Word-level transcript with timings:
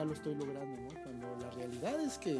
Ya 0.00 0.04
lo 0.06 0.14
estoy 0.14 0.34
logrando, 0.34 0.80
¿no? 0.80 0.88
Cuando 1.02 1.36
la 1.42 1.50
realidad 1.50 2.00
es 2.00 2.16
que 2.16 2.38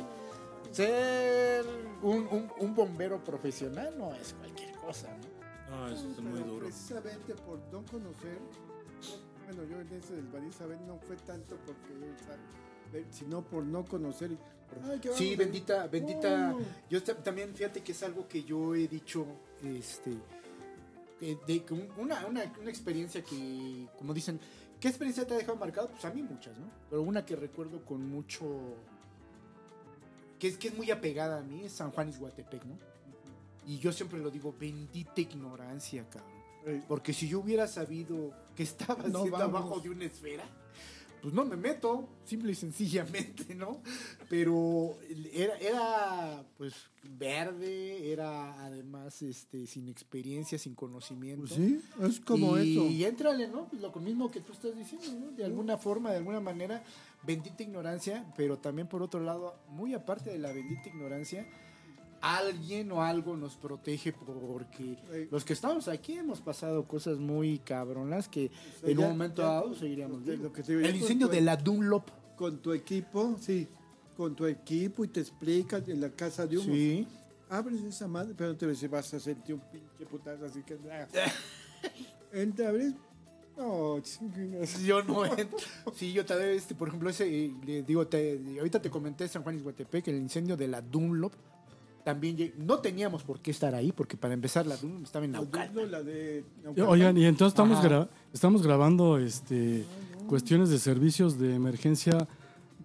ser 0.73 1.66
un, 2.02 2.27
un- 2.28 2.50
un 2.59 2.74
bombero 2.74 3.23
profesional 3.23 3.95
no 3.98 4.14
es 4.14 4.33
cualquier 4.33 4.73
cosa, 4.77 5.09
¿no? 5.69 5.77
No, 5.77 5.88
eso 5.88 6.09
es 6.10 6.19
muy 6.20 6.41
duro. 6.41 6.64
Precisamente 6.66 7.34
por 7.34 7.59
no 7.70 7.84
conocer, 7.84 8.38
no- 8.41 9.45
bueno, 9.45 9.64
yo 9.70 9.80
en 9.80 9.92
ese 9.92 10.16
del 10.16 10.27
Barí 10.28 10.50
saber 10.52 10.80
no 10.86 10.96
fue 11.00 11.16
tanto 11.16 11.56
porque, 11.66 13.05
sino 13.10 13.42
por 13.42 13.62
no 13.64 13.84
conocer. 13.84 14.33
y 14.33 14.36
por, 14.36 14.91
"Ay, 14.91 14.98
¿qué 15.00 15.12
Sí, 15.12 15.36
bendita, 15.36 15.86
bendita. 15.88 16.55
Oh. 16.56 16.61
Yo 16.88 17.03
ta- 17.03 17.16
también, 17.22 17.55
fíjate 17.55 17.83
que 17.83 17.92
es 17.92 18.03
algo 18.05 18.27
que 18.27 18.42
yo 18.44 18.75
he 18.75 18.86
dicho, 18.88 19.27
este, 19.62 20.12
de 21.20 21.64
un- 21.70 21.88
una, 21.98 22.25
una, 22.27 22.42
una 22.61 22.70
experiencia 22.70 23.22
que, 23.22 23.86
como 23.98 24.14
dicen, 24.14 24.41
¿qué 24.81 24.89
experiencia 24.89 25.27
te 25.27 25.34
ha 25.34 25.36
dejado 25.36 25.56
marcado? 25.56 25.89
Pues 25.89 26.05
a 26.05 26.11
mí 26.11 26.23
muchas, 26.23 26.56
¿no? 26.59 26.67
Pero 26.89 27.03
una 27.03 27.25
que 27.25 27.36
recuerdo 27.36 27.84
con 27.84 28.09
mucho, 28.09 28.45
que 30.39 30.48
es, 30.48 30.56
que 30.56 30.69
es 30.69 30.77
muy 30.77 30.91
apegada 30.91 31.39
a 31.39 31.42
mí, 31.42 31.64
es 31.64 31.72
San 31.72 31.91
Juan 31.91 32.09
Iguatepec, 32.09 32.64
¿no? 32.64 32.78
Y 33.67 33.78
yo 33.78 33.92
siempre 33.92 34.19
lo 34.19 34.31
digo, 34.31 34.55
bendita 34.59 35.20
ignorancia, 35.20 36.05
cabrón. 36.09 36.41
Porque 36.89 37.12
si 37.12 37.28
yo 37.28 37.41
hubiera 37.41 37.67
sabido 37.67 38.33
que 38.55 38.62
estaba 38.62 39.05
No 39.05 39.25
abajo 39.37 39.81
de 39.81 39.91
una 39.91 40.05
esfera, 40.05 40.45
pues 41.20 41.34
no 41.34 41.44
me 41.44 41.56
meto, 41.56 42.08
simple 42.24 42.52
y 42.52 42.54
sencillamente, 42.54 43.54
¿no? 43.54 43.82
Pero 44.28 44.96
era, 45.32 45.56
era 45.58 46.44
pues 46.56 46.74
verde, 47.02 48.12
era 48.12 48.64
además 48.64 49.22
este 49.22 49.66
sin 49.66 49.88
experiencia, 49.88 50.58
sin 50.58 50.74
conocimiento. 50.74 51.46
Pues 51.46 51.54
sí, 51.54 51.80
es 52.02 52.20
como 52.20 52.58
y, 52.58 52.72
eso. 52.72 52.86
Y 52.86 53.04
éntrale, 53.04 53.48
¿no? 53.48 53.68
Pues 53.68 53.82
lo 53.82 53.92
mismo 53.92 54.30
que 54.30 54.41
tú 54.41 54.52
estás 54.52 54.76
diciendo, 54.76 55.12
¿no? 55.18 55.32
De 55.32 55.44
alguna 55.44 55.78
forma, 55.78 56.10
de 56.10 56.18
alguna 56.18 56.41
manera, 56.41 56.82
bendita 57.22 57.62
ignorancia, 57.62 58.32
pero 58.36 58.58
también 58.58 58.88
por 58.88 59.02
otro 59.02 59.20
lado, 59.20 59.54
muy 59.68 59.94
aparte 59.94 60.30
de 60.30 60.38
la 60.38 60.52
bendita 60.52 60.88
ignorancia, 60.88 61.46
alguien 62.20 62.92
o 62.92 63.02
algo 63.02 63.36
nos 63.36 63.56
protege 63.56 64.12
porque 64.12 64.96
Eh, 65.12 65.28
los 65.30 65.44
que 65.44 65.52
estamos 65.54 65.88
aquí 65.88 66.14
hemos 66.14 66.40
pasado 66.40 66.86
cosas 66.86 67.18
muy 67.18 67.58
cabronas 67.60 68.28
que 68.28 68.46
o 68.46 68.80
sea, 68.80 68.90
en 68.90 68.98
ya- 68.98 69.04
un 69.04 69.10
momento 69.12 69.42
ya- 69.42 69.48
dado 69.48 69.74
seguiríamos 69.74 70.26
lo 70.26 70.52
que 70.52 70.62
te 70.62 70.72
El 70.74 70.96
incendio 70.96 71.28
tu- 71.28 71.32
de 71.34 71.41
la 71.41 71.56
Dunlop. 71.56 72.08
Con 72.36 72.58
tu 72.62 72.72
equipo, 72.72 73.36
sí. 73.41 73.68
Con 74.16 74.34
tu 74.34 74.46
equipo 74.46 75.04
y 75.04 75.08
te 75.08 75.20
explicas 75.20 75.86
en 75.88 76.00
la 76.00 76.10
casa 76.10 76.46
de 76.46 76.58
humo. 76.58 76.72
Sí. 76.72 77.06
Abres 77.48 77.82
esa 77.82 78.06
madre, 78.06 78.34
pero 78.36 78.50
no 78.50 78.56
te 78.56 78.64
ves 78.66 78.88
vas 78.91 79.12
a 79.14 79.20
sentir 79.20 79.54
un 79.56 79.60
pinche 79.70 80.06
putazo 80.10 80.44
así 80.44 80.62
que. 80.62 80.78
Entra, 82.32 82.69
abres. 82.69 82.94
No, 83.56 84.00
chingas. 84.00 84.80
Yo 84.82 85.03
no 85.03 85.25
entro. 85.36 85.59
Sí, 85.94 86.12
yo 86.12 86.25
también, 86.25 86.50
este, 86.50 86.75
por 86.75 86.88
ejemplo, 86.88 87.10
ese, 87.10 87.53
le 87.66 87.82
digo, 87.82 88.06
te, 88.06 88.41
ahorita 88.59 88.80
te 88.80 88.88
comenté 88.91 89.26
San 89.28 89.42
Juan 89.42 89.56
Iguatepec, 89.59 90.09
el 90.09 90.16
incendio 90.16 90.56
de 90.56 90.69
la 90.69 90.80
Dunlop. 90.80 91.32
También 92.05 92.55
no 92.59 92.78
teníamos 92.78 93.22
por 93.22 93.41
qué 93.41 93.50
estar 93.50 93.75
ahí, 93.75 93.93
porque 93.93 94.16
para 94.16 94.33
empezar 94.34 94.66
la 94.66 94.77
Dunlop 94.77 95.05
estaba 95.05 95.25
en 95.27 95.33
La 95.33 95.38
Naucalpan. 95.41 95.91
La 95.91 96.03
de. 96.03 96.44
Naucalpan. 96.65 96.93
Oigan, 96.93 97.19
y 97.19 97.25
entonces 97.27 97.53
estamos, 97.53 97.78
gra- 97.84 98.09
estamos 98.33 98.62
grabando 98.62 99.19
este, 99.19 99.84
cuestiones 100.27 100.71
de 100.71 100.78
servicios 100.78 101.39
de 101.39 101.55
emergencia 101.55 102.27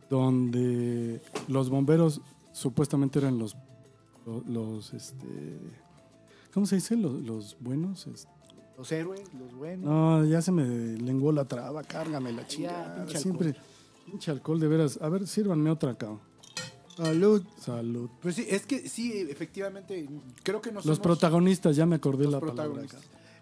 donde 0.10 1.22
los 1.48 1.70
bomberos 1.70 2.22
supuestamente 2.52 3.20
eran 3.20 3.38
los, 3.40 3.56
los, 4.26 4.46
los, 4.48 4.94
este, 4.94 5.60
¿cómo 6.54 6.66
se 6.66 6.76
dice? 6.76 6.96
Los, 6.96 7.22
los 7.22 7.58
buenos. 7.60 8.08
este. 8.08 8.30
Los 8.78 8.92
héroes, 8.92 9.22
los 9.40 9.54
buenos. 9.56 9.86
No, 9.86 10.26
ya 10.26 10.42
se 10.42 10.52
me 10.52 10.66
lenguó 10.98 11.32
la 11.32 11.46
traba, 11.46 11.82
cárgame 11.84 12.34
la 12.34 12.46
chingada. 12.46 13.06
pinche 13.06 13.20
Siempre, 13.20 13.56
pinche 14.06 14.32
alcohol, 14.32 14.60
de 14.60 14.68
veras. 14.68 15.00
A 15.02 15.08
ver, 15.08 15.26
sírvanme 15.28 15.70
otra, 15.72 15.96
cabrón. 15.96 16.20
Salud. 16.96 17.44
Salud. 17.60 18.10
Pues 18.22 18.36
sí, 18.36 18.46
es 18.50 18.66
que 18.66 18.88
sí, 18.88 19.12
efectivamente, 19.30 20.08
creo 20.44 20.62
que 20.62 20.72
nos 20.72 20.86
Los 20.86 21.00
protagonistas, 21.00 21.76
ya 21.76 21.86
me 21.86 21.96
acordé 21.96 22.28
la 22.28 22.40
palabra. 22.40 22.84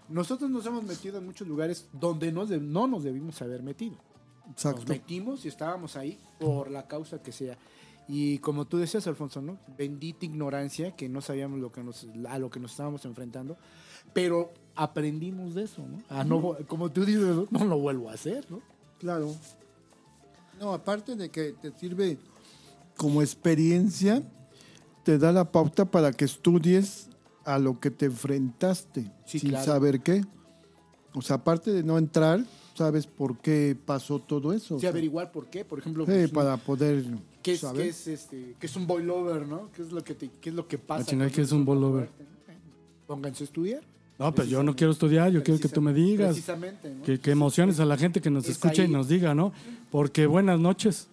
Nosotros 0.09 0.49
nos 0.49 0.65
hemos 0.65 0.83
metido 0.83 1.17
en 1.19 1.25
muchos 1.25 1.47
lugares 1.47 1.87
donde 1.93 2.31
nos 2.31 2.49
de- 2.49 2.59
no 2.59 2.87
nos 2.87 3.03
debimos 3.03 3.41
haber 3.41 3.63
metido. 3.63 3.95
Nos 4.45 4.51
Exacto. 4.55 4.83
metimos 4.87 5.45
y 5.45 5.47
estábamos 5.47 5.95
ahí 5.95 6.19
por 6.39 6.69
la 6.69 6.87
causa 6.87 7.21
que 7.21 7.31
sea. 7.31 7.57
Y 8.07 8.39
como 8.39 8.65
tú 8.65 8.77
decías, 8.77 9.07
Alfonso, 9.07 9.41
¿no? 9.41 9.57
Bendita 9.77 10.25
ignorancia 10.25 10.93
que 10.93 11.07
no 11.07 11.21
sabíamos 11.21 11.59
lo 11.59 11.71
que 11.71 11.83
nos, 11.83 12.05
a 12.27 12.37
lo 12.37 12.49
que 12.49 12.59
nos 12.59 12.71
estábamos 12.71 13.05
enfrentando. 13.05 13.55
Pero 14.13 14.51
aprendimos 14.75 15.53
de 15.55 15.63
eso, 15.63 15.83
¿no? 15.87 15.99
A 16.09 16.25
no 16.25 16.57
como 16.67 16.91
tú 16.91 17.05
dices, 17.05 17.21
no, 17.23 17.47
No 17.49 17.63
lo 17.65 17.79
vuelvo 17.79 18.09
a 18.09 18.13
hacer, 18.13 18.45
¿no? 18.51 18.61
Claro. 18.99 19.33
No, 20.59 20.73
aparte 20.73 21.15
de 21.15 21.29
que 21.29 21.53
te 21.53 21.71
sirve 21.79 22.17
como 22.97 23.21
experiencia, 23.21 24.23
te 25.03 25.17
da 25.17 25.31
la 25.31 25.51
pauta 25.51 25.85
para 25.85 26.11
que 26.11 26.25
estudies 26.25 27.09
a 27.45 27.59
lo 27.59 27.79
que 27.79 27.91
te 27.91 28.05
enfrentaste 28.05 29.11
Sí, 29.25 29.39
sin 29.39 29.49
claro. 29.49 29.65
saber 29.65 29.99
qué. 30.01 30.23
O 31.13 31.21
sea, 31.21 31.35
aparte 31.37 31.71
de 31.71 31.83
no 31.83 31.97
entrar, 31.97 32.43
sabes 32.75 33.05
por 33.05 33.37
qué 33.37 33.75
pasó 33.85 34.19
todo 34.19 34.53
eso. 34.53 34.75
o 34.75 34.77
Sí, 34.77 34.81
sea, 34.81 34.89
averiguar 34.91 35.31
por 35.31 35.47
qué, 35.47 35.63
por 35.65 35.79
ejemplo, 35.79 36.05
sí, 36.05 36.11
pues, 36.11 36.31
para 36.31 36.57
poder 36.57 37.05
¿qué, 37.43 37.53
es, 37.53 37.59
saber. 37.59 37.83
qué 37.83 37.89
es 37.89 38.07
este, 38.07 38.55
qué 38.59 38.65
es 38.65 38.75
un 38.75 38.87
boilover, 38.87 39.45
¿no? 39.45 39.69
¿Qué 39.73 39.81
es 39.83 39.91
lo 39.91 40.03
que, 40.03 40.15
te- 40.15 40.29
qué 40.41 40.49
es 40.49 40.55
lo 40.55 40.67
que 40.67 40.77
pasa? 40.77 41.05
Chinga, 41.05 41.25
cuando 41.25 41.35
¿qué 41.35 41.41
es 41.41 41.51
un 41.51 41.65
boilover? 41.65 42.09
Pónganse 43.05 43.43
a 43.43 43.45
estudiar. 43.45 43.81
No, 44.17 44.33
pero 44.33 44.47
yo 44.47 44.63
no 44.63 44.75
quiero 44.75 44.93
estudiar, 44.93 45.31
yo 45.31 45.43
quiero 45.43 45.59
que 45.59 45.67
tú 45.67 45.81
me 45.81 45.93
digas. 45.93 46.29
Precisamente, 46.29 46.93
¿no? 46.93 47.03
Que, 47.03 47.19
que 47.19 47.31
emociones 47.31 47.79
a 47.79 47.85
la 47.85 47.97
gente 47.97 48.21
que 48.21 48.29
nos 48.29 48.45
Es 48.45 48.51
escucha 48.51 48.83
ahí. 48.83 48.87
y 48.87 48.91
nos 48.91 49.07
diga, 49.07 49.35
¿no? 49.35 49.51
Porque 49.91 50.25
buenas 50.27 50.59
noches, 50.59 51.07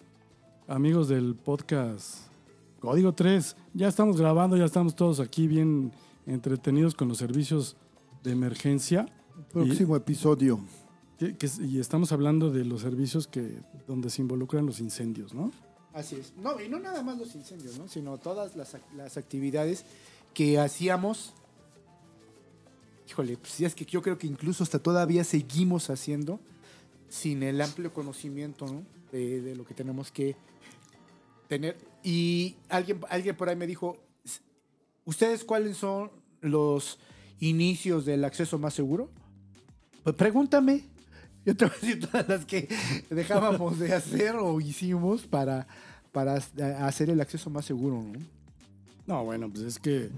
amigos 0.71 1.09
del 1.09 1.35
podcast 1.35 2.29
Código 2.79 3.13
3. 3.13 3.57
Ya 3.75 3.89
estamos 3.89 4.17
grabando, 4.17 4.57
ya 4.57 4.65
estamos 4.65 4.95
todos 4.95 5.19
aquí 5.21 5.47
bien 5.49 5.93
entretenidos 6.27 6.95
con 6.95 7.09
los 7.09 7.19
servicios 7.19 7.77
de 8.23 8.31
emergencia. 8.33 9.07
Próximo 9.53 9.97
episodio. 9.97 10.61
Que- 11.19 11.37
que- 11.37 11.51
y 11.67 11.79
estamos 11.81 12.13
hablando 12.13 12.51
de 12.51 12.65
los 12.65 12.81
servicios 12.83 13.27
que 13.27 13.59
donde 13.87 14.09
se 14.11 14.23
involucran 14.23 14.65
los 14.65 14.79
incendios, 14.81 15.35
¿no? 15.35 15.51
Así 15.93 16.15
es. 16.17 16.33
No, 16.41 16.61
y 16.61 16.69
no 16.69 16.79
nada 16.79 17.03
más 17.03 17.19
los 17.19 17.35
incendios, 17.35 17.77
¿no? 17.77 17.89
Sino 17.89 18.17
todas 18.19 18.55
las 18.57 19.17
actividades 19.17 19.85
que 20.33 20.59
hacíamos. 20.61 21.35
Híjole, 23.09 23.37
pues 23.37 23.61
es 23.61 23.75
que 23.75 23.85
yo 23.85 24.01
creo 24.01 24.17
que 24.17 24.29
incluso 24.29 24.63
hasta 24.63 24.79
todavía 24.79 25.25
seguimos 25.25 25.91
haciendo 25.91 26.39
sin 27.09 27.43
el 27.43 27.61
amplio 27.61 27.93
conocimiento, 27.93 28.67
¿no? 28.67 28.85
De, 29.11 29.41
de 29.43 29.57
lo 29.57 29.65
que 29.67 29.75
tenemos 29.75 30.13
que 30.13 30.37
tener. 31.51 31.77
Y 32.03 32.55
alguien, 32.69 33.01
alguien 33.11 33.37
por 33.37 33.49
ahí 33.49 33.57
me 33.57 33.67
dijo, 33.67 33.99
¿ustedes 35.05 35.45
cuáles 35.45 35.77
son 35.77 36.11
los 36.41 36.99
inicios 37.41 38.07
del 38.07 38.25
acceso 38.25 38.57
más 38.57 38.73
seguro? 38.73 39.11
Pues 40.05 40.15
pregúntame. 40.15 40.85
Yo 41.45 41.57
te 41.57 41.65
voy 41.65 41.75
a 41.75 41.81
decir 41.81 42.07
todas 42.07 42.29
las 42.29 42.47
que 42.47 42.69
dejábamos 43.11 43.79
de 43.81 43.93
hacer 43.93 44.37
o 44.37 44.61
hicimos 44.61 45.27
para, 45.27 45.67
para 46.13 46.35
hacer 46.87 47.11
el 47.11 47.21
acceso 47.21 47.51
más 47.51 47.65
seguro, 47.65 48.03
¿no? 48.03 48.21
No, 49.07 49.25
bueno, 49.25 49.51
pues 49.51 49.65
es 49.65 49.79
que 49.79 50.11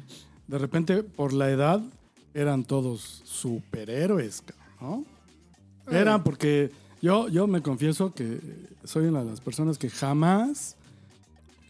de 0.49 0.58
repente 0.58 1.02
por 1.02 1.32
la 1.32 1.49
edad 1.50 1.81
eran 2.35 2.64
todos 2.64 3.23
superhéroes, 3.25 4.43
¿no? 4.81 5.05
Eran 5.90 6.23
porque 6.23 6.70
yo, 7.00 7.28
yo 7.28 7.46
me 7.46 7.62
confieso 7.62 8.12
que 8.12 8.38
soy 8.85 9.06
una 9.06 9.25
de 9.25 9.31
las 9.31 9.40
personas 9.40 9.78
que 9.78 9.88
jamás 9.88 10.76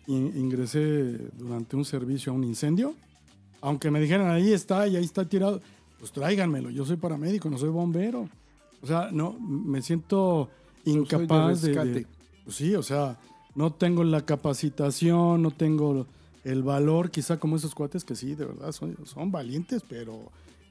in- 0.07 0.33
ingresé 0.37 1.19
durante 1.39 1.77
un 1.77 1.85
servicio 1.85 2.33
a 2.33 2.35
un 2.35 2.45
incendio. 2.45 2.95
Aunque 3.61 3.91
me 3.91 4.01
dijeran, 4.01 4.29
ahí 4.31 4.53
está 4.53 4.87
y 4.89 4.97
ahí 4.97 5.05
está 5.05 5.25
tirado, 5.29 5.61
pues 5.99 6.11
tráiganmelo. 6.13 6.71
Yo 6.71 6.85
soy 6.85 6.97
paramédico, 6.97 7.49
no 7.49 7.59
soy 7.59 7.69
bombero. 7.69 8.29
O 8.83 8.87
sea, 8.87 9.11
no, 9.13 9.33
me 9.39 9.81
siento 9.83 10.49
soy 10.85 10.93
de 10.95 11.01
incapaz 11.01 11.63
de, 11.63 11.69
rescate. 11.69 11.91
de- 12.01 12.07
Pues 12.45 12.57
sí, 12.57 12.75
o 12.75 12.83
sea, 12.83 13.19
no 13.55 13.73
tengo 13.73 14.03
la 14.03 14.25
capacitación, 14.27 15.43
no 15.43 15.51
tengo 15.53 16.07
el 16.45 16.63
valor, 16.65 17.11
quizá 17.13 17.39
como 17.39 17.55
esos 17.57 17.75
cuates 17.75 18.03
que 18.05 18.17
sí, 18.17 18.35
de 18.35 18.47
verdad, 18.47 18.73
son, 18.73 18.97
son 19.05 19.31
valientes, 19.31 19.83
pero 19.89 20.19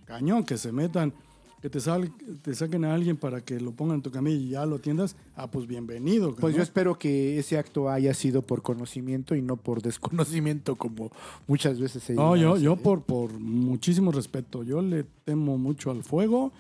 cañón, 0.05 0.43
que 0.43 0.57
se 0.57 0.73
metan, 0.73 1.13
que 1.61 1.69
te, 1.69 1.79
sal, 1.79 2.11
te 2.41 2.55
saquen 2.55 2.85
a 2.85 2.93
alguien 2.93 3.17
para 3.17 3.41
que 3.41 3.59
lo 3.59 3.71
pongan 3.71 3.97
en 3.97 4.01
tu 4.01 4.09
camilla 4.09 4.35
y 4.37 4.49
ya 4.49 4.65
lo 4.65 4.77
atiendas, 4.77 5.15
ah, 5.35 5.49
pues 5.51 5.67
bienvenido. 5.67 6.35
Pues 6.35 6.53
¿no? 6.53 6.57
yo 6.57 6.63
espero 6.63 6.97
que 6.97 7.37
ese 7.37 7.57
acto 7.57 7.89
haya 7.89 8.13
sido 8.15 8.41
por 8.41 8.63
conocimiento 8.63 9.35
y 9.35 9.41
no 9.43 9.57
por 9.57 9.81
desconocimiento, 9.83 10.75
como 10.75 11.11
muchas 11.47 11.79
veces 11.79 12.01
se 12.01 12.13
No, 12.15 12.35
llega 12.35 12.49
a 12.49 12.53
yo, 12.55 12.61
yo 12.61 12.73
¿eh? 12.73 12.77
por, 12.83 13.03
por 13.03 13.31
muchísimo 13.39 14.11
respeto, 14.11 14.63
yo 14.63 14.81
le 14.81 15.03
temo 15.23 15.57
mucho 15.59 15.91
al 15.91 16.03
fuego 16.03 16.51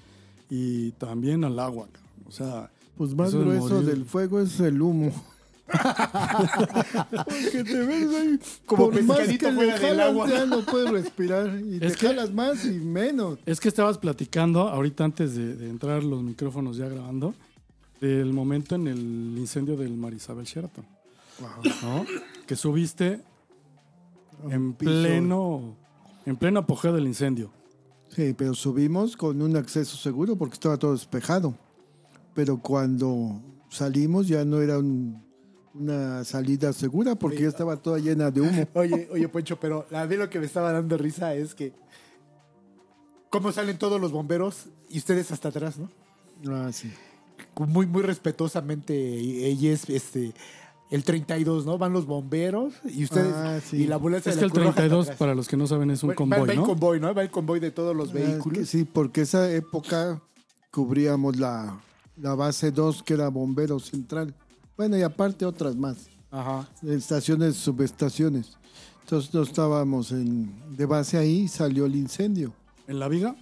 y 0.49 0.91
también 0.91 1.43
al 1.45 1.57
agua. 1.59 1.87
cabrón. 1.91 2.11
O 2.27 2.31
sea, 2.31 2.69
Pues 2.95 3.15
más 3.15 3.33
grueso 3.33 3.81
del 3.81 4.05
fuego 4.05 4.39
es 4.39 4.59
el 4.59 4.81
humo. 4.81 5.11
Porque 7.11 7.63
te 7.63 7.79
ves 7.85 8.09
ahí, 8.15 8.39
Como 8.65 8.89
por 8.91 9.03
más 9.03 9.19
que 9.19 9.37
fuera 9.51 9.73
del 9.73 9.81
jalas, 9.81 10.07
agua. 10.09 10.29
Ya 10.29 10.45
no 10.45 10.65
puedes 10.65 10.89
respirar. 10.91 11.59
Y 11.59 11.75
Es 11.75 11.93
te 11.93 11.99
que- 11.99 12.07
jalas 12.07 12.31
más 12.33 12.65
y 12.65 12.71
menos. 12.71 13.39
Es 13.45 13.59
que 13.59 13.67
estabas 13.69 13.97
platicando 13.97 14.67
ahorita 14.67 15.03
antes 15.03 15.35
de, 15.35 15.55
de 15.55 15.69
entrar 15.69 16.03
los 16.03 16.21
micrófonos 16.23 16.77
ya 16.77 16.87
grabando 16.87 17.33
del 17.99 18.33
momento 18.33 18.75
en 18.75 18.87
el 18.87 18.99
incendio 19.37 19.77
del 19.77 19.93
Marisabel 19.95 20.45
Sheraton, 20.45 20.85
¿no? 21.83 22.05
Que 22.47 22.55
subiste 22.55 23.21
en 24.49 24.73
piso. 24.73 24.91
pleno 24.91 25.75
en 26.25 26.35
pleno 26.35 26.59
apogeo 26.61 26.93
del 26.93 27.07
incendio. 27.07 27.51
Sí, 28.09 28.33
pero 28.37 28.53
subimos 28.55 29.15
con 29.15 29.41
un 29.41 29.55
acceso 29.55 29.95
seguro 29.97 30.35
porque 30.35 30.55
estaba 30.55 30.77
todo 30.77 30.91
despejado. 30.93 31.55
Pero 32.33 32.57
cuando 32.59 33.41
salimos 33.69 34.27
ya 34.27 34.43
no 34.45 34.61
era 34.61 34.77
un- 34.79 35.23
una 35.73 36.23
salida 36.25 36.73
segura 36.73 37.15
porque 37.15 37.41
ya 37.43 37.47
estaba 37.47 37.77
toda 37.77 37.97
llena 37.99 38.29
de 38.31 38.41
humo. 38.41 38.67
Oye, 38.73 39.07
oye, 39.11 39.27
Poncho, 39.29 39.59
pero 39.59 39.85
a 39.91 40.05
mí 40.05 40.15
lo 40.17 40.29
que 40.29 40.39
me 40.39 40.45
estaba 40.45 40.71
dando 40.73 40.97
risa 40.97 41.33
es 41.33 41.55
que 41.55 41.73
cómo 43.29 43.51
salen 43.51 43.77
todos 43.77 43.99
los 43.99 44.11
bomberos 44.11 44.65
y 44.89 44.97
ustedes 44.97 45.31
hasta 45.31 45.49
atrás, 45.49 45.77
¿no? 45.77 45.89
Ah, 46.53 46.69
sí. 46.73 46.91
Muy, 47.57 47.85
muy 47.85 48.01
respetuosamente, 48.03 48.93
ella 48.95 49.71
es 49.71 49.89
este 49.89 50.33
el 50.89 51.05
32, 51.05 51.65
¿no? 51.65 51.77
Van 51.77 51.93
los 51.93 52.05
bomberos 52.05 52.73
y 52.83 53.05
ustedes 53.05 53.33
Ah, 53.33 53.59
sí. 53.65 53.77
y 53.83 53.87
la 53.87 53.95
ambulancia 53.95 54.29
Es 54.29 54.35
de 54.35 54.41
que 54.41 54.47
la 54.47 54.53
el 54.53 54.57
Roja 54.57 54.69
hasta 54.71 54.81
32, 54.81 55.05
atrás. 55.05 55.17
para 55.19 55.35
los 55.35 55.47
que 55.47 55.55
no 55.57 55.65
saben, 55.67 55.89
es 55.91 56.03
un 56.03 56.09
Va- 56.09 56.13
va, 56.13 56.17
convoy, 56.17 56.39
va 56.47 56.53
el 56.53 56.59
¿no? 56.59 56.65
convoy, 56.65 56.99
¿no? 56.99 57.13
Va 57.13 57.21
el 57.21 57.31
convoy 57.31 57.59
de 57.61 57.71
todos 57.71 57.95
los 57.95 58.09
Ah, 58.09 58.11
es 58.11 58.19
que 58.25 58.27
vehículos. 58.31 58.67
sí, 58.69 58.83
porque 58.83 59.21
esa 59.21 59.49
época 59.53 60.21
cubríamos 60.69 61.37
la, 61.37 61.79
la 62.17 62.35
base 62.35 62.71
2 62.71 63.03
que 63.03 63.13
era 63.13 63.29
bombero 63.29 63.79
central. 63.79 64.35
Bueno, 64.77 64.97
y 64.97 65.01
aparte 65.01 65.45
otras 65.45 65.75
más. 65.75 65.97
Ajá. 66.31 66.67
estaciones, 66.87 67.57
subestaciones. 67.57 68.53
Entonces 69.01 69.33
no 69.33 69.41
estábamos 69.41 70.11
en, 70.13 70.53
de 70.77 70.85
base 70.85 71.17
ahí, 71.17 71.47
salió 71.49 71.85
el 71.85 71.95
incendio, 71.95 72.53
En 72.87 72.99
la 72.99 73.09
viga, 73.09 73.35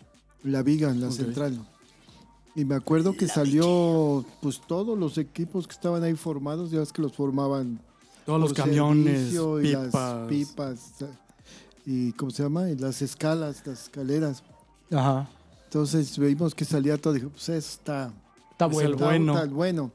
la 0.43 0.63
viga 0.63 0.89
en 0.89 0.99
la 1.01 1.11
central. 1.11 1.59
Y 2.55 2.65
me 2.65 2.73
acuerdo 2.75 3.13
que 3.13 3.27
salió 3.27 4.25
pues 4.41 4.59
todos 4.67 4.97
los 4.97 5.19
equipos 5.19 5.67
que 5.67 5.73
estaban 5.73 6.01
ahí 6.01 6.15
formados, 6.15 6.71
ya 6.71 6.79
ves 6.79 6.91
que 6.91 7.01
los 7.03 7.13
formaban 7.13 7.79
todos 8.25 8.41
los 8.41 8.53
camiones, 8.53 9.31
y 9.33 9.61
pipas. 9.61 9.93
las 9.93 10.27
pipas 10.27 10.93
y 11.85 12.11
¿cómo 12.13 12.31
se 12.31 12.43
llama? 12.43 12.69
Y 12.69 12.75
las 12.75 13.01
escalas, 13.03 13.61
las 13.65 13.83
escaleras. 13.83 14.43
Ajá. 14.91 15.29
Entonces 15.65 16.17
vimos 16.17 16.55
que 16.55 16.65
salía 16.65 16.97
todo, 16.97 17.13
dije, 17.13 17.27
pues 17.27 17.49
eso 17.49 17.57
está, 17.57 18.13
Está 18.51 18.65
Es 18.65 18.71
bueno. 18.73 18.89
el 18.89 18.95
bueno. 18.95 19.33
está 19.35 19.45
bueno. 19.47 19.91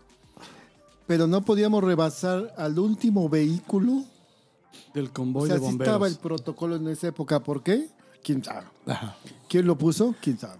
Pero 1.07 1.27
no 1.27 1.45
podíamos 1.45 1.85
rebasar 1.85 2.55
al 2.57 2.79
último 2.79 3.29
vehículo 3.29 4.05
del 4.95 5.07
O 5.07 5.13
convoy 5.13 5.49
sea, 5.49 5.57
de 5.57 5.61
bomberos. 5.61 5.89
estaba 5.93 6.09
el 6.09 6.17
protocolo 6.17 6.77
en 6.77 6.89
esa 6.89 7.09
época. 7.09 7.41
¿Por 7.41 7.63
qué? 7.63 7.89
¿Quién 8.23 8.43
sabe? 8.43 8.67
Ajá. 8.87 9.17
¿Quién 9.49 9.67
lo 9.67 9.77
puso? 9.77 10.15
¿Quién 10.23 10.39
sabe? 10.39 10.59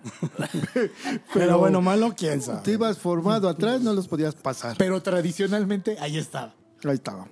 Pero 1.35 1.59
bueno, 1.59 1.81
malo, 1.81 2.15
quién 2.17 2.43
sabe. 2.43 2.61
Tú 2.63 2.71
ibas 2.73 2.99
formado 2.99 3.49
atrás, 3.49 3.81
no 3.81 3.93
los 3.95 4.07
podías 4.07 4.35
pasar. 4.35 4.77
Pero 4.77 5.03
tradicionalmente 5.03 5.97
ahí 5.99 6.19
estaba. 6.19 6.55
Ahí 6.85 6.95
estaba. 6.95 7.27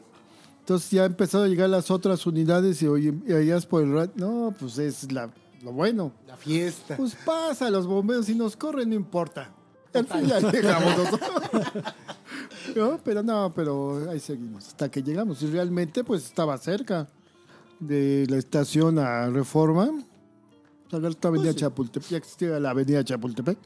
Entonces 0.61 0.91
ya 0.91 1.05
empezaron 1.05 1.47
a 1.47 1.51
llegar 1.51 1.69
las 1.69 1.91
otras 1.91 2.25
unidades 2.27 2.81
y 2.83 2.87
oye, 2.87 3.13
allá 3.29 3.61
por 3.69 3.83
el 3.83 3.93
rat. 3.93 4.11
No, 4.15 4.55
pues 4.59 4.79
es 4.79 5.13
la, 5.13 5.29
lo 5.63 5.73
bueno. 5.73 6.13
La 6.27 6.37
fiesta. 6.37 6.97
Pues 6.97 7.15
pasa, 7.27 7.69
los 7.69 7.87
bomberos 7.87 8.27
si 8.27 8.35
nos 8.35 8.57
corren, 8.57 8.89
no 8.89 8.95
importa. 8.95 9.51
Al 9.95 10.07
fin 10.07 10.27
ya 10.27 10.41
llegamos 10.53 10.97
nosotros. 10.99 11.31
No, 12.77 12.99
pero 13.05 13.23
no, 13.23 13.53
pero 13.55 14.11
ahí 14.11 14.21
seguimos. 14.21 14.69
Hasta 14.69 14.91
que 14.91 15.03
llegamos. 15.03 15.43
Y 15.43 15.47
realmente, 15.49 16.05
pues 16.05 16.25
estaba 16.25 16.57
cerca 16.59 17.09
de 17.81 18.27
la 18.29 18.37
estación 18.39 18.99
a 18.99 19.29
Reforma. 19.29 19.91
O 20.91 21.01
sea, 21.01 21.09
esta 21.09 21.29
avenida 21.29 21.55
Chapultepec. 21.55 22.09
Ya 22.11 22.17
existía 22.19 22.61
la 22.61 22.71
avenida 22.71 23.05
Chapultepec. 23.05 23.59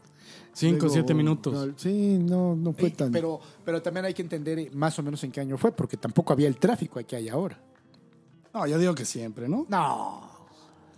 Cinco, 0.52 0.86
Luego, 0.86 0.92
siete 0.94 1.12
minutos. 1.14 1.52
no, 1.52 1.74
Sí, 1.76 2.18
no, 2.18 2.56
no 2.56 2.72
fue 2.72 2.88
Ey, 2.88 2.94
tan. 2.94 3.12
pero, 3.12 3.38
pero 3.64 3.82
también 3.82 4.06
hay 4.06 4.14
que 4.14 4.22
entender 4.22 4.58
eh, 4.58 4.70
más 4.72 4.98
o 4.98 5.02
menos 5.02 5.22
en 5.22 5.30
qué 5.30 5.40
año 5.42 5.58
fue, 5.58 5.70
porque 5.70 5.96
tampoco 5.98 6.32
había 6.32 6.48
el 6.48 6.56
tráfico 6.56 6.98
que 7.06 7.14
hay 7.16 7.28
ahora. 7.28 7.58
No, 8.54 8.66
yo 8.66 8.78
digo 8.78 8.94
que 8.94 9.04
siempre, 9.04 9.48
¿no? 9.48 9.66
No. 9.68 10.35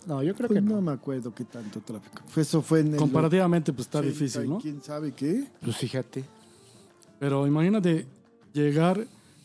No, 0.08 0.22
yo 0.22 0.34
creo 0.34 0.48
Pues 0.48 0.60
que 0.60 0.66
no 0.66 0.76
no. 0.76 0.80
me 0.80 0.92
acuerdo 0.92 1.34
qué 1.34 1.44
tanto 1.44 1.80
tráfico. 1.80 2.22
Eso 2.34 2.62
fue 2.62 2.80
en 2.80 2.92
el. 2.94 2.96
Comparativamente, 2.96 3.72
pues 3.74 3.86
está 3.86 3.98
80 3.98 4.12
difícil, 4.14 4.48
¿no? 4.48 4.58
¿Quién 4.58 4.82
sabe 4.82 5.12
qué? 5.12 5.44
Pues 5.62 5.76
fíjate. 5.76 6.24
Pero 7.20 7.46
imagínate 7.46 8.06
llegar 8.54 9.04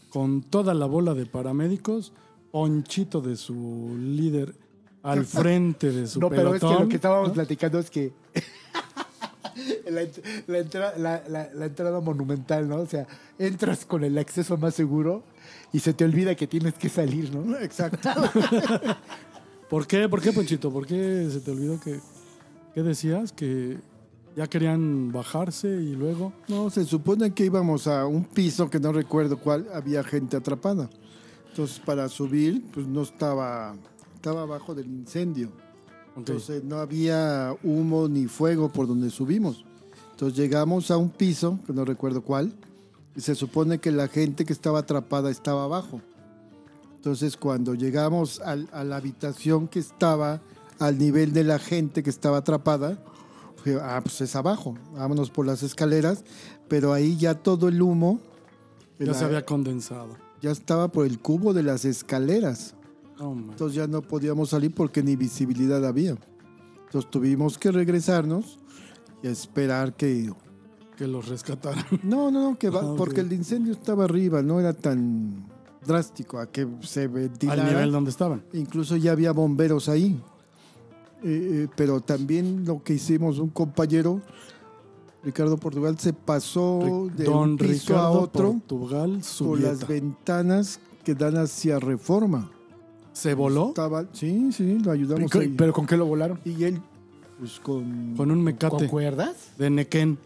con 0.10 0.42
toda 0.42 0.74
la 0.74 0.86
bola 0.86 1.14
de 1.14 1.26
paramédicos, 1.26 2.14
Ponchito 2.52 3.20
de 3.20 3.36
su 3.36 3.96
líder 4.00 4.56
al 5.02 5.26
frente 5.26 5.92
de 5.92 6.08
su 6.08 6.20
No, 6.22 6.30
pero 6.30 6.56
es 6.56 6.62
que 6.62 6.68
lo 6.68 6.88
que 6.88 6.96
estábamos 6.96 7.28
¿no? 7.30 7.34
platicando 7.34 7.80
es 7.80 7.90
que 7.90 8.14
la, 9.92 10.02
ent- 10.04 10.22
la 10.48 10.60
entra- 10.60 10.96
la- 10.98 11.24
la- 11.28 11.50
la 11.54 11.66
entrada 11.66 12.00
monumental, 12.00 12.70
¿no? 12.70 12.78
O 12.78 12.86
sea, 12.88 13.06
entras 13.38 13.86
con 13.86 14.04
el 14.06 14.18
acceso 14.18 14.56
más 14.58 14.76
seguro 14.76 15.24
y 15.74 15.80
se 15.80 15.94
te 15.94 16.06
olvida 16.06 16.36
que 16.36 16.48
tienes 16.48 16.76
que 16.76 16.88
salir, 16.88 17.36
¿no? 17.36 17.58
Exacto. 17.60 18.10
¿Por 19.74 19.88
qué? 19.88 20.08
¿Por 20.08 20.22
qué, 20.22 20.32
Ponchito? 20.32 20.72
¿Por 20.72 20.86
qué 20.86 21.28
se 21.32 21.40
te 21.40 21.50
olvidó 21.50 21.80
que... 21.80 22.00
¿Qué 22.76 22.84
decías? 22.84 23.34
Que 23.34 23.80
ya 24.36 24.46
querían 24.46 25.12
bajarse 25.12 25.68
y 25.68 25.96
luego... 25.96 26.32
No, 26.48 26.70
se 26.70 26.86
supone 26.86 27.34
que 27.34 27.46
íbamos 27.46 27.88
a 27.88 28.06
un 28.06 28.24
piso 28.24 28.70
que 28.70 28.80
no 28.80 28.92
recuerdo 28.92 29.38
cuál, 29.38 29.68
había 29.74 30.04
gente 30.04 30.38
atrapada. 30.38 30.92
Entonces, 31.50 31.80
para 31.80 32.08
subir, 32.08 32.64
pues 32.72 32.86
no 32.86 33.02
estaba, 33.02 33.74
estaba 34.14 34.44
abajo 34.44 34.76
del 34.76 34.86
incendio. 34.86 35.50
Entonces, 36.16 36.64
no 36.64 36.76
había 36.76 37.56
humo 37.64 38.08
ni 38.08 38.28
fuego 38.28 38.72
por 38.72 38.86
donde 38.86 39.10
subimos. 39.10 39.66
Entonces, 40.12 40.38
llegamos 40.38 40.92
a 40.92 40.98
un 40.98 41.10
piso, 41.10 41.58
que 41.66 41.74
no 41.74 41.84
recuerdo 41.84 42.22
cuál, 42.22 42.54
y 43.16 43.22
se 43.22 43.34
supone 43.34 43.80
que 43.80 43.92
la 43.92 44.08
gente 44.08 44.46
que 44.46 44.54
estaba 44.54 44.78
atrapada 44.78 45.32
estaba 45.32 45.64
abajo. 45.64 46.00
Entonces, 47.04 47.36
cuando 47.36 47.76
llegamos 47.76 48.40
al- 48.40 48.70
a 48.72 48.86
la 48.86 48.96
habitación 48.96 49.68
que 49.68 49.80
estaba 49.80 50.42
al 50.80 50.98
nivel 50.98 51.34
de 51.34 51.44
la 51.44 51.60
gente 51.60 52.02
que 52.02 52.10
estaba 52.10 52.38
atrapada, 52.38 52.98
fue, 53.58 53.78
ah, 53.82 54.00
pues 54.02 54.22
es 54.22 54.38
abajo, 54.38 54.76
vámonos 54.94 55.30
por 55.30 55.46
las 55.46 55.64
escaleras, 55.64 56.24
pero 56.70 56.94
ahí 56.94 57.18
ya 57.18 57.36
todo 57.36 57.68
el 57.68 57.82
humo 57.82 58.22
ya 59.00 59.08
la- 59.08 59.14
se 59.16 59.26
había 59.26 59.46
condensado. 59.46 60.16
ya 60.42 60.52
estaba 60.52 60.88
por 60.94 61.06
el 61.06 61.20
cubo 61.20 61.54
de 61.54 61.64
las 61.64 61.84
escaleras. 61.84 62.74
Entonces 63.20 63.76
ya 63.76 63.86
no 63.86 64.02
podíamos 64.02 64.52
salir 64.52 64.74
porque 64.74 65.04
ni 65.04 65.18
visibilidad 65.18 65.86
había. 65.86 66.16
Entonces 66.86 67.12
tuvimos 67.12 67.58
que 67.58 67.70
regresarnos 67.74 68.60
y 69.22 69.28
esperar 69.28 69.94
que... 69.98 70.32
que 70.96 71.08
los 71.08 71.28
rescataran. 71.28 71.84
No, 72.02 72.32
no, 72.32 72.52
no, 72.52 72.58
que 72.58 72.70
va, 72.70 72.80
Ah, 72.84 72.94
porque 72.98 73.20
el 73.20 73.34
incendio 73.34 73.74
estaba 73.74 74.06
arriba, 74.06 74.42
no 74.42 74.60
era 74.62 74.72
tan 74.74 75.52
drástico 75.86 76.40
a 76.40 76.52
que 76.52 76.68
se 76.82 77.08
ventilara. 77.08 77.62
al 77.62 77.70
nivel 77.70 77.92
donde 77.92 78.10
estaban. 78.10 78.44
Incluso 78.54 78.96
ya 78.96 79.12
había 79.12 79.32
bomberos 79.32 79.90
ahí. 79.90 80.22
Eh, 81.24 81.64
eh, 81.64 81.68
pero 81.76 82.02
también 82.02 82.66
lo 82.66 82.84
que 82.84 82.94
hicimos, 82.94 83.40
un 83.40 83.50
compañero, 83.50 84.22
Ricardo 85.24 85.58
Portugal, 85.58 85.98
se 85.98 86.12
pasó 86.12 87.10
de 87.16 87.24
Don 87.24 87.52
un 87.52 87.58
piso 87.58 87.98
a 87.98 88.10
otro 88.10 88.54
Portugal 88.54 89.22
por 89.40 89.60
las 89.60 89.88
ventanas 89.88 90.80
que 91.04 91.16
dan 91.16 91.38
hacia 91.38 91.80
Reforma. 91.80 92.52
¿Se 93.14 93.34
voló? 93.36 93.70
Estaba, 93.70 94.06
sí, 94.12 94.52
sí, 94.52 94.80
lo 94.80 94.92
ayudamos. 94.92 95.32
¿Pero, 95.32 95.44
ahí. 95.44 95.54
pero 95.56 95.72
con 95.72 95.86
qué 95.86 95.96
lo 95.96 96.06
volaron? 96.06 96.40
y 96.44 96.64
él, 96.64 96.82
pues 97.40 97.60
con... 97.60 98.16
Con 98.18 98.32
un 98.32 98.44
mecate 98.44 98.76
¿Con 98.76 98.88
cuerdas? 98.88 99.36
de 99.58 99.70
Nequén. 99.70 100.18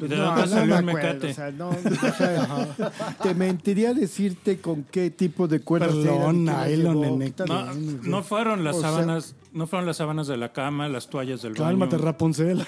¿De 0.00 0.08
No, 0.16 0.24
dónde 0.24 0.40
no 0.42 0.46
salió 0.48 0.76
el 0.78 0.84
me 0.84 0.92
acuerdo, 0.92 1.14
mecate? 1.14 1.30
o 1.30 1.34
sea, 1.34 1.50
no, 1.52 1.68
o 1.68 2.16
sea, 2.16 2.92
te 3.22 3.34
mentiría 3.34 3.94
decirte 3.94 4.60
con 4.60 4.82
qué 4.84 5.10
tipo 5.10 5.46
de 5.46 5.60
cuerdas 5.60 5.94
las 5.94 6.34
nylon. 6.34 7.18
No, 7.46 7.74
no 8.02 8.22
fueron 8.22 8.64
las 8.64 8.76
O 8.76 8.80
sea- 8.80 8.90
sábanas, 8.90 9.34
no 9.52 9.66
fueron 9.66 9.86
las 9.86 9.98
sábanas 9.98 10.26
de 10.26 10.36
la 10.36 10.52
cama, 10.52 10.88
las 10.88 11.08
toallas 11.08 11.42
del 11.42 11.54
Cálmate, 11.54 11.96
baño. 11.96 12.04
Rapunzel. 12.06 12.66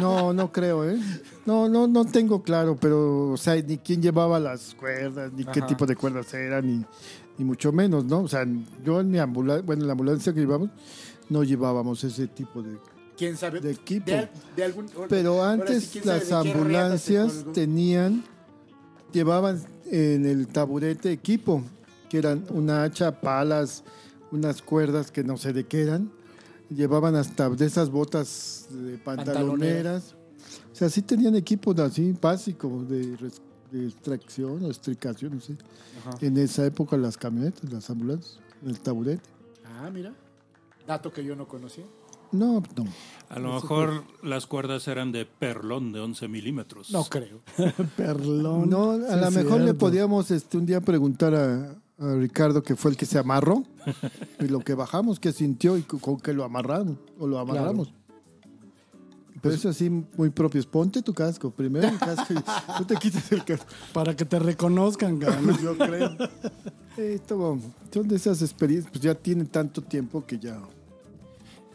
No, 0.00 0.32
no 0.32 0.52
creo, 0.52 0.88
¿eh? 0.88 0.98
No, 1.44 1.68
no, 1.68 1.86
no 1.86 2.04
tengo 2.04 2.42
claro, 2.42 2.76
pero, 2.80 3.30
o 3.32 3.36
sea, 3.36 3.54
ni 3.56 3.78
quién 3.78 4.00
llevaba 4.02 4.38
las 4.38 4.74
cuerdas, 4.74 5.32
ni 5.32 5.44
qué 5.44 5.60
tipo 5.62 5.86
de 5.86 5.96
cuerdas 5.96 6.32
eran, 6.34 6.66
ni, 6.66 6.84
ni 7.38 7.44
mucho 7.44 7.72
menos, 7.72 8.04
¿no? 8.04 8.20
O 8.20 8.28
sea, 8.28 8.46
yo 8.84 9.00
en 9.00 9.10
mi 9.10 9.18
ambulancia, 9.18 9.62
bueno, 9.66 9.82
en 9.82 9.88
la 9.88 9.92
ambulancia 9.92 10.32
que 10.32 10.40
llevamos, 10.40 10.70
no 11.28 11.42
llevábamos 11.42 12.02
ese 12.04 12.26
tipo 12.28 12.62
de... 12.62 12.76
¿Quién 13.16 13.36
sabe? 13.36 13.60
De 13.60 13.72
equipo. 13.72 14.10
De, 14.10 14.28
de 14.56 14.64
algún, 14.64 14.86
Pero 15.08 15.34
sí, 15.34 15.40
antes 15.40 15.88
¿quién 15.90 16.04
sabe 16.04 16.18
las 16.18 16.32
ambulancias 16.32 17.46
tenían, 17.54 18.24
llevaban 19.12 19.62
en 19.90 20.26
el 20.26 20.48
taburete 20.48 21.12
equipo, 21.12 21.62
que 22.08 22.18
eran 22.18 22.44
una 22.50 22.82
hacha, 22.82 23.20
palas, 23.20 23.84
unas 24.30 24.62
cuerdas 24.62 25.10
que 25.10 25.24
no 25.24 25.36
sé 25.36 25.52
de 25.52 25.64
qué 25.64 25.82
eran. 25.82 26.10
Llevaban 26.68 27.14
hasta 27.14 27.48
de 27.48 27.64
esas 27.64 27.90
botas 27.90 28.66
de 28.70 28.98
pantaloneras. 28.98 30.14
O 30.72 30.74
sea, 30.74 30.90
sí 30.90 31.02
tenían 31.02 31.36
equipo 31.36 31.74
así 31.80 32.14
básico 32.20 32.84
de, 32.88 33.16
extracción 33.72 34.64
o 34.64 34.68
extricación, 34.68 35.34
no 35.34 35.40
sé. 35.40 35.56
Ajá. 36.00 36.18
En 36.20 36.36
esa 36.36 36.66
época 36.66 36.96
las 36.96 37.16
camionetas, 37.16 37.72
las 37.72 37.88
ambulancias, 37.88 38.40
el 38.64 38.78
taburete. 38.80 39.22
Ah, 39.64 39.90
mira. 39.92 40.12
Dato 40.86 41.12
que 41.12 41.24
yo 41.24 41.34
no 41.34 41.48
conocía. 41.48 41.84
No, 42.32 42.62
no. 42.76 42.84
A 43.28 43.38
lo 43.40 43.54
mejor 43.54 44.04
las 44.22 44.46
cuerdas 44.46 44.86
eran 44.88 45.10
de 45.12 45.26
perlón 45.26 45.92
de 45.92 46.00
11 46.00 46.28
milímetros. 46.28 46.90
No 46.92 47.04
creo. 47.04 47.40
Perlón. 47.96 48.70
No, 48.70 48.92
a 48.92 48.96
Sí, 48.96 49.20
lo 49.24 49.30
mejor 49.42 49.60
le 49.62 49.74
podíamos 49.74 50.30
este, 50.30 50.58
un 50.58 50.66
día 50.66 50.80
preguntar 50.80 51.34
a, 51.34 51.70
a 51.98 52.14
Ricardo, 52.14 52.62
que 52.62 52.76
fue 52.76 52.92
el 52.92 52.96
que 52.96 53.04
se 53.06 53.18
amarró, 53.18 53.64
y 54.40 54.46
lo 54.48 54.60
que 54.60 54.74
bajamos, 54.74 55.18
que 55.18 55.32
sintió 55.32 55.76
y 55.76 55.82
con, 55.82 56.18
que 56.20 56.32
lo 56.32 56.44
amarramos, 56.44 56.98
o 57.18 57.26
lo 57.26 57.38
amarramos. 57.38 57.92
Pero 59.42 59.54
eso 59.54 59.72
sí, 59.72 59.90
muy 59.90 60.30
propio. 60.30 60.62
Ponte 60.70 61.02
tu 61.02 61.12
casco, 61.14 61.50
primero 61.50 61.86
el 61.88 61.98
casco 61.98 62.32
y 62.32 62.78
tú 62.78 62.84
te 62.84 62.96
quitas 62.96 63.30
el 63.32 63.44
casco. 63.44 63.66
Para 63.92 64.16
que 64.16 64.24
te 64.24 64.38
reconozcan, 64.38 65.18
cabrón. 65.18 65.56
Yo 65.62 65.76
creo. 65.76 66.16
Eh, 66.96 67.14
estuvo- 67.14 67.60
son 67.92 68.08
de 68.08 68.16
esas 68.16 68.40
experiencias, 68.42 68.90
pues 68.90 69.02
ya 69.04 69.14
tienen 69.14 69.46
tanto 69.46 69.82
tiempo 69.82 70.24
que 70.24 70.38
ya... 70.38 70.58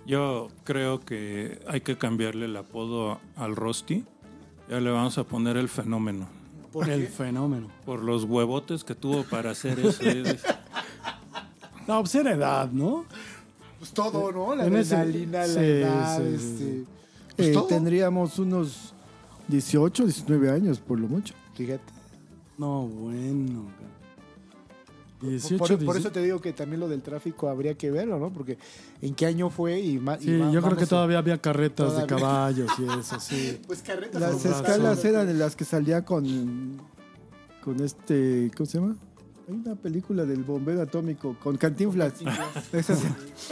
Yo 0.06 0.48
creo 0.64 1.00
que 1.00 1.62
hay 1.68 1.82
que 1.82 1.98
cambiarle 1.98 2.46
el 2.46 2.56
apodo 2.58 3.20
al 3.36 3.56
Rosti. 3.56 4.04
Ya 4.70 4.80
le 4.80 4.90
vamos 4.90 5.18
a 5.18 5.24
poner 5.24 5.58
el 5.58 5.70
fenómeno. 5.70 6.28
El 6.88 7.08
fenómeno. 7.08 7.68
Por 7.86 8.02
los 8.02 8.24
huevotes 8.24 8.84
que 8.84 8.96
tuvo 8.96 9.24
para 9.24 9.52
hacer 9.52 9.80
eso. 9.80 10.02
No, 11.88 12.00
pues 12.02 12.14
era 12.16 12.32
edad, 12.34 12.72
¿no? 12.72 13.06
Pues 13.80 13.92
todo, 13.92 14.32
¿no? 14.32 14.56
La 14.56 14.68
ese- 14.68 14.96
adrenalina, 14.96 15.40
la 15.40 15.48
sí, 15.48 15.60
edad, 15.60 16.18
sí, 16.18 16.24
sí, 16.24 16.34
este... 16.36 16.58
sí. 16.58 16.86
Pues 17.36 17.48
Eh, 17.50 17.54
todo. 17.54 17.66
tendríamos 17.66 18.38
unos 18.40 18.94
18, 19.48 20.04
19 20.06 20.52
años, 20.52 20.80
por 20.80 21.00
lo 21.00 21.08
mucho. 21.08 21.34
Fíjate. 21.56 21.92
No, 22.58 22.84
bueno. 22.88 23.64
cabrón. 23.72 23.91
18, 25.22 25.58
por, 25.58 25.68
por 25.70 25.78
18. 25.80 26.00
eso 26.00 26.12
te 26.12 26.22
digo 26.24 26.40
que 26.42 26.54
también 26.54 26.80
lo 26.80 26.88
del 26.90 27.02
tráfico 27.02 27.50
habría 27.50 27.76
que 27.76 27.92
verlo, 27.92 28.20
¿no? 28.20 28.32
Porque 28.34 28.58
en 29.02 29.14
qué 29.16 29.26
año 29.28 29.50
fue 29.50 29.80
y 29.80 29.98
más. 30.00 30.20
Sí, 30.22 30.38
yo 30.52 30.62
creo 30.62 30.76
que 30.78 30.86
todavía 30.86 31.18
había 31.20 31.38
carretas 31.40 31.96
de 31.98 32.06
caballos 32.08 32.70
y 32.80 33.00
eso, 33.00 33.20
sí. 33.20 33.60
Pues 33.68 33.82
carretas. 33.82 34.20
Las 34.22 34.44
escalas 34.46 34.98
razón. 34.98 35.10
eran 35.12 35.30
en 35.30 35.40
las 35.40 35.56
que 35.56 35.66
salía 35.66 36.04
con 36.06 36.82
con 37.64 37.80
este, 37.82 38.50
¿cómo 38.58 38.66
se 38.68 38.80
llama? 38.80 38.96
Hay 39.48 39.54
una 39.56 39.76
película 39.76 40.26
del 40.26 40.44
bombero 40.44 40.82
atómico 40.82 41.36
con 41.42 41.58
Cantinflas. 41.58 42.14
Esas- 42.72 43.00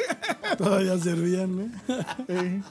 Todavía 0.57 0.97
servían, 0.97 1.55
¿no? 1.55 1.71
eh, 2.27 2.61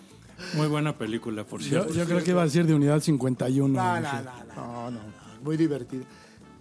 Muy 0.54 0.66
buena 0.66 0.96
película, 0.98 1.44
por 1.44 1.62
cierto. 1.62 1.92
yo 1.94 2.04
creo 2.06 2.22
que 2.24 2.30
iba 2.30 2.42
a 2.42 2.44
decir 2.44 2.66
de 2.66 2.74
unidad 2.74 3.00
51. 3.00 3.68
No, 3.68 4.00
no, 4.00 4.00
no, 4.00 4.22
no, 4.22 4.54
no, 4.56 4.90
no. 4.90 5.00
Muy 5.44 5.56
divertido. 5.56 6.04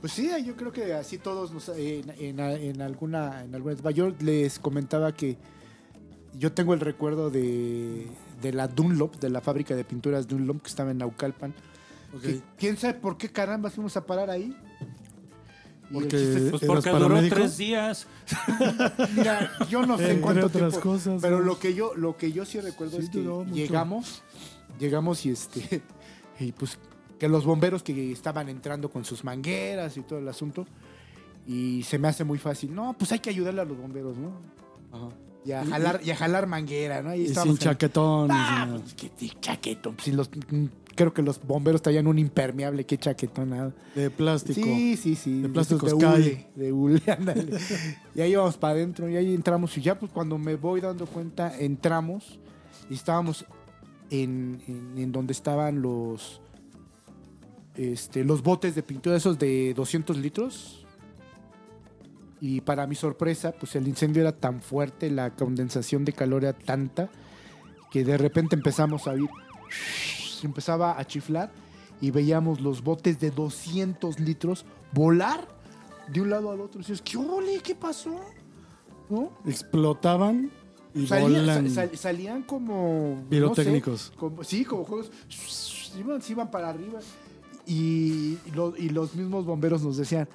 Pues 0.01 0.13
sí, 0.13 0.29
yo 0.45 0.55
creo 0.55 0.71
que 0.71 0.93
así 0.93 1.17
todos 1.17 1.51
nos- 1.51 1.69
en, 1.69 2.09
en- 2.19 2.39
en 2.39 2.81
alguna 2.81 3.43
en 3.43 3.55
alguna. 3.55 3.91
Yo 3.91 4.13
les 4.19 4.59
comentaba 4.59 5.11
que 5.13 5.37
yo 6.37 6.51
tengo 6.53 6.73
el 6.73 6.79
recuerdo 6.79 7.29
de, 7.31 8.07
de 8.41 8.53
la 8.53 8.67
Dunlop, 8.67 9.15
de 9.19 9.29
la 9.29 9.41
fábrica 9.41 9.75
de 9.75 9.83
pinturas 9.83 10.27
Dunlop 10.27 10.61
que 10.61 10.69
estaba 10.69 10.91
en 10.91 10.99
Naucalpan. 10.99 11.53
¿Quién 12.57 12.77
sabe 12.77 12.93
por 12.95 13.17
qué 13.17 13.29
caramba 13.29 13.69
fuimos 13.69 13.97
a 13.97 14.05
parar 14.05 14.29
ahí? 14.29 14.55
Porque- 15.91 16.09
chiste 16.09 16.37
es- 16.45 16.49
Pues 16.51 16.63
¿Eras 16.63 16.75
porque 16.83 16.89
duró 16.91 17.29
tres 17.29 17.57
días. 17.57 18.07
Mira, 19.15 19.51
yo 19.69 19.85
no 19.85 19.97
sé 19.97 20.03
Entre 20.11 20.21
cuánto 20.21 20.45
otras 20.47 20.71
tiempo, 20.73 20.89
cosas, 20.89 21.21
pero 21.21 21.39
lo 21.39 21.57
que 21.59 21.73
yo 21.73 21.95
lo 21.95 22.17
que 22.17 22.31
yo 22.31 22.45
sí 22.45 22.59
recuerdo 22.59 22.97
Sí, 22.99 23.03
es 23.05 23.09
que 23.09 23.23
llegamos, 23.53 24.21
llegamos 24.79 25.25
y 25.25 25.31
este 25.31 25.81
y 26.39 26.51
pues 26.51 26.77
que 27.19 27.27
los 27.27 27.45
bomberos 27.45 27.83
que 27.83 28.11
estaban 28.11 28.49
entrando 28.49 28.89
con 28.89 29.03
sus 29.05 29.23
mangueras 29.23 29.97
y 29.97 30.01
todo 30.01 30.19
el 30.19 30.27
asunto 30.27 30.65
y 31.47 31.83
se 31.83 31.97
me 31.97 32.07
hace 32.07 32.23
muy 32.23 32.37
fácil. 32.39 32.73
No, 32.75 32.93
pues 32.97 33.11
hay 33.11 33.19
que 33.19 33.29
ayudarle 33.29 33.61
a 33.61 33.65
los 33.65 33.77
bomberos, 33.77 34.17
¿no? 34.17 34.31
Y 35.45 35.51
a 35.53 35.65
jalar 35.65 36.01
y 36.03 36.11
a 36.11 36.15
jalar 36.15 36.45
manguera, 36.45 37.01
¿no? 37.01 37.15
Y 37.15 37.27
sin 37.33 37.57
chaquetón. 37.57 38.29
Ah, 38.31 38.67
pues, 38.81 38.93
qué, 38.95 39.09
qué 39.17 39.31
chaquetón. 39.39 39.95
Pues, 39.95 40.05
si 40.05 40.11
los- 40.11 40.29
creo 40.95 41.13
que 41.13 41.21
los 41.21 41.39
bomberos 41.41 41.81
traían 41.81 42.07
un 42.07 42.19
impermeable, 42.19 42.85
qué 42.85 42.97
chaquetón 42.97 43.51
nada. 43.51 43.73
de 43.95 44.09
plástico. 44.09 44.59
Sí, 44.61 44.97
sí, 44.97 45.15
sí. 45.15 45.41
De 45.41 45.47
esos 45.47 45.51
plásticos 45.53 45.91
de 45.91 46.05
Sky. 46.05 46.05
hule, 46.05 46.47
de 46.55 46.71
hule, 46.73 47.01
ándale. 47.17 47.57
y 48.13 48.21
ahí 48.21 48.31
íbamos 48.31 48.57
para 48.57 48.73
adentro 48.73 49.07
y 49.07 49.15
ahí 49.15 49.33
entramos. 49.33 49.77
Y 49.77 49.81
ya 49.81 49.97
pues 49.97 50.11
cuando 50.11 50.37
me 50.37 50.55
voy 50.55 50.81
dando 50.81 51.05
cuenta, 51.05 51.57
entramos 51.57 52.39
y 52.89 52.95
estábamos 52.95 53.45
en, 54.09 54.61
en- 54.67 54.97
en 54.97 55.11
donde 55.13 55.31
estaban 55.31 55.81
los 55.81 56.41
este, 57.77 58.23
los 58.23 58.41
botes 58.43 58.75
de 58.75 58.83
pintura, 58.83 59.15
esos 59.15 59.37
de 59.39 59.73
200 59.75 60.17
litros. 60.17 60.83
Y 62.39 62.61
para 62.61 62.85
mi 62.85 62.95
sorpresa, 62.95 63.51
pues 63.51 63.75
el 63.75 63.87
incendio 63.87 64.21
era 64.21 64.31
tan 64.31 64.61
fuerte, 64.61 65.09
la 65.09 65.31
condensación 65.35 66.05
de 66.05 66.13
calor 66.13 66.43
era 66.43 66.53
tanta, 66.53 67.09
que 67.91 68.03
de 68.03 68.17
repente 68.17 68.55
empezamos 68.55 69.07
a 69.07 69.11
oír, 69.11 69.29
empezaba 70.43 70.99
a 70.99 71.05
chiflar 71.05 71.51
y 71.99 72.11
veíamos 72.11 72.61
los 72.61 72.83
botes 72.83 73.19
de 73.19 73.31
200 73.31 74.19
litros 74.19 74.65
volar 74.93 75.47
de 76.09 76.21
un 76.21 76.29
lado 76.29 76.51
al 76.51 76.61
otro. 76.61 76.79
Y 76.79 76.83
dices, 76.83 77.01
¿qué 77.01 77.17
ole? 77.17 77.59
¿Qué 77.63 77.73
pasó? 77.73 78.19
¿No? 79.09 79.31
Explotaban 79.47 80.51
y 80.93 81.07
Salían, 81.07 81.41
volan. 81.45 81.69
sa- 81.69 81.87
sal- 81.87 81.97
salían 81.97 82.43
como... 82.43 83.15
no 83.15 83.21
sé, 83.23 83.29
Pirotécnicos. 83.29 84.13
como- 84.15 84.43
sí, 84.43 84.63
como 84.63 84.83
juegos. 84.83 85.11
Iban, 85.97 86.21
se 86.21 86.33
iban 86.33 86.51
para 86.51 86.69
arriba. 86.69 86.99
Y, 87.67 88.37
lo- 88.55 88.75
y 88.77 88.89
los 88.89 89.13
mismos 89.15 89.45
bomberos 89.45 89.81
nos 89.83 89.97
decían, 89.97 90.27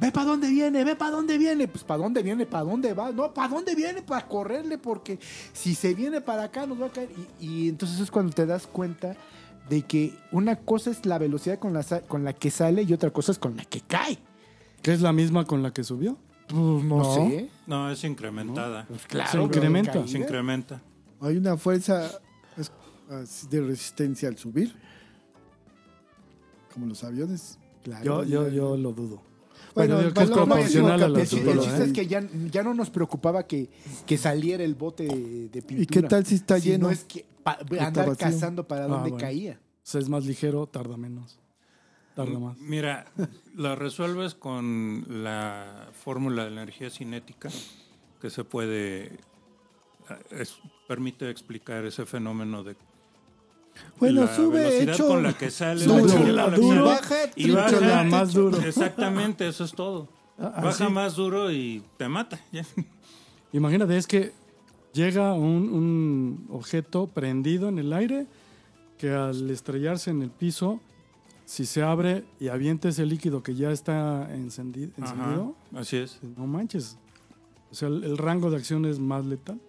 ve 0.00 0.12
para 0.12 0.26
dónde 0.26 0.48
viene, 0.48 0.84
ve 0.84 0.94
para 0.94 1.10
dónde 1.10 1.36
viene. 1.36 1.66
Pues 1.66 1.82
para 1.84 2.02
dónde 2.02 2.22
viene, 2.22 2.46
para 2.46 2.64
dónde 2.64 2.94
va. 2.94 3.10
No, 3.10 3.34
para 3.34 3.48
dónde 3.48 3.74
viene, 3.74 4.00
para 4.02 4.26
correrle, 4.28 4.78
porque 4.78 5.18
si 5.52 5.74
se 5.74 5.92
viene 5.94 6.20
para 6.20 6.44
acá 6.44 6.66
nos 6.66 6.80
va 6.80 6.86
a 6.86 6.92
caer. 6.92 7.08
Y, 7.40 7.46
y 7.64 7.68
entonces 7.68 7.98
es 8.00 8.10
cuando 8.10 8.32
te 8.32 8.46
das 8.46 8.66
cuenta 8.66 9.16
de 9.68 9.82
que 9.82 10.14
una 10.32 10.56
cosa 10.56 10.90
es 10.90 11.04
la 11.04 11.18
velocidad 11.18 11.58
con 11.58 11.74
la, 11.74 11.82
con 12.06 12.24
la 12.24 12.32
que 12.32 12.50
sale 12.50 12.82
y 12.84 12.92
otra 12.92 13.10
cosa 13.10 13.32
es 13.32 13.38
con 13.38 13.56
la 13.56 13.64
que 13.64 13.80
cae. 13.80 14.18
¿Que 14.80 14.92
es 14.92 15.00
la 15.02 15.12
misma 15.12 15.44
con 15.44 15.62
la 15.62 15.72
que 15.72 15.82
subió? 15.84 16.16
Pues 16.46 16.60
no, 16.84 16.98
No. 16.98 17.14
sé. 17.14 17.50
No, 17.66 17.90
es 17.90 18.02
incrementada. 18.04 18.86
Pues 18.88 19.04
claro. 19.06 19.30
Se 19.32 19.42
incrementa. 19.42 20.06
Se 20.06 20.16
incrementa. 20.18 20.80
hay 21.20 21.36
una 21.36 21.56
fuerza 21.58 22.08
así 23.10 23.46
de 23.48 23.60
resistencia 23.62 24.28
al 24.28 24.38
subir. 24.38 24.74
Como 26.78 26.86
los 26.90 27.02
aviones. 27.02 27.58
Claro. 27.82 28.04
Yo, 28.04 28.24
yo, 28.24 28.48
yo 28.48 28.76
lo 28.76 28.92
dudo. 28.92 29.20
Bueno, 29.74 29.96
Bueno, 29.96 30.14
que 30.14 30.22
es 30.22 30.30
proporcional 30.30 31.02
a 31.02 31.06
el 31.06 31.12
la 31.12 31.20
El, 31.20 31.26
chiste- 31.26 31.38
el 31.40 31.44
Pero, 31.46 31.60
chiste 31.62 31.70
altura. 31.74 31.84
es 31.84 31.90
¿eh? 31.90 31.92
que 31.92 32.06
ya, 32.06 32.28
ya 32.52 32.62
no 32.62 32.72
nos 32.74 32.90
preocupaba 32.90 33.46
que, 33.48 33.68
que 34.06 34.16
saliera 34.16 34.62
el 34.62 34.76
bote 34.76 35.04
de, 35.08 35.48
de 35.48 35.62
pintura. 35.62 35.82
¿Y 35.82 35.86
qué 35.86 36.02
tal 36.02 36.24
si 36.24 36.36
está 36.36 36.60
Si 36.60 36.68
lleno? 36.70 36.86
No 36.86 36.92
es 36.92 37.02
que 37.04 37.26
pa- 37.42 37.58
andar 37.80 38.06
vacío. 38.08 38.16
cazando 38.28 38.66
para 38.68 38.84
Ah, 38.84 39.00
bueno. 39.00 39.16
caía. 39.16 39.58
O 39.60 39.80
sea, 39.82 40.00
es 40.00 40.08
más 40.08 40.24
ligero, 40.24 40.66
tarda 40.68 40.96
menos. 40.96 41.38
Tarda 42.14 42.38
más. 42.38 42.56
Mira, 42.58 43.06
lo 43.56 43.74
resuelves 43.74 44.34
con 44.36 45.04
la 45.08 45.88
fórmula 45.92 46.44
de 46.44 46.50
la 46.50 46.62
energía 46.62 46.90
cinética 46.90 47.48
que 48.20 48.30
se 48.30 48.44
puede 48.44 49.06
eh, 49.06 49.18
es- 50.30 50.58
permite 50.86 51.28
explicar 51.30 51.84
ese 51.84 52.06
fenómeno 52.06 52.62
de 52.64 52.76
Bueno, 53.98 54.22
la 54.26 54.34
sube 54.36 54.58
velocidad 54.60 54.94
hecho. 54.94 55.08
con 55.08 55.22
la 55.22 55.32
que 55.32 55.50
sale 55.50 55.84
Duro. 55.84 56.18
la 56.26 56.48
la 56.48 56.56
Duro. 56.56 56.84
Baja, 56.84 57.14
y 57.36 57.50
baja 57.50 58.04
más 58.04 58.32
duro. 58.32 58.58
Exactamente, 58.60 59.48
eso 59.48 59.64
es 59.64 59.72
todo. 59.72 60.08
Ah, 60.38 60.52
Baja 60.62 60.84
así. 60.84 60.92
más 60.92 61.16
duro 61.16 61.50
y 61.50 61.82
te 61.96 62.08
mata. 62.08 62.38
Imagínate, 63.52 63.96
es 63.96 64.06
que 64.06 64.32
llega 64.92 65.32
un, 65.34 65.68
un 65.72 66.46
objeto 66.50 67.06
prendido 67.08 67.68
en 67.68 67.78
el 67.78 67.92
aire 67.92 68.26
que 68.98 69.10
al 69.10 69.50
estrellarse 69.50 70.10
en 70.10 70.22
el 70.22 70.30
piso, 70.30 70.80
si 71.44 71.66
se 71.66 71.82
abre 71.82 72.24
y 72.40 72.48
avienta 72.48 72.88
ese 72.88 73.06
líquido 73.06 73.42
que 73.42 73.54
ya 73.54 73.70
está 73.72 74.22
Ajá, 74.24 74.34
encendido, 74.34 74.90
así 75.74 75.96
es. 75.96 76.18
no 76.36 76.46
manches. 76.46 76.98
O 77.70 77.74
sea, 77.74 77.88
el, 77.88 78.04
el 78.04 78.18
rango 78.18 78.50
de 78.50 78.56
acción 78.58 78.84
es 78.86 78.98
más 78.98 79.24
letal, 79.24 79.60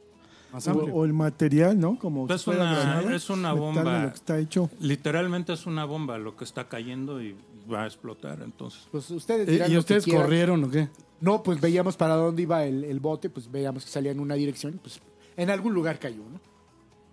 más 0.52 0.68
O, 0.68 1.06
el 1.06 1.14
material, 1.14 1.80
¿no? 1.80 1.98
Como 2.00 2.28
Es 2.28 2.42
si 2.42 2.46
fuera 2.46 2.64
una- 2.64 2.74
granada, 2.80 3.16
es 3.16 3.30
una 3.30 3.54
bomba. 3.54 4.04
lo 4.04 4.10
que 4.10 4.16
está 4.16 4.40
hecho. 4.40 4.70
Literalmente 4.80 5.54
es 5.54 5.66
una 5.66 5.86
bomba 5.86 6.18
lo 6.18 6.36
que 6.36 6.44
está 6.44 6.68
cayendo 6.68 7.22
y 7.22 7.36
va 7.72 7.84
a 7.84 7.86
explotar. 7.86 8.42
Entonces, 8.44 8.88
Pues 8.92 9.10
ustedes 9.12 9.48
Eh, 9.48 9.52
dirán 9.52 9.70
¿Y 9.70 9.74
que 9.74 9.80
ustedes 9.80 10.06
corrieron 10.06 10.64
o 10.64 10.70
qué? 10.72 10.90
No, 11.22 11.44
pues 11.44 11.60
veíamos 11.62 11.98
para 11.98 12.16
dónde 12.16 12.42
iba 12.44 12.64
el, 12.66 12.84
el 12.84 13.00
bote, 13.00 13.30
pues 13.30 13.52
veíamos 13.52 13.84
que 13.86 13.92
salía 13.92 14.12
en 14.12 14.20
una 14.20 14.36
dirección, 14.36 14.80
pues 14.82 15.00
en 15.38 15.50
algún 15.50 15.74
lugar 15.74 16.00
cayó, 16.00 16.18
¿no? 16.18 16.40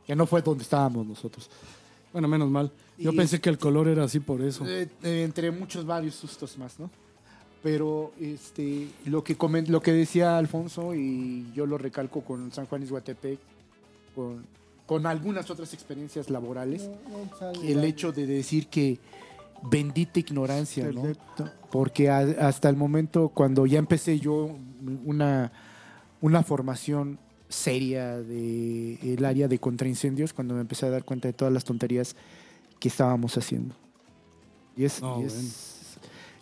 Que 0.07 0.15
no 0.15 0.27
fue 0.27 0.41
donde 0.43 0.63
estábamos 0.63 1.05
nosotros. 1.07 1.51
Bueno, 2.13 2.29
menos 2.29 2.49
mal. 2.49 2.71
Yo 2.97 3.13
Y- 3.13 3.17
pensé 3.17 3.41
que 3.41 3.51
el 3.51 3.59
color 3.59 3.89
era 3.89 4.05
así 4.05 4.21
por 4.21 4.41
eso. 4.41 4.65
Eh, 4.67 4.89
entre 5.03 5.51
muchos 5.51 5.85
varios 5.85 6.15
sustos 6.15 6.57
más, 6.57 6.79
¿no? 6.79 6.89
Pero 7.67 8.13
este, 8.21 8.87
lo, 9.07 9.25
que 9.25 9.37
comen- 9.37 9.67
lo 9.67 9.81
que 9.83 9.91
decía 9.93 10.39
Alfonso, 10.39 10.95
y 10.95 11.51
yo 11.53 11.67
lo 11.67 11.79
recalco 11.79 12.21
con 12.21 12.53
San 12.53 12.67
Juan 12.67 12.85
Izhuatepec, 12.85 13.41
con, 14.15 14.47
con 14.87 15.05
algunas 15.05 15.51
otras 15.51 15.75
experiencias 15.75 16.31
laborales, 16.31 16.89
el 17.65 17.83
hecho 17.83 18.13
de 18.13 18.25
decir 18.25 18.69
que 18.69 19.01
bendita 19.69 20.21
ignorancia, 20.21 20.85
¿no? 20.93 21.03
Porque 21.73 22.09
a- 22.09 22.21
hasta 22.47 22.69
el 22.69 22.77
momento, 22.77 23.31
cuando 23.31 23.67
ya 23.67 23.81
empecé 23.81 24.21
yo 24.21 24.55
una, 25.05 25.51
una 26.21 26.45
formación 26.45 27.19
seria 27.49 28.17
del 28.19 28.99
el 29.03 29.25
área 29.25 29.49
de 29.49 29.59
contraincendios, 29.59 30.33
cuando 30.33 30.55
me 30.55 30.61
empecé 30.61 30.87
a 30.87 30.91
dar 30.91 31.03
cuenta 31.03 31.27
de 31.27 31.33
todas 31.33 31.53
las 31.53 31.65
tonterías 31.65 32.15
que 32.79 32.87
estábamos 32.87 33.37
haciendo. 33.37 33.75
Y 34.77 34.85
es, 34.85 35.03
No, 35.03 35.21
y 35.21 35.25
es, 35.25 35.76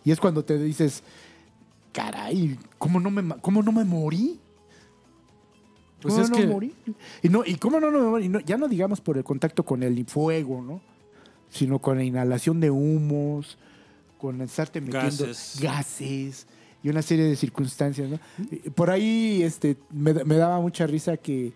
y 0.05 0.11
es 0.11 0.19
cuando 0.19 0.45
te 0.45 0.57
dices, 0.57 1.03
caray, 1.91 2.57
¿cómo 2.77 2.99
no 3.01 3.11
me, 3.11 3.35
cómo 3.41 3.61
no 3.63 3.71
me 3.73 3.83
morí? 3.83 4.39
Pues 6.01 6.13
¿Cómo 6.13 6.27
no 6.27 6.35
que- 6.35 6.47
morí? 6.47 6.73
Y, 7.23 7.29
no, 7.29 7.43
y 7.45 7.55
cómo 7.55 7.79
no, 7.79 7.89
no 7.91 7.99
me 7.99 8.07
morí? 8.09 8.29
No- 8.29 8.39
ya 8.39 8.57
no 8.57 8.67
digamos 8.67 9.01
por 9.01 9.17
el 9.17 9.23
contacto 9.23 9.63
con 9.63 9.81
el 9.83 10.05
fuego, 10.05 10.61
¿no? 10.61 10.79
Sino 11.49 11.79
con 11.79 11.97
la 11.97 12.03
inhalación 12.03 12.59
de 12.59 12.69
humos, 12.69 13.57
con 14.19 14.41
estarte 14.41 14.81
metiendo 14.81 15.25
Gases. 15.27 15.59
gases 15.61 16.47
y 16.83 16.89
una 16.89 17.01
serie 17.01 17.25
de 17.25 17.35
circunstancias, 17.35 18.09
¿no? 18.09 18.19
Por 18.75 18.91
ahí 18.91 19.41
este, 19.41 19.77
me, 19.89 20.13
me 20.13 20.35
daba 20.35 20.59
mucha 20.61 20.85
risa 20.85 21.17
que 21.17 21.53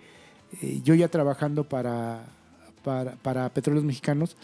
eh, 0.62 0.82
yo 0.84 0.96
ya 0.96 1.08
trabajando 1.10 1.64
para, 1.70 2.26
para, 2.84 3.12
para 3.18 3.50
Petróleos 3.50 3.86
Mexicanos, 3.86 4.36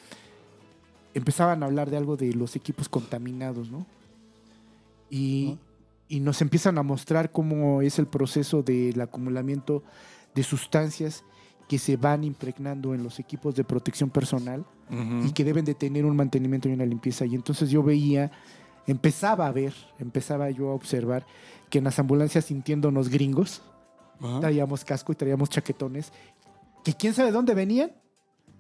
empezaban 1.16 1.64
a 1.64 1.66
hablar 1.66 1.90
de 1.90 1.98
algo 1.98 2.18
de 2.18 2.34
los 2.34 2.56
equipos 2.56 2.90
contaminados, 2.90 3.72
¿no? 3.72 3.88
Y, 5.10 5.58
y 6.08 6.20
nos 6.20 6.42
empiezan 6.42 6.78
a 6.78 6.84
mostrar 6.84 7.32
cómo 7.32 7.82
es 7.82 8.00
el 8.00 8.08
proceso 8.08 8.64
del 8.64 9.00
acumulamiento 9.02 9.84
de 10.34 10.44
sustancias 10.44 11.24
que 11.68 11.80
se 11.80 11.98
van 11.98 12.24
impregnando 12.24 12.94
en 12.94 13.04
los 13.04 13.20
equipos 13.20 13.56
de 13.56 13.64
protección 13.64 14.10
personal 14.10 14.66
y 15.24 15.32
que 15.32 15.44
deben 15.44 15.66
de 15.66 15.74
tener 15.74 16.06
un 16.06 16.16
mantenimiento 16.16 16.70
y 16.70 16.74
una 16.74 16.86
limpieza. 16.86 17.26
Y 17.26 17.34
entonces 17.34 17.72
yo 17.72 17.82
veía, 17.82 18.32
empezaba 18.86 19.48
a 19.48 19.52
ver, 19.52 19.74
empezaba 19.98 20.52
yo 20.52 20.70
a 20.70 20.76
observar 20.76 21.26
que 21.72 21.80
en 21.80 21.86
las 21.86 21.98
ambulancias 21.98 22.46
sintiéndonos 22.46 23.10
gringos, 23.10 23.64
traíamos 24.42 24.86
casco 24.86 25.12
y 25.12 25.16
traíamos 25.16 25.50
chaquetones, 25.50 26.14
que 26.84 26.94
quién 26.94 27.16
sabe 27.16 27.32
dónde 27.32 27.56
venían 27.56 27.94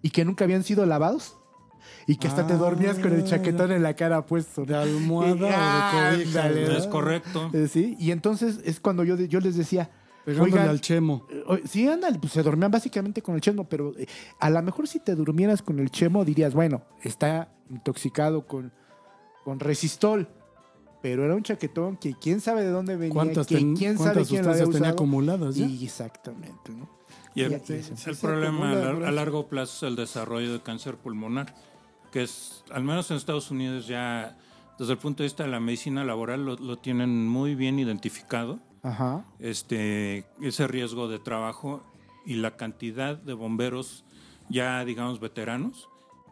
y 0.01 0.09
que 0.09 0.25
nunca 0.25 0.45
habían 0.45 0.63
sido 0.63 0.85
lavados. 0.87 1.37
Y 2.08 2.18
que 2.18 2.27
hasta 2.27 2.46
te 2.48 2.56
dormías 2.56 3.00
con 3.00 3.13
el 3.13 3.22
Ah, 3.22 3.25
chaquetón 3.25 3.72
en 3.72 3.82
la 3.84 3.96
cara 3.96 4.25
puesto. 4.25 4.65
¿De 4.65 4.75
almohada 4.75 5.34
o 5.34 6.18
de 6.18 6.24
cobija? 6.24 6.50
Es 6.77 6.88
correcto. 6.88 7.50
Eh, 7.54 7.68
sí, 7.68 7.96
y 8.00 8.12
entonces 8.12 8.60
es 8.63 8.80
cuando 8.80 9.04
yo, 9.04 9.15
yo 9.18 9.39
les 9.39 9.56
decía, 9.56 9.89
Pegándole 10.25 10.54
Oigan, 10.54 10.70
al 10.70 10.82
chemo. 10.82 11.27
eh, 11.30 11.62
sí, 11.65 11.88
ándale, 11.88 12.18
pues 12.18 12.34
se 12.34 12.42
dormían 12.42 12.72
básicamente 12.72 13.22
con 13.22 13.36
el 13.36 13.42
chemo, 13.42 13.70
pero 13.70 13.94
eh, 13.96 14.08
a 14.39 14.50
lo 14.50 14.60
mejor 14.63 14.88
si 14.88 15.00
te 15.00 15.13
durmieras 15.13 15.62
con 15.62 15.77
el 15.80 15.92
chemo 15.92 16.25
dirías, 16.25 16.56
bueno, 16.56 16.82
está 17.04 17.50
intoxicado 17.70 18.48
con, 18.48 18.72
con 19.44 19.60
resistol, 19.60 20.27
pero 21.04 21.24
era 21.25 21.36
un 21.36 21.44
chaquetón 21.44 21.96
que 21.98 22.15
quién 22.20 22.42
sabe 22.42 22.63
de 22.63 22.70
dónde 22.72 22.96
venía, 22.96 23.13
¿Cuántas, 23.13 23.46
que 23.46 23.58
ten- 23.58 23.75
quién 23.75 23.98
sabe 24.00 24.13
cuántas 24.13 24.27
quién 24.30 24.44
lo 24.46 24.50
había 24.51 24.63
sustancias 24.65 24.70
tenía 24.82 24.89
usado. 24.89 24.96
acumuladas 24.96 25.56
ya? 25.58 25.65
Y 25.68 25.86
exactamente, 25.86 26.71
¿no? 26.71 26.89
Y 27.36 27.41
el, 27.43 27.54
el 27.54 28.15
problema 28.19 28.71
a, 28.71 29.12
largo 29.12 29.48
plazo 29.48 29.86
es 29.86 29.91
el 29.91 29.95
desarrollo 29.95 30.54
de 30.54 30.62
cáncer 30.62 30.95
pulmonar, 30.95 31.54
que 32.15 32.23
es, 32.23 32.63
al 32.71 32.86
menos 32.86 33.12
en 33.12 33.17
Estados 33.17 33.51
Unidos 33.51 33.88
ya, 33.88 34.38
desde 34.80 34.93
el 34.93 34.97
punto 34.97 35.21
de 35.21 35.25
vista 35.28 35.43
de 35.43 35.49
la 35.49 35.60
medicina 35.60 36.06
laboral, 36.06 36.45
lo, 36.45 36.56
lo 36.56 36.78
tienen 36.78 37.28
muy 37.28 37.56
bien 37.56 37.78
identificado, 37.78 38.60
Ajá. 38.84 39.25
este, 39.39 40.23
ese 40.41 40.65
riesgo 40.69 41.10
de 41.10 41.19
trabajo 41.19 41.84
y 42.25 42.36
la 42.36 42.56
cantidad 42.56 43.17
de 43.17 43.34
bomberos 43.34 44.06
ya, 44.47 44.86
digamos, 44.86 45.19
veteranos 45.19 45.89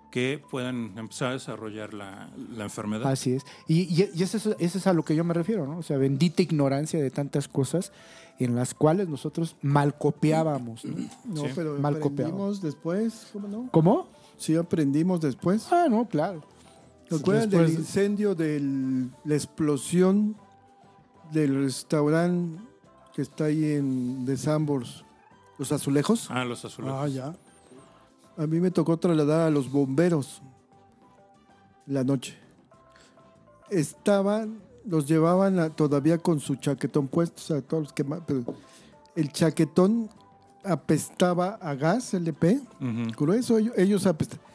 que 0.10 0.42
puedan 0.50 0.98
empezar 0.98 1.32
a 1.32 1.34
desarrollar 1.34 1.94
la, 1.94 2.30
la 2.56 2.64
enfermedad. 2.64 3.12
Así 3.12 3.34
es. 3.34 3.44
Y, 3.68 3.82
y- 3.94 4.10
y 4.16 4.24
eso, 4.24 4.38
es, 4.38 4.46
eso 4.58 4.78
es 4.78 4.88
a 4.88 4.94
lo 4.94 5.04
que 5.04 5.18
yo 5.18 5.26
me 5.26 5.34
refiero, 5.34 5.68
¿no? 5.68 5.80
O 5.80 5.84
sea, 5.84 5.98
bendita 5.98 6.42
ignorancia 6.44 7.02
de 7.02 7.12
tantas 7.12 7.50
cosas 7.50 7.92
en 8.40 8.56
las 8.56 8.74
cuales 8.74 9.10
nosotros 9.10 9.58
mal 9.62 9.98
copiábamos. 9.98 10.86
¿no? 10.86 10.96
No, 11.26 11.42
Sí. 11.42 11.48
pero 11.54 11.78
Mal 11.78 11.98
aprendimos 11.98 12.62
después, 12.62 13.28
¿cómo 13.34 13.48
no? 13.50 13.70
¿Cómo? 13.72 14.08
Sí, 14.38 14.56
aprendimos 14.56 15.22
después. 15.22 15.68
Ah, 15.72 15.88
no, 15.90 16.08
claro. 16.08 16.42
¿Te 17.10 17.16
acuerdas 17.16 17.50
Después 17.50 17.68
del 17.68 17.76
de- 17.76 17.82
incendio 17.82 18.36
de 18.36 19.10
la 19.26 19.36
explosión 19.36 20.36
del 21.32 21.64
restaurante 21.64 22.62
que 23.14 23.22
está 23.22 23.46
ahí 23.46 23.74
en 23.74 24.26
de 24.26 24.36
Sambors, 24.38 25.04
los 25.58 25.72
azulejos? 25.72 26.28
Ah, 26.32 26.44
los 26.46 26.64
azulejos. 26.66 27.00
Ah, 27.00 27.08
ya. 27.08 27.36
A 28.38 28.48
mí 28.48 28.60
me 28.60 28.72
tocó 28.72 28.98
trasladar 28.98 29.42
a 29.42 29.50
los 29.52 29.72
bomberos 29.72 30.42
la 31.86 32.04
noche. 32.04 32.38
Estaban, 33.70 34.60
los 34.86 35.08
llevaban 35.08 35.60
a- 35.60 35.70
todavía 35.70 36.18
con 36.18 36.40
su 36.40 36.56
chaquetón 36.56 37.08
puesto, 37.08 37.38
o 37.38 37.46
sea, 37.46 37.62
todos 37.62 37.84
los 37.84 37.94
que 37.94 38.04
ma- 38.04 38.26
pero 38.26 38.44
el 39.16 39.32
chaquetón 39.32 40.10
apestaba 40.64 41.56
a 41.62 41.74
gas 41.76 42.14
LP, 42.14 42.60
Ujú. 42.80 43.12
grueso, 43.18 43.58
ellos, 43.58 43.74
ellos 43.78 44.06
apestaban. 44.06 44.46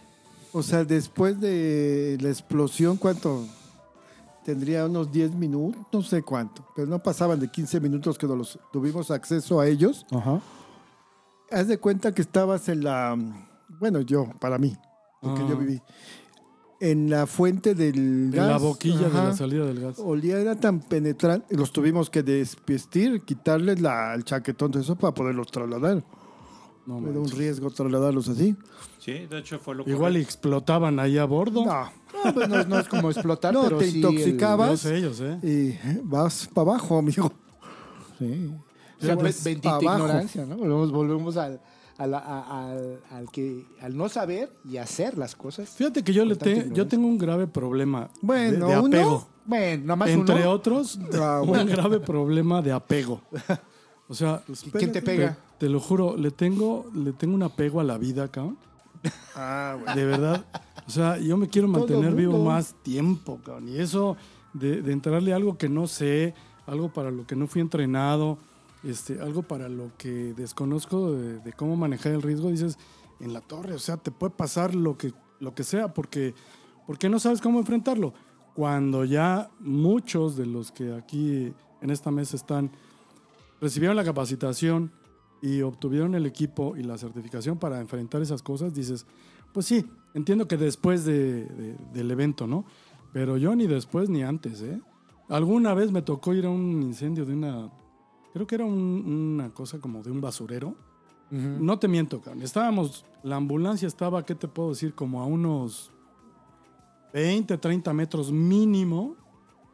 O 0.53 0.62
sea, 0.62 0.85
después 0.85 1.38
de 1.40 2.16
la 2.21 2.29
explosión, 2.31 2.97
¿cuánto? 2.97 3.44
Tendría 4.44 4.87
unos 4.87 5.12
10 5.12 5.33
minutos, 5.35 5.83
no 5.92 6.03
sé 6.03 6.23
cuánto, 6.23 6.64
pero 6.75 6.87
no 6.88 6.99
pasaban 6.99 7.38
de 7.38 7.49
15 7.49 7.81
minutos 7.81 8.16
que 8.16 8.27
los, 8.27 8.59
tuvimos 8.73 9.11
acceso 9.11 9.61
a 9.61 9.66
ellos. 9.66 10.07
Ajá. 10.11 10.40
Haz 11.51 11.68
de 11.68 11.79
cuenta 11.79 12.12
que 12.12 12.23
estabas 12.23 12.68
en 12.68 12.85
la. 12.85 13.16
Bueno, 13.79 14.01
yo, 14.01 14.27
para 14.40 14.57
mí, 14.59 14.75
porque 15.21 15.42
Ah. 15.42 15.47
yo 15.49 15.57
viví. 15.57 15.83
En 16.81 17.11
la 17.11 17.27
fuente 17.27 17.75
del 17.75 17.97
En 17.97 18.31
gas. 18.31 18.49
la 18.49 18.59
boquilla 18.59 19.01
de 19.01 19.07
ajá. 19.07 19.25
la 19.25 19.37
salida 19.37 19.64
del 19.67 19.81
gas. 19.81 19.99
Olía, 19.99 20.38
era 20.38 20.55
tan 20.55 20.79
penetrante. 20.81 21.57
Los 21.57 21.73
tuvimos 21.73 22.09
que 22.09 22.23
despistir, 22.23 23.23
quitarles 23.23 23.81
la, 23.81 24.14
el 24.14 24.23
chaquetón 24.25 24.71
de 24.71 24.81
eso 24.81 24.95
para 24.97 25.12
poderlos 25.12 25.49
trasladar. 25.51 26.05
No, 26.87 26.99
era 27.07 27.19
un 27.21 27.29
riesgo 27.31 27.71
trasladarlos 27.71 28.29
así. 28.29 28.57
Sí, 28.99 29.27
de 29.27 29.38
hecho 29.38 29.59
fue 29.59 29.75
lo 29.75 29.83
Igual 29.83 30.12
y 30.12 30.14
correcto. 30.21 30.21
explotaban 30.31 30.99
ahí 31.01 31.19
a 31.19 31.25
bordo. 31.25 31.64
No, 31.67 31.91
No, 32.25 32.33
pues 32.35 32.49
no, 32.49 32.64
no 32.64 32.79
es 32.79 32.88
como 32.88 33.11
explotar, 33.11 33.53
No, 33.53 33.64
pero 33.64 33.79
te 33.79 33.91
sí 33.91 33.97
intoxicaba. 33.99 34.67
Yo 34.67 34.71
vas. 34.73 34.81
sé 34.81 34.97
ellos, 34.97 35.21
¿eh? 35.21 35.38
y 35.43 35.99
vas 36.05 36.49
para 36.55 36.71
abajo, 36.71 36.99
amigo. 36.99 37.33
el- 38.21 38.27
sí. 38.49 38.55
O 39.01 39.05
sea, 39.05 39.17
Pues, 39.17 39.45
be- 39.45 39.51
bendita 39.51 39.77
abajo. 39.77 39.99
ignorancia, 40.05 40.47
¿no? 40.47 40.57
Volvemos, 40.57 40.91
volvemos 40.93 41.37
al, 41.37 41.61
al, 41.99 42.15
al, 42.15 43.01
al 43.11 43.31
que, 43.31 43.65
al 43.83 43.97
no 43.97 44.09
saber 44.09 44.51
y 44.65 44.77
hacer 44.79 45.19
las 45.19 45.35
cosas. 45.37 45.69
Fíjate 45.71 46.03
que 46.03 46.13
yo, 46.13 46.25
le 46.25 46.37
te- 46.37 46.71
yo 46.73 46.87
tengo 46.87 47.07
un 47.07 47.19
grave 47.19 47.47
problema 47.47 48.09
Bueno, 48.23 48.67
de, 48.69 48.73
de 48.75 48.81
uno. 48.81 48.97
apego. 48.97 49.29
Bueno, 49.45 49.83
nada 49.85 49.97
más 49.97 50.09
Entre 50.11 50.35
uno. 50.37 50.51
otros, 50.51 50.99
Ah, 51.15 51.43
un 51.45 51.67
grave 51.67 52.01
problema 52.01 52.63
de 52.63 52.73
apego. 52.73 53.21
O 54.11 54.15
sea, 54.15 54.43
¿Quién 54.73 54.91
te 54.91 55.03
pega? 55.03 55.37
te 55.59 55.69
lo 55.69 55.81
juro, 55.81 56.17
le 56.17 56.31
tengo, 56.31 56.87
le 56.95 57.13
tengo 57.13 57.35
un 57.35 57.43
apego 57.43 57.79
a 57.79 57.85
la 57.85 57.99
vida, 57.99 58.27
cabrón. 58.29 58.57
Ah, 59.37 59.77
bueno. 59.79 59.95
De 59.95 60.05
verdad. 60.07 60.45
O 60.87 60.91
sea, 60.91 61.19
yo 61.19 61.37
me 61.37 61.47
quiero 61.49 61.69
mantener 61.69 62.15
vivo 62.15 62.43
más 62.43 62.75
tiempo, 62.83 63.39
cabrón. 63.45 63.69
Y 63.69 63.77
eso 63.79 64.17
de, 64.55 64.81
de 64.81 64.93
entrarle 64.93 65.35
a 65.35 65.37
algo 65.37 65.59
que 65.59 65.69
no 65.69 65.87
sé, 65.87 66.33
algo 66.67 66.91
para 66.91 67.11
lo 67.11 67.27
que 67.27 67.37
no 67.37 67.47
fui 67.49 67.61
entrenado, 67.61 68.39
este, 68.85 69.21
algo 69.21 69.43
para 69.43 69.69
lo 69.69 69.91
que 69.99 70.35
desconozco 70.35 71.12
de, 71.12 71.53
cómo 71.55 71.77
manejar 71.77 72.12
el 72.12 72.23
riesgo, 72.23 72.51
dices, 72.51 72.79
en 73.21 73.33
la 73.33 73.41
torre, 73.41 73.75
o 73.75 73.79
sea, 73.79 73.97
te 73.97 74.11
puede 74.11 74.33
pasar 74.33 74.75
lo 74.75 74.97
que, 74.97 75.12
lo 75.41 75.55
que 75.55 75.64
sea, 75.64 75.93
porque, 75.93 76.35
porque 76.87 77.09
no 77.09 77.19
sabes 77.19 77.41
cómo 77.41 77.59
enfrentarlo. 77.59 78.14
Cuando 78.55 79.05
ya 79.05 79.51
muchos 79.61 80.37
de 80.37 80.47
los 80.47 80.73
que 80.73 80.95
aquí 80.95 81.53
en 81.81 81.91
esta 81.91 82.11
mesa 82.11 82.37
están 82.37 82.71
recibieron 83.61 83.97
la 83.97 84.05
capacitación 84.05 84.93
y 85.43 85.62
obtuvieron 85.62 86.14
el 86.14 86.27
equipo 86.27 86.77
y 86.77 86.83
la 86.83 86.99
certificación 86.99 87.59
para 87.59 87.81
enfrentar 87.81 88.23
esas 88.23 88.43
cosas, 88.43 88.75
dices, 88.75 89.07
pues 89.53 89.67
sí, 89.67 89.87
entiendo 90.14 90.47
que 90.49 90.57
después 90.57 91.05
de- 91.05 91.45
de- 91.47 91.77
del 91.93 92.11
evento, 92.11 92.47
¿no? 92.47 92.64
Pero 93.12 93.37
yo 93.37 93.55
ni 93.57 93.67
después 93.67 94.09
ni 94.09 94.23
antes, 94.23 94.61
¿eh? 94.62 94.81
Alguna 95.29 95.75
vez 95.75 95.91
me 95.93 96.03
tocó 96.03 96.35
ir 96.35 96.47
a 96.47 96.51
un 96.51 96.83
incendio 96.83 97.25
de 97.25 97.35
una, 97.35 97.71
creo 98.33 98.47
que 98.47 98.55
era 98.55 98.64
un- 98.64 99.35
una 99.35 99.51
cosa 99.51 99.79
como 99.81 100.03
de 100.03 100.11
un 100.11 100.21
basurero. 100.21 100.75
No 101.31 101.79
te 101.79 101.88
miento, 101.88 102.21
cabrón. 102.23 102.43
Estábamos, 102.43 103.05
la 103.23 103.37
ambulancia 103.37 103.87
estaba, 103.87 104.25
¿qué 104.25 104.35
te 104.35 104.49
puedo 104.49 104.71
decir? 104.71 104.95
Como 104.95 105.21
a 105.21 105.27
unos 105.27 105.91
20, 107.12 107.59
30 107.59 107.93
metros 107.93 108.33
mínimo 108.33 109.17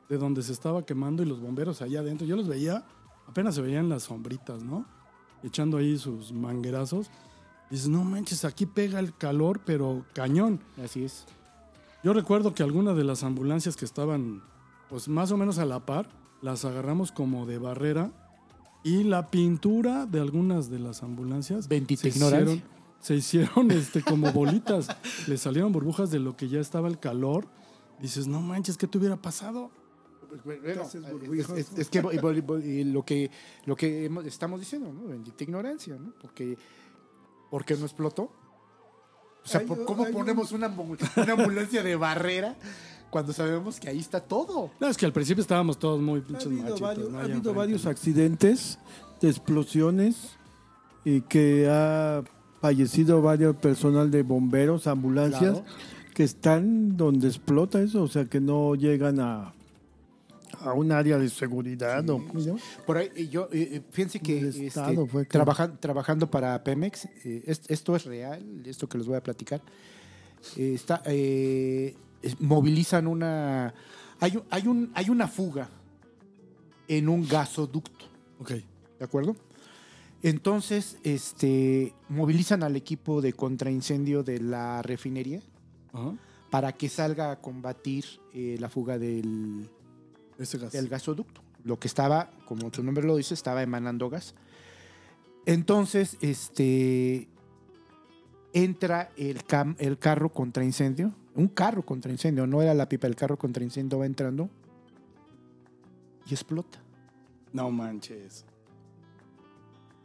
de 0.09 0.19
donde 0.19 0.43
se 0.43 0.53
estaba 0.53 0.85
quemando 0.85 1.23
y 1.23 1.27
los 1.27 1.40
bomberos 1.40 1.81
allá 1.83 2.01
adentro. 2.01 2.27
Yo 2.27 2.37
los 2.37 2.49
veía, 2.49 2.85
apenas 3.29 3.55
se 3.55 3.62
veían 3.62 3.88
las 3.88 4.05
sombritas, 4.05 4.62
¿no? 4.62 4.85
Echando 5.43 5.77
ahí 5.77 5.97
sus 5.99 6.33
manguerazos. 6.33 7.11
Dices, 7.71 7.88
no 7.88 8.05
manches, 8.05 8.45
aquí 8.45 8.67
pega 8.67 8.99
el 8.99 9.17
calor, 9.17 9.61
pero 9.64 10.05
cañón. 10.12 10.61
Así 10.83 11.05
es. 11.05 11.25
Yo 12.03 12.12
recuerdo 12.12 12.53
que 12.55 12.62
algunas 12.62 12.97
de 12.97 13.05
las 13.05 13.23
ambulancias 13.25 13.77
que 13.77 13.85
estaban, 13.85 14.43
pues 14.90 15.09
más 15.09 15.31
o 15.33 15.37
menos 15.37 15.59
a 15.59 15.64
la 15.64 15.87
par, 15.87 16.09
las 16.43 16.64
agarramos 16.64 17.11
como 17.12 17.47
de 17.47 17.59
barrera 17.59 18.11
y 18.85 19.03
la 19.03 19.31
pintura 19.31 20.07
de 20.07 20.20
algunas 20.20 20.70
de 20.70 20.79
las 20.79 21.03
ambulancias 21.03 21.66
Bendita 21.68 22.03
se 22.03 22.09
ignorancia. 22.11 22.55
hicieron, 22.55 22.75
se 23.01 23.14
hicieron 23.16 23.70
este, 23.73 24.03
como 24.03 24.31
bolitas, 24.33 24.87
le 25.27 25.37
salieron 25.38 25.73
burbujas 25.73 26.11
de 26.12 26.20
lo 26.20 26.37
que 26.37 26.49
ya 26.49 26.61
estaba 26.61 26.87
el 26.88 26.99
calor. 27.01 27.49
Dices, 28.01 28.27
no 28.29 28.40
manches, 28.42 28.77
¿qué 28.77 28.87
te 28.87 28.99
hubiera 28.99 29.16
pasado? 29.16 29.70
Bueno, 30.44 30.83
haces 30.83 31.05
es, 31.33 31.51
es- 31.51 31.79
es 31.79 31.88
que 31.88 32.03
lo 32.03 33.05
que 33.05 33.31
lo 33.66 33.77
que 33.77 34.05
hemos- 34.07 34.25
estamos 34.27 34.59
diciendo, 34.61 34.92
¿no? 34.92 35.05
Bendita 35.09 35.44
ignorancia, 35.44 35.97
¿no? 35.97 36.12
Porque 36.20 36.59
¿por 37.51 37.64
qué 37.64 37.77
no 37.77 37.85
explotó? 37.85 38.23
O 39.44 39.47
sea, 39.49 39.61
Hay 39.61 39.66
¿por- 39.66 39.79
un- 39.79 39.85
¿cómo 39.85 40.05
ponemos 40.11 40.51
una 40.53 40.66
ambulancia 40.66 41.83
de 41.85 41.94
barrera 41.97 42.57
cuando 43.14 43.33
sabemos 43.33 43.79
que 43.79 43.88
ahí 43.88 44.00
está 44.00 44.18
todo? 44.18 44.72
No, 44.81 44.88
es 44.88 44.96
que 44.96 45.07
al 45.07 45.12
principio 45.12 45.40
estábamos 45.40 45.79
todos 45.79 46.00
muy 46.03 46.18
Ha 46.18 46.24
pinches 46.24 46.46
habido, 46.46 46.62
machitos, 46.62 46.81
varios, 46.81 47.11
¿no? 47.12 47.18
ha 47.18 47.20
habido 47.20 47.37
enfrente, 47.38 47.57
varios 47.59 47.85
¿no? 47.85 47.90
accidentes 47.92 48.79
de 49.20 49.29
explosiones 49.29 50.16
y 51.05 51.20
que 51.20 51.68
ha 51.70 52.24
fallecido 52.61 53.22
varios 53.22 53.55
personal 53.55 54.11
de 54.11 54.24
bomberos, 54.24 54.88
ambulancias, 54.88 55.61
Claro. 55.61 55.64
que 56.12 56.24
están 56.24 56.96
donde 56.96 57.29
explota 57.29 57.81
eso, 57.81 58.03
o 58.03 58.09
sea, 58.09 58.24
que 58.24 58.40
no 58.40 58.74
llegan 58.74 59.20
a, 59.20 59.55
a 60.61 60.72
un 60.72 60.90
área 60.90 61.16
de 61.16 61.29
seguridad. 61.29 62.05
Por 62.85 62.96
ahí, 62.96 63.29
yo, 63.31 63.44
eh, 63.53 63.68
eh, 63.74 63.83
fíjense 63.92 64.18
que 64.18 64.48
este, 64.48 64.66
Estado 64.66 65.07
fue 65.07 65.22
que- 65.22 65.29
trabajan- 65.38 65.79
trabajando 65.79 66.29
para 66.29 66.64
Pemex, 66.64 67.05
eh, 67.24 67.44
es- 67.46 67.62
esto 67.68 67.94
es 67.94 68.07
real, 68.07 68.42
esto 68.66 68.88
que 68.88 68.98
les 68.98 69.07
voy 69.07 69.16
a 69.16 69.22
platicar. 69.22 69.61
eh, 70.59 70.72
está, 70.74 71.00
es- 72.25 72.41
movilizan 72.41 73.07
una. 73.07 73.75
Hay, 74.21 74.43
hay, 74.51 74.67
un, 74.67 74.91
hay 74.95 75.11
una 75.11 75.29
fuga 75.29 75.69
en 76.89 77.09
un 77.09 77.27
gasoducto. 77.29 78.07
Ok. 78.41 78.51
¿De 78.99 79.05
acuerdo? 79.05 79.37
Entonces, 80.23 80.97
este, 81.03 81.93
movilizan 82.09 82.63
al 82.63 82.77
equipo 82.77 83.21
de 83.21 83.33
contraincendio 83.35 84.23
de 84.23 84.41
la 84.41 84.81
refinería 84.83 85.43
para 86.51 86.73
que 86.73 86.89
salga 86.89 87.31
a 87.33 87.41
combatir 87.41 88.05
eh, 88.33 88.57
la 88.59 88.69
fuga 88.71 88.99
del, 88.99 89.69
Ese 90.39 90.57
gas. 90.59 90.73
del 90.73 90.89
gasoducto. 90.89 91.43
Lo 91.65 91.79
que 91.79 91.89
estaba, 91.89 92.31
como 92.47 92.73
su 92.73 92.83
nombre 92.83 93.05
lo 93.05 93.17
dice, 93.17 93.35
estaba 93.35 93.63
emanando 93.63 94.09
gas. 94.09 94.35
Entonces, 95.47 96.17
este, 96.23 97.29
entra 98.53 99.11
el, 99.17 99.45
cam- 99.45 99.77
el 99.79 99.99
carro 99.99 100.31
contra 100.33 100.65
incendio. 100.65 101.13
Un 101.37 101.49
carro 101.49 101.85
contra 101.85 102.12
incendio, 102.12 102.47
no 102.47 102.62
era 102.62 102.75
la 102.75 102.88
pipa, 102.88 103.07
el 103.07 103.16
carro 103.16 103.37
contra 103.37 103.64
incendio 103.64 103.99
va 103.99 104.07
entrando 104.07 104.49
y 106.27 106.33
explota. 106.33 106.79
No 107.53 107.70
manches. 107.70 108.44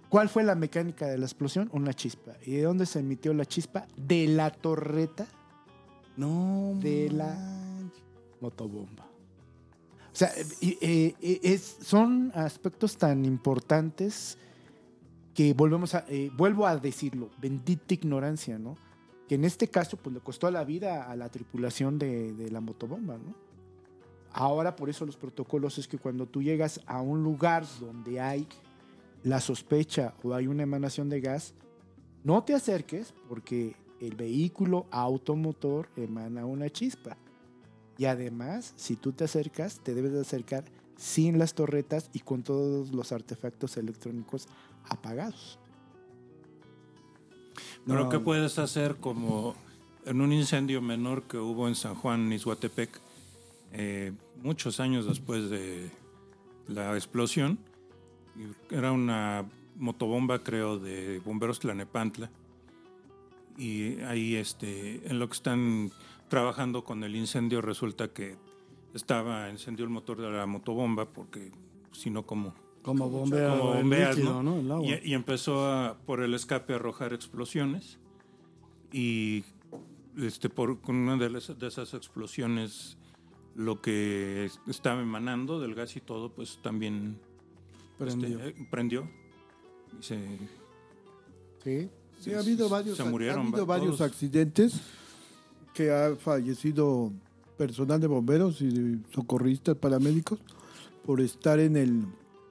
¿Cuál 0.09 0.27
fue 0.29 0.43
la 0.43 0.55
mecánica 0.55 1.05
de 1.07 1.17
la 1.19 1.25
explosión? 1.25 1.69
Una 1.71 1.93
chispa. 1.93 2.33
¿Y 2.45 2.53
de 2.55 2.63
dónde 2.63 2.85
se 2.87 2.99
emitió 2.99 3.33
la 3.33 3.45
chispa? 3.45 3.87
De 3.95 4.27
la 4.27 4.49
torreta 4.51 5.27
No. 6.17 6.73
de 6.81 7.11
la 7.11 7.27
manches. 7.27 8.03
motobomba. 8.41 9.05
O 10.11 10.15
sea, 10.19 10.29
eh, 10.35 10.77
eh, 10.81 11.15
eh, 11.21 11.39
es, 11.43 11.77
son 11.81 12.31
aspectos 12.33 12.97
tan 12.97 13.23
importantes 13.23 14.37
que 15.35 15.53
volvemos 15.53 15.93
a, 15.93 16.03
eh, 16.09 16.31
vuelvo 16.35 16.65
a 16.65 16.75
decirlo, 16.77 17.29
bendita 17.39 17.93
ignorancia, 17.93 18.57
¿no? 18.57 18.75
Que 19.29 19.35
en 19.35 19.45
este 19.45 19.67
caso, 19.67 19.95
pues 19.95 20.15
le 20.15 20.21
costó 20.21 20.49
la 20.49 20.63
vida 20.63 21.03
a 21.03 21.15
la 21.15 21.29
tripulación 21.29 21.99
de, 21.99 22.49
la 22.51 22.61
motobomba, 22.61 23.19
¿no? 23.19 23.35
Ahora, 24.31 24.75
por 24.75 24.89
eso 24.89 25.05
los 25.05 25.17
protocolos 25.17 25.77
es 25.77 25.87
que 25.87 25.99
cuando 25.99 26.25
tú 26.25 26.41
llegas 26.41 26.81
a 26.87 26.99
un 26.99 27.23
lugar 27.23 27.63
donde 27.79 28.19
hay 28.19 28.47
la 29.21 29.39
sospecha 29.39 30.15
o 30.23 30.33
hay 30.33 30.47
una 30.47 30.63
emanación 30.63 31.09
de 31.09 31.21
gas, 31.21 31.53
no 32.23 32.43
te 32.43 32.55
acerques 32.55 33.13
porque 33.27 33.75
el 33.99 34.15
vehículo 34.15 34.87
automotor 34.89 35.89
emana 35.95 36.47
una 36.47 36.71
chispa. 36.71 37.15
Y 37.99 38.05
además, 38.05 38.73
si 38.77 38.95
tú 38.95 39.11
te 39.11 39.25
acercas, 39.25 39.79
te 39.83 39.93
debes 39.93 40.11
de 40.11 40.21
acercar 40.21 40.65
sin 40.95 41.37
las 41.37 41.53
torretas 41.53 42.09
y 42.13 42.21
con 42.21 42.41
todos 42.41 42.93
los 42.95 43.11
artefactos 43.11 43.77
electrónicos 43.77 44.47
apagados. 44.85 45.59
Pero 47.89 48.03
No. 48.03 48.09
¿qué 48.09 48.19
puedes 48.19 48.59
hacer 48.59 48.97
como 48.97 49.55
en 50.05 50.21
un 50.21 50.31
incendio 50.31 50.79
menor 50.79 51.23
que 51.23 51.37
hubo 51.37 51.67
en 51.67 51.73
San 51.73 51.95
Juan, 51.95 52.31
Izhuatepec, 52.31 52.89
eh, 53.73 54.11
muchos 54.43 54.79
años 54.79 55.07
después 55.07 55.49
de 55.49 55.89
la 56.67 56.93
explosión? 56.93 57.57
Era 58.69 58.91
una 58.91 59.43
motobomba, 59.75 60.43
creo, 60.43 60.77
de 60.77 61.19
bomberos 61.25 61.59
Tlanepantla. 61.59 62.29
Y 63.57 63.99
ahí, 64.01 64.35
este, 64.35 65.01
en 65.09 65.17
lo 65.17 65.27
que 65.27 65.33
están 65.33 65.91
trabajando 66.27 66.83
con 66.83 67.03
el 67.03 67.15
incendio, 67.15 67.59
resulta 67.59 68.09
que 68.09 68.37
estaba 68.93 69.49
encendió 69.49 69.83
el 69.83 69.91
motor 69.91 70.21
de 70.21 70.29
la 70.29 70.45
motobomba 70.45 71.05
porque 71.05 71.51
si 71.91 72.11
no 72.11 72.21
como 72.23 72.53
Como 72.81 73.09
bombea 73.09 73.57
como 73.57 73.73
el 73.75 73.89
líquido, 73.89 74.41
¿no? 74.41 74.43
¿no? 74.55 74.59
El 74.59 74.71
agua. 74.71 74.87
Y, 75.03 75.11
y 75.11 75.13
empezó 75.13 75.65
a, 75.67 75.97
por 76.05 76.21
el 76.21 76.33
escape 76.33 76.73
a 76.73 76.75
arrojar 76.77 77.13
explosiones 77.13 77.99
y 78.91 79.43
este, 80.17 80.49
por, 80.49 80.79
con 80.81 80.95
una 80.95 81.17
de, 81.17 81.29
las- 81.29 81.57
de 81.59 81.67
esas 81.67 81.93
explosiones 81.93 82.97
lo 83.55 83.81
que 83.81 84.45
es- 84.45 84.59
estaba 84.67 85.01
emanando 85.01 85.59
del 85.59 85.75
gas 85.75 85.95
y 85.97 86.01
todo 86.01 86.31
pues 86.33 86.59
también 86.61 87.17
Prendió. 87.97 88.39
este, 88.39 88.49
eh, 88.61 88.67
prendió 88.71 89.09
y 89.99 90.03
se, 90.03 90.17
Sí. 91.63 91.89
Sí, 92.21 92.33
ha 92.33 92.39
habido 92.39 92.67
varios, 92.69 92.97
se 92.97 93.03
murieron 93.03 93.39
ha 93.39 93.49
habido 93.49 93.65
va- 93.67 93.77
varios 93.77 93.97
todos. 93.97 94.09
accidentes 94.11 94.81
que 95.73 95.91
ha 95.91 96.15
fallecido 96.15 97.11
personal 97.57 97.99
de 97.99 98.07
bomberos 98.07 98.61
y 98.61 98.99
socorristas, 99.13 99.75
paramédicos, 99.75 100.39
por 101.05 101.19
estar 101.21 101.59
en 101.59 101.75
el, 101.77 102.03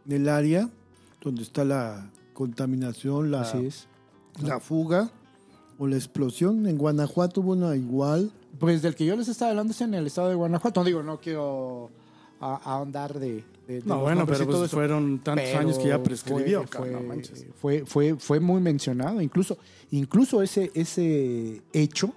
el 0.09 0.29
área 0.29 0.69
donde 1.21 1.43
está 1.43 1.65
la 1.65 2.11
contaminación, 2.35 3.31
la, 3.31 3.43
Así 3.43 3.67
es. 3.67 3.87
la 4.43 4.61
fuga 4.61 5.11
o 5.79 5.87
la 5.87 5.97
explosión. 5.97 6.67
En 6.67 6.79
Guanajuato 6.79 7.41
hubo 7.41 7.53
una 7.53 7.75
igual. 7.77 8.31
Pues 8.59 8.83
del 8.83 8.95
que 8.95 9.05
yo 9.05 9.17
les 9.17 9.29
estaba 9.29 9.51
hablando 9.51 9.73
es 9.73 9.81
en 9.81 9.95
el 9.95 10.07
estado 10.07 10.29
de 10.29 10.35
Guanajuato. 10.35 10.81
No 10.81 10.85
digo, 10.85 11.03
no 11.03 11.21
quiero 11.21 11.91
ahondar 12.41 13.19
de, 13.19 13.45
de- 13.67 13.81
de 13.81 13.83
No, 13.85 14.01
bueno, 14.01 14.25
pero 14.27 14.45
pues 14.47 14.57
eso, 14.59 14.69
fueron 14.69 15.19
tantos 15.19 15.45
pero 15.45 15.59
años 15.61 15.79
que 15.79 15.89
ya 15.89 16.03
prescribió, 16.03 16.65
fue, 16.67 16.91
no 16.91 17.01
fue, 17.01 17.23
fue, 17.55 17.85
fue, 17.85 18.17
fue 18.17 18.41
muy 18.41 18.61
mencionado. 18.61 19.21
Incluso, 19.21 19.59
incluso 19.91 20.41
ese, 20.43 20.71
ese 20.75 21.63
hecho 21.73 22.13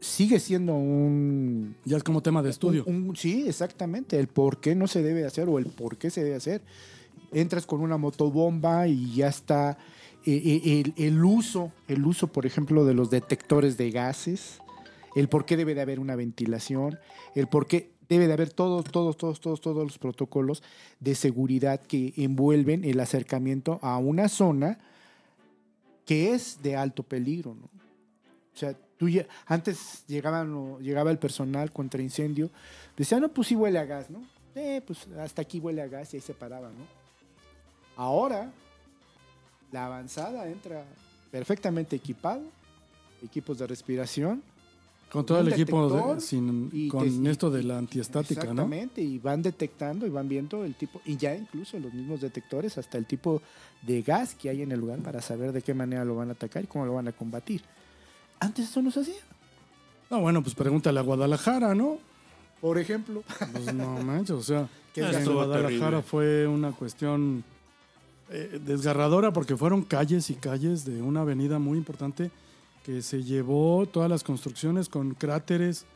sigue 0.00 0.38
siendo 0.40 0.74
un, 0.74 1.74
Ya 1.84 1.96
es 1.96 2.02
como 2.04 2.22
tema 2.22 2.42
de 2.42 2.50
estudio. 2.50 2.84
un- 2.86 3.10
un- 3.10 3.16
sí, 3.16 3.44
exactamente. 3.48 4.18
El 4.18 4.28
por 4.28 4.60
qué 4.60 4.74
no 4.74 4.86
se 4.86 5.02
debe 5.02 5.24
hacer 5.24 5.48
o 5.48 5.58
el 5.58 5.66
por 5.66 5.96
qué 5.96 6.10
se 6.10 6.22
debe 6.22 6.36
hacer. 6.36 6.62
Entras 7.32 7.66
con 7.66 7.80
una 7.80 7.96
motobomba 7.96 8.86
y 8.88 9.14
ya 9.14 9.28
está 9.28 9.78
eh, 10.28 10.60
eh, 10.64 10.82
el, 10.96 11.04
el 11.04 11.24
uso, 11.24 11.72
el 11.88 12.04
uso, 12.04 12.26
por 12.28 12.46
ejemplo, 12.46 12.84
de 12.84 12.94
los 12.94 13.10
detectores 13.10 13.76
de 13.76 13.90
gases, 13.92 14.58
el 15.14 15.28
por 15.28 15.44
qué 15.46 15.56
debe 15.56 15.74
de 15.74 15.80
haber 15.82 16.00
una 16.00 16.16
ventilación, 16.16 16.98
el 17.36 17.46
por 17.46 17.66
qué 17.68 17.92
debe 18.08 18.26
de 18.26 18.32
haber 18.32 18.50
todos, 18.52 18.84
todos, 18.86 19.16
todos, 19.16 19.40
todos, 19.40 19.60
todos 19.60 19.84
los 19.84 19.98
protocolos 19.98 20.62
de 21.00 21.14
seguridad 21.14 21.80
que 21.80 22.12
envuelven 22.16 22.84
el 22.84 22.98
acercamiento 23.00 23.78
a 23.82 23.98
una 23.98 24.28
zona 24.28 24.78
que 26.04 26.34
es 26.34 26.60
de 26.62 26.76
alto 26.76 27.02
peligro, 27.02 27.54
¿no? 27.54 27.66
O 27.66 28.58
sea, 28.58 28.76
tú 28.98 29.08
ya- 29.08 29.26
antes 29.46 30.04
llegaban, 30.06 30.52
o- 30.54 30.78
llegaba 30.80 31.10
el 31.10 31.18
personal 31.18 31.72
contra 31.72 32.02
incendio, 32.02 32.50
decía, 32.96 33.20
no, 33.20 33.28
pues 33.28 33.48
sí 33.48 33.56
huele 33.56 33.78
a 33.78 33.84
gas, 33.84 34.10
¿no? 34.10 34.22
Eh, 34.54 34.80
pues 34.86 35.06
hasta 35.18 35.42
aquí 35.42 35.60
huele 35.60 35.82
a 35.82 35.86
gas 35.86 36.12
y 36.14 36.16
ahí 36.16 36.20
se 36.22 36.32
paraba, 36.34 36.68
¿no? 36.68 36.86
Ahora, 37.96 38.50
la 39.72 39.86
avanzada 39.86 40.48
entra 40.48 40.84
perfectamente 41.30 41.96
equipado, 41.96 42.42
equipos 43.22 43.58
de 43.58 43.66
respiración, 43.66 44.42
Con 45.10 45.24
todo 45.24 45.40
el 45.40 45.52
equipo 45.52 45.88
de- 46.14 46.20
sin, 46.20 46.68
y 46.72 46.88
con 46.88 47.22
te- 47.22 47.30
esto 47.30 47.50
de 47.50 47.62
la 47.62 47.78
antiestática, 47.78 48.40
¿no? 48.44 48.50
Exactamente, 48.50 49.00
y 49.02 49.18
van 49.18 49.40
detectando 49.42 50.06
y 50.06 50.10
van 50.10 50.28
viendo 50.28 50.64
el 50.64 50.74
tipo, 50.74 51.00
y 51.04 51.16
ya 51.16 51.34
incluso 51.34 51.78
los 51.78 51.92
mismos 51.94 52.20
detectores, 52.20 52.76
hasta 52.76 52.98
el 52.98 53.06
tipo 53.06 53.40
de 53.82 54.02
gas 54.02 54.34
que 54.34 54.48
hay 54.50 54.62
en 54.62 54.72
el 54.72 54.80
lugar 54.80 54.98
para 55.00 55.22
saber 55.22 55.52
de 55.52 55.62
qué 55.62 55.74
manera 55.74 56.04
lo 56.04 56.16
van 56.16 56.30
a 56.30 56.32
atacar 56.32 56.64
y 56.64 56.66
cómo 56.66 56.86
lo 56.86 56.94
van 56.94 57.08
a 57.08 57.12
combatir. 57.12 57.62
Antes 58.40 58.68
eso 58.70 58.82
no 58.82 58.90
se 58.90 59.00
hacía. 59.00 59.14
No, 60.10 60.20
bueno, 60.20 60.42
pues 60.42 60.54
pregúntale 60.54 60.98
a 61.00 61.02
Guadalajara, 61.02 61.74
¿no? 61.74 61.98
Por 62.60 62.78
ejemplo. 62.78 63.22
Pues 63.52 63.74
no 63.74 63.98
manches, 64.02 64.36
o 64.36 64.42
sea, 64.42 64.68
Que 64.94 65.02
en 65.02 65.24
Guadalajara 65.24 65.78
terrible. 65.78 66.02
fue 66.02 66.46
una 66.46 66.72
cuestión 66.72 67.44
eh, 68.30 68.60
desgarradora 68.64 69.32
porque 69.32 69.56
fueron 69.56 69.82
calles 69.82 70.30
y 70.30 70.34
calles 70.34 70.84
de 70.84 71.02
una 71.02 71.22
avenida 71.22 71.58
muy 71.58 71.78
importante 71.78 72.30
que 72.84 73.02
se 73.02 73.24
llevó 73.24 73.86
todas 73.86 74.08
las 74.08 74.22
construcciones 74.22 74.88
con 74.88 75.14
cráteres 75.14 75.86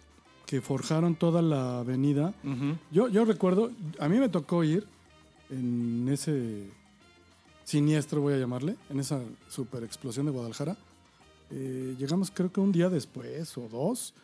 que 0.46 0.60
forjaron 0.60 1.14
toda 1.14 1.40
la 1.42 1.78
avenida. 1.78 2.34
Yo, 2.90 3.06
yo 3.08 3.24
recuerdo, 3.24 3.70
a 4.00 4.08
mí 4.08 4.18
me 4.18 4.28
tocó 4.28 4.64
ir 4.64 4.84
en 5.50 6.08
ese 6.10 6.68
siniestro, 7.64 8.20
voy 8.20 8.34
a 8.34 8.38
llamarle, 8.38 8.74
en 8.90 8.98
esa 8.98 9.20
super 9.48 9.84
explosión 9.84 10.26
de 10.26 10.32
Guadalajara. 10.32 10.76
Eh, 11.50 11.96
llegamos 11.98 12.30
creo 12.30 12.52
que 12.52 12.60
un 12.60 12.72
día 12.72 12.88
después 12.88 13.56
o 13.58 13.68
dos, 13.68 14.14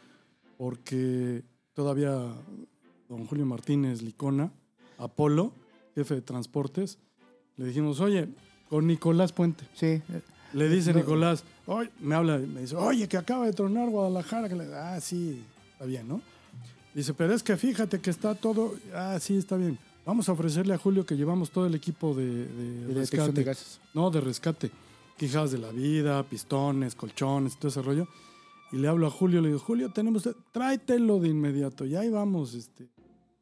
porque 0.58 1.42
todavía 1.74 2.12
don 3.08 3.26
Julio 3.26 3.46
Martínez 3.46 4.02
Licona, 4.02 4.50
Apolo, 4.98 5.52
jefe 5.94 6.14
de 6.16 6.22
transportes, 6.22 6.98
le 7.56 7.66
dijimos, 7.66 8.00
oye, 8.00 8.28
con 8.68 8.86
Nicolás 8.86 9.32
Puente. 9.32 9.64
Sí. 9.74 10.00
Le 10.52 10.68
dice 10.68 10.92
No. 10.92 11.00
Nicolás, 11.00 11.44
oye, 11.66 11.90
me 12.00 12.14
habla, 12.14 12.38
me 12.38 12.62
dice, 12.62 12.76
oye, 12.76 13.08
que 13.08 13.16
acaba 13.16 13.44
de 13.46 13.52
tronar 13.52 13.90
Guadalajara. 13.90 14.48
Que 14.48 14.54
le- 14.54 14.74
ah, 14.74 15.00
sí, 15.00 15.42
está 15.72 15.84
bien, 15.84 16.08
¿no? 16.08 16.20
Dice, 16.94 17.12
pero 17.12 17.34
es 17.34 17.42
que 17.42 17.56
fíjate 17.56 18.00
que 18.00 18.10
está 18.10 18.34
todo, 18.34 18.74
ah, 18.94 19.18
sí, 19.20 19.36
está 19.36 19.56
bien. 19.56 19.78
Vamos 20.06 20.28
a 20.28 20.32
ofrecerle 20.32 20.72
a 20.72 20.78
Julio 20.78 21.04
que 21.04 21.16
llevamos 21.16 21.50
todo 21.50 21.66
el 21.66 21.74
equipo 21.74 22.14
de, 22.14 22.46
de 22.46 22.86
De 22.86 22.94
rescate. 22.94 23.32
de 23.32 23.44
gases. 23.44 23.80
No, 23.92 24.10
de 24.10 24.20
rescate. 24.20 24.70
Quijadas 25.16 25.52
de 25.52 25.58
la 25.58 25.70
vida, 25.70 26.22
pistones, 26.24 26.94
colchones, 26.94 27.56
todo 27.56 27.68
ese 27.68 27.82
rollo. 27.82 28.06
Y 28.72 28.76
le 28.76 28.88
hablo 28.88 29.06
a 29.06 29.10
Julio, 29.10 29.40
le 29.40 29.48
digo, 29.48 29.60
Julio, 29.60 29.90
tenemos, 29.92 30.28
tráetelo 30.52 31.20
de 31.20 31.28
inmediato. 31.28 31.86
Y 31.86 31.96
ahí 31.96 32.10
vamos, 32.10 32.54
este. 32.54 32.88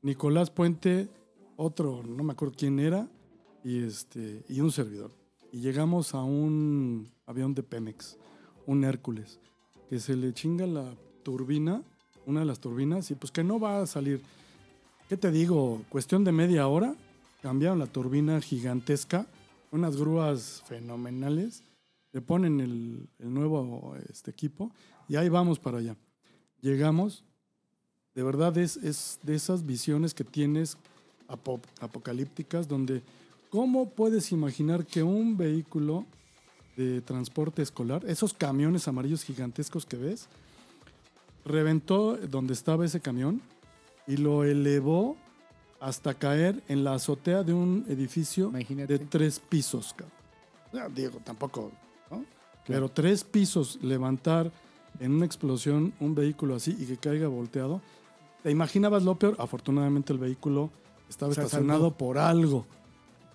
Nicolás 0.02 0.50
Puente, 0.50 1.08
otro, 1.56 2.02
no 2.06 2.22
me 2.22 2.34
acuerdo 2.34 2.54
quién 2.58 2.78
era, 2.78 3.08
y 3.64 3.82
este, 3.82 4.44
y 4.50 4.60
un 4.60 4.70
servidor. 4.70 5.10
Y 5.50 5.60
llegamos 5.60 6.14
a 6.14 6.22
un 6.22 7.10
avión 7.24 7.54
de 7.54 7.62
Pemex, 7.62 8.18
un 8.66 8.84
Hércules, 8.84 9.40
que 9.88 9.98
se 9.98 10.14
le 10.14 10.34
chinga 10.34 10.66
la 10.66 10.94
turbina, 11.22 11.82
una 12.26 12.40
de 12.40 12.46
las 12.46 12.60
turbinas, 12.60 13.10
y 13.10 13.14
pues 13.14 13.32
que 13.32 13.42
no 13.42 13.58
va 13.58 13.80
a 13.80 13.86
salir. 13.86 14.20
¿Qué 15.08 15.16
te 15.16 15.30
digo? 15.30 15.82
Cuestión 15.88 16.22
de 16.22 16.32
media 16.32 16.68
hora, 16.68 16.94
cambiaron 17.40 17.78
la 17.78 17.86
turbina 17.86 18.40
gigantesca, 18.42 19.26
unas 19.74 19.96
grúas 19.96 20.62
fenomenales, 20.68 21.64
le 22.12 22.20
ponen 22.20 22.60
el, 22.60 23.08
el 23.18 23.34
nuevo 23.34 23.96
este, 24.08 24.30
equipo 24.30 24.70
y 25.08 25.16
ahí 25.16 25.28
vamos 25.28 25.58
para 25.58 25.78
allá. 25.78 25.96
Llegamos, 26.60 27.24
de 28.14 28.22
verdad 28.22 28.56
es, 28.56 28.76
es 28.76 29.18
de 29.24 29.34
esas 29.34 29.66
visiones 29.66 30.14
que 30.14 30.22
tienes 30.22 30.78
apo- 31.28 31.60
apocalípticas 31.80 32.68
donde 32.68 33.02
¿cómo 33.50 33.90
puedes 33.90 34.30
imaginar 34.30 34.86
que 34.86 35.02
un 35.02 35.36
vehículo 35.36 36.06
de 36.76 37.00
transporte 37.00 37.62
escolar, 37.62 38.04
esos 38.06 38.32
camiones 38.32 38.86
amarillos 38.86 39.24
gigantescos 39.24 39.84
que 39.84 39.96
ves, 39.96 40.28
reventó 41.44 42.16
donde 42.16 42.52
estaba 42.52 42.84
ese 42.86 43.00
camión 43.00 43.40
y 44.06 44.18
lo 44.18 44.44
elevó 44.44 45.16
hasta 45.84 46.14
caer 46.14 46.62
en 46.68 46.82
la 46.82 46.94
azotea 46.94 47.42
de 47.42 47.52
un 47.52 47.84
edificio 47.88 48.48
Imagínate. 48.48 48.98
de 48.98 49.04
tres 49.04 49.38
pisos. 49.38 49.94
Ya, 50.72 50.88
Diego, 50.88 51.20
tampoco, 51.22 51.72
¿no? 52.10 52.24
Pero 52.66 52.88
tres 52.88 53.22
pisos 53.22 53.78
levantar 53.82 54.50
en 54.98 55.12
una 55.12 55.26
explosión 55.26 55.92
un 56.00 56.14
vehículo 56.14 56.54
así 56.54 56.74
y 56.80 56.86
que 56.86 56.96
caiga 56.96 57.28
volteado. 57.28 57.82
¿Te 58.42 58.50
imaginabas 58.50 59.02
lo 59.02 59.16
peor? 59.16 59.36
Afortunadamente 59.38 60.14
el 60.14 60.18
vehículo 60.18 60.70
estaba 61.08 61.32
estacionado 61.32 61.90
por 61.90 62.16
algo, 62.16 62.64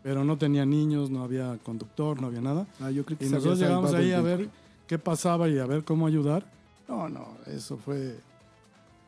pero 0.02 0.24
no 0.24 0.36
tenía 0.40 0.66
niños, 0.66 1.12
no 1.12 1.24
había 1.24 1.60
conductor, 1.64 2.20
no 2.20 2.28
había 2.28 2.42
nada. 2.42 2.68
Ah, 2.80 2.90
yo 2.90 3.06
creo 3.06 3.20
que 3.20 3.26
Y 3.26 3.30
nosotros 3.30 3.60
llegamos 3.60 3.94
ahí 3.94 4.12
a 4.12 4.22
ver 4.22 4.50
qué 4.88 4.98
pasaba 4.98 5.48
y 5.50 5.60
a 5.60 5.68
ver 5.68 5.84
cómo 5.84 6.08
ayudar. 6.08 6.52
No, 6.88 7.08
no, 7.10 7.28
eso 7.46 7.78
fue. 7.78 8.18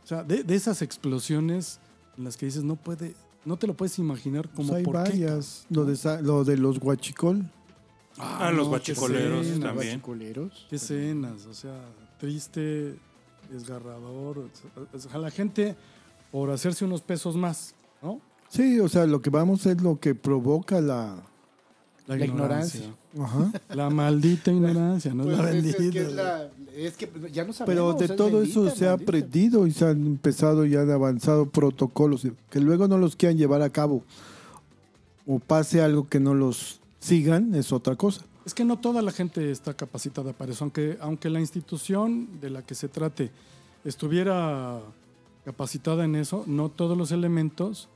O 0.04 0.08
sea, 0.08 0.24
de, 0.24 0.44
de 0.44 0.56
esas 0.56 0.84
explosiones 0.84 1.80
en 2.18 2.24
las 2.26 2.38
que 2.38 2.46
dices, 2.46 2.64
no 2.64 2.76
puede, 2.76 3.16
no 3.46 3.58
te 3.58 3.68
lo 3.68 3.74
puedes 3.76 3.98
imaginar 4.00 4.50
como 4.50 4.70
Pues 4.70 4.78
hay 4.80 4.84
por 4.84 4.96
qué. 5.04 5.10
varias. 5.12 5.66
Lo 5.70 5.86
de, 5.86 6.22
lo 6.22 6.44
de 6.44 6.58
los 6.58 6.80
guachicol. 6.80 7.50
Ah, 8.18 8.52
los 8.52 8.66
qué 8.66 8.70
guachicoleros 8.70 9.46
escenas, 9.48 9.70
también. 9.70 10.00
Guachicoleros. 10.02 10.68
Qué 10.70 10.76
escenas, 10.76 11.46
o 11.46 11.54
sea, 11.54 11.74
triste, 12.20 12.96
desgarrador. 13.50 14.50
O 14.94 15.00
sea, 15.00 15.18
la 15.18 15.32
gente 15.32 15.76
por 16.32 16.50
hacerse 16.52 16.86
unos 16.86 17.02
pesos 17.02 17.36
más, 17.36 17.74
¿no? 18.02 18.20
Sí, 18.50 18.80
o 18.80 18.90
sea, 18.90 19.06
lo 19.06 19.22
que 19.22 19.30
vamos 19.30 19.66
es 19.66 19.82
lo 19.82 20.00
que 20.00 20.14
provoca 20.16 20.82
la... 20.82 21.16
La 22.08 22.18
ignorancia. 22.26 22.94
Ajá. 23.20 23.52
La 23.70 23.90
maldita 23.90 24.52
ignorancia, 24.52 25.14
no 25.14 25.24
Pues 25.24 25.38
la 25.38 25.44
bendita. 25.46 25.78
es 25.84 25.92
que 25.92 26.02
es 26.02 26.12
la- 26.12 26.50
es 26.76 26.98
que 26.98 27.10
ya 27.32 27.44
no 27.44 27.54
sabemos. 27.54 27.66
Pero 27.66 27.94
de 27.94 28.06
es 28.06 28.16
todo 28.16 28.40
bendita, 28.40 28.60
eso 28.60 28.76
se 28.76 28.88
ha 28.88 28.94
aprendido 28.94 29.68
y 29.68 29.72
se 29.72 29.86
han 29.86 30.06
empezado 30.06 30.66
y 30.66 30.76
han 30.76 30.90
avanzado 30.90 31.48
protocolos 31.48 32.28
que 32.50 32.60
luego 32.60 32.88
no 32.88 32.98
los 32.98 33.16
quieran 33.16 33.38
llevar 33.38 33.62
a 33.62 33.70
cabo 33.70 34.04
o 35.28 35.40
pase 35.40 35.82
algo 35.82 36.08
que 36.08 36.20
no 36.20 36.34
los 36.34 36.80
sigan 37.00 37.54
es 37.56 37.72
otra 37.72 37.96
cosa. 37.96 38.24
Es 38.46 38.54
que 38.54 38.66
no 38.66 38.80
toda 38.80 39.02
la 39.02 39.12
gente 39.12 39.52
está 39.52 39.74
capacitada 39.74 40.34
para 40.34 40.52
eso, 40.52 40.64
aunque, 40.64 40.98
aunque 41.02 41.30
la 41.30 41.40
institución 41.40 42.40
de 42.40 42.50
la 42.50 42.64
que 42.64 42.74
se 42.74 42.88
trate 42.88 43.32
estuviera 43.86 44.80
capacitada 45.46 46.06
en 46.06 46.16
eso, 46.16 46.44
no 46.48 46.70
todos 46.70 46.98
los 46.98 47.12
elementos 47.12 47.90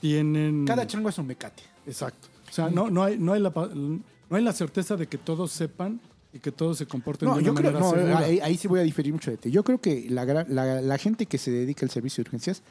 tienen... 0.00 0.64
Cada 0.66 0.86
chango 0.86 1.08
es 1.08 1.18
un 1.18 1.26
mecate. 1.26 1.62
Exacto. 1.86 2.28
O 2.48 2.52
sea, 2.52 2.70
no, 2.70 2.90
no, 2.90 3.02
hay, 3.02 3.18
no, 3.18 3.32
hay 3.32 3.40
la, 3.40 3.50
no 3.50 4.36
hay 4.36 4.42
la 4.42 4.52
certeza 4.52 4.96
de 4.96 5.06
que 5.06 5.18
todos 5.18 5.52
sepan 5.52 6.00
y 6.32 6.38
que 6.40 6.52
todos 6.52 6.78
se 6.78 6.86
comporten 6.86 7.28
No, 7.28 7.34
de 7.36 7.40
una 7.40 7.46
yo 7.48 7.54
creo, 7.54 7.72
manera 7.72 7.80
no, 7.86 7.90
segura. 7.94 8.18
ahí, 8.18 8.40
ahí 8.40 8.56
sí 8.56 8.68
voy 8.68 8.80
a 8.80 8.82
diferir 8.82 9.12
mucho 9.12 9.30
de 9.30 9.36
ti. 9.38 9.50
Yo 9.50 9.64
creo 9.64 9.80
que 9.80 10.06
la, 10.10 10.24
la, 10.24 10.80
la 10.82 10.98
gente 10.98 11.26
que 11.26 11.38
se 11.38 11.50
dedica 11.50 11.86
al 11.86 11.90
servicio 11.90 12.22
de 12.22 12.28
urgencias 12.28 12.62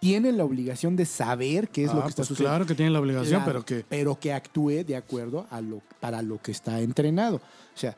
tiene 0.00 0.32
la 0.32 0.44
obligación 0.44 0.96
de 0.96 1.04
saber 1.04 1.68
qué 1.68 1.84
es 1.84 1.92
lo 1.92 2.00
Ah, 2.00 2.04
que 2.04 2.08
está 2.10 2.20
pues 2.20 2.28
sucediendo. 2.28 2.52
Claro 2.56 2.66
que 2.66 2.74
tienen 2.74 2.92
la 2.94 3.00
obligación, 3.00 3.42
Claro, 3.42 3.64
pero 3.64 3.64
que... 3.64 3.84
pero 3.88 4.18
que 4.18 4.32
actúe 4.32 4.84
de 4.86 4.96
acuerdo 4.96 5.46
a 5.50 5.60
lo 5.60 5.82
para 6.00 6.22
lo 6.22 6.40
que 6.40 6.52
está 6.52 6.80
entrenado. 6.80 7.36
O 7.36 7.78
sea, 7.78 7.96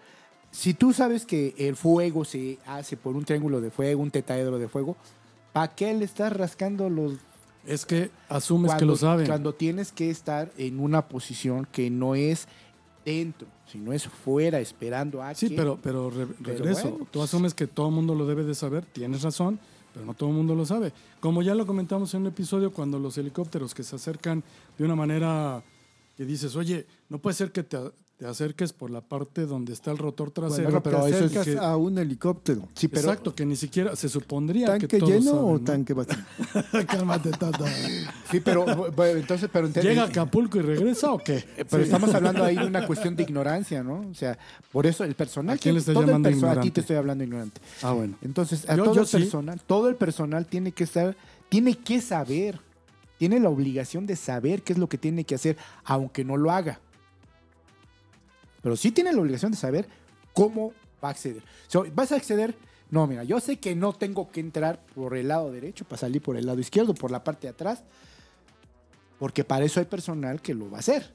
si 0.50 0.74
tú 0.74 0.92
sabes 0.92 1.24
que 1.26 1.54
el 1.58 1.76
fuego 1.76 2.24
se 2.24 2.58
hace 2.66 2.96
por 2.96 3.16
un 3.16 3.24
triángulo 3.24 3.60
de 3.60 3.70
fuego, 3.70 4.02
un 4.02 4.10
tetaedro 4.10 4.58
de 4.58 4.68
fuego, 4.68 4.96
¿para 5.52 5.74
qué 5.74 5.94
le 5.94 6.04
estás 6.04 6.32
rascando 6.32 6.90
los 6.90 7.14
Es 7.66 7.86
que 7.86 8.10
asumes 8.28 8.70
cuando, 8.70 8.80
que 8.80 8.86
lo 8.86 8.96
saben. 8.96 9.26
cuando 9.26 9.52
tienes 9.54 9.92
que 9.92 10.10
estar 10.10 10.50
en 10.58 10.80
una 10.80 11.06
posición 11.08 11.66
que 11.70 11.88
no 11.88 12.14
es 12.16 12.48
dentro, 13.04 13.46
sino 13.66 13.92
es 13.92 14.04
fuera 14.06 14.60
esperando 14.60 15.22
a 15.22 15.34
Sí, 15.34 15.48
que- 15.48 15.56
pero, 15.56 15.78
pero 15.82 16.10
re- 16.10 16.26
Pero 16.26 16.58
regreso. 16.58 16.90
bueno, 16.90 17.06
Tú 17.10 17.22
asumes 17.22 17.54
que 17.54 17.66
todo 17.66 17.88
el 17.88 17.94
mundo 17.94 18.14
lo 18.14 18.26
debe 18.26 18.44
de 18.44 18.54
saber, 18.54 18.84
tienes 18.84 19.22
razón, 19.22 19.58
pero 19.92 20.06
no 20.06 20.14
todo 20.14 20.30
el 20.30 20.36
mundo 20.36 20.54
lo 20.54 20.64
sabe. 20.64 20.92
Como 21.20 21.42
ya 21.42 21.54
lo 21.54 21.66
comentamos 21.66 22.14
en 22.14 22.22
un 22.22 22.26
episodio, 22.28 22.72
cuando 22.72 22.98
los 22.98 23.18
helicópteros 23.18 23.74
que 23.74 23.82
se 23.82 23.96
acercan 23.96 24.42
de 24.78 24.84
una 24.84 24.94
manera 24.96 25.62
que 26.16 26.24
dices, 26.24 26.54
oye, 26.56 26.86
no 27.08 27.18
puede 27.18 27.34
ser 27.34 27.52
que 27.52 27.62
te, 27.62 27.78
te 28.22 28.28
acerques 28.28 28.72
por 28.72 28.88
la 28.92 29.00
parte 29.00 29.46
donde 29.46 29.72
está 29.72 29.90
el 29.90 29.98
rotor 29.98 30.30
trasero. 30.30 30.62
Bueno, 30.64 30.80
pero 30.80 31.02
te 31.02 31.10
eso 31.10 31.24
es 31.24 31.44
que- 31.44 31.58
a 31.58 31.76
un 31.76 31.98
helicóptero. 31.98 32.68
Sí, 32.72 32.86
pero 32.86 33.00
Exacto, 33.08 33.34
que 33.34 33.44
ni 33.44 33.56
siquiera 33.56 33.96
se 33.96 34.08
supondría 34.08 34.68
¿Tanque 34.68 34.86
que 34.86 34.98
todos 35.00 35.10
lleno 35.12 35.30
saben, 35.32 35.44
o 35.44 35.52
¿no? 35.54 35.60
tanque 35.60 35.92
vacío? 35.92 36.16
Cálmate, 36.86 37.30
tata. 37.32 37.64
sí, 38.30 38.38
pero 38.38 38.64
bueno, 38.92 39.18
entonces 39.18 39.50
pero 39.52 39.66
¿Llega 39.68 40.02
a 40.02 40.06
Acapulco 40.06 40.56
y 40.58 40.62
regresa 40.62 41.12
o 41.12 41.18
qué? 41.18 41.38
Eh, 41.56 41.64
Pero 41.68 41.82
estamos 41.82 42.14
hablando 42.14 42.44
ahí 42.44 42.54
de 42.54 42.64
una 42.64 42.86
cuestión 42.86 43.16
de 43.16 43.24
ignorancia, 43.24 43.82
¿no? 43.82 44.06
O 44.08 44.14
sea, 44.14 44.38
por 44.70 44.86
eso 44.86 45.02
el 45.02 45.16
personal. 45.16 45.56
¿A 45.56 45.58
quién 45.58 45.74
le 45.74 45.78
que- 45.78 45.80
estás 45.80 45.94
todo 45.94 46.04
el 46.04 46.08
llamando 46.10 46.28
perso- 46.28 46.36
A 46.36 46.38
ti 46.38 46.46
ignorante? 46.46 46.70
te 46.70 46.80
estoy 46.82 46.96
hablando 46.96 47.24
ignorante. 47.24 47.60
Ah, 47.82 47.90
bueno. 47.92 48.14
Entonces, 48.22 48.70
a 48.70 48.76
Yo- 48.76 48.84
todo 48.84 48.94
yo 48.94 49.00
el 49.00 49.06
sí. 49.08 49.16
personal, 49.18 49.60
todo 49.66 49.88
el 49.88 49.96
personal 49.96 50.46
tiene 50.46 50.70
que 50.70 50.84
estar, 50.84 51.16
tiene 51.48 51.74
que 51.76 52.00
saber, 52.00 52.60
tiene 53.18 53.40
la 53.40 53.48
obligación 53.48 54.06
de 54.06 54.14
saber 54.14 54.62
qué 54.62 54.74
es 54.74 54.78
lo 54.78 54.88
que 54.88 54.96
tiene 54.96 55.24
que 55.24 55.34
hacer, 55.34 55.56
aunque 55.84 56.24
no 56.24 56.36
lo 56.36 56.52
haga. 56.52 56.78
Pero 58.62 58.76
sí 58.76 58.92
tiene 58.92 59.12
la 59.12 59.20
obligación 59.20 59.50
de 59.52 59.58
saber 59.58 59.88
cómo 60.32 60.72
va 61.04 61.08
a 61.08 61.10
acceder. 61.10 61.42
So, 61.68 61.84
¿Vas 61.94 62.12
a 62.12 62.16
acceder? 62.16 62.54
No, 62.90 63.06
mira, 63.06 63.24
yo 63.24 63.40
sé 63.40 63.58
que 63.58 63.74
no 63.74 63.92
tengo 63.94 64.30
que 64.30 64.40
entrar 64.40 64.80
por 64.94 65.16
el 65.16 65.28
lado 65.28 65.50
derecho 65.50 65.84
para 65.84 65.98
salir 65.98 66.20
por 66.22 66.36
el 66.36 66.46
lado 66.46 66.60
izquierdo, 66.60 66.94
por 66.94 67.10
la 67.10 67.24
parte 67.24 67.46
de 67.46 67.50
atrás, 67.52 67.82
porque 69.18 69.44
para 69.44 69.64
eso 69.64 69.80
hay 69.80 69.86
personal 69.86 70.40
que 70.42 70.54
lo 70.54 70.70
va 70.70 70.78
a 70.78 70.80
hacer. 70.80 71.12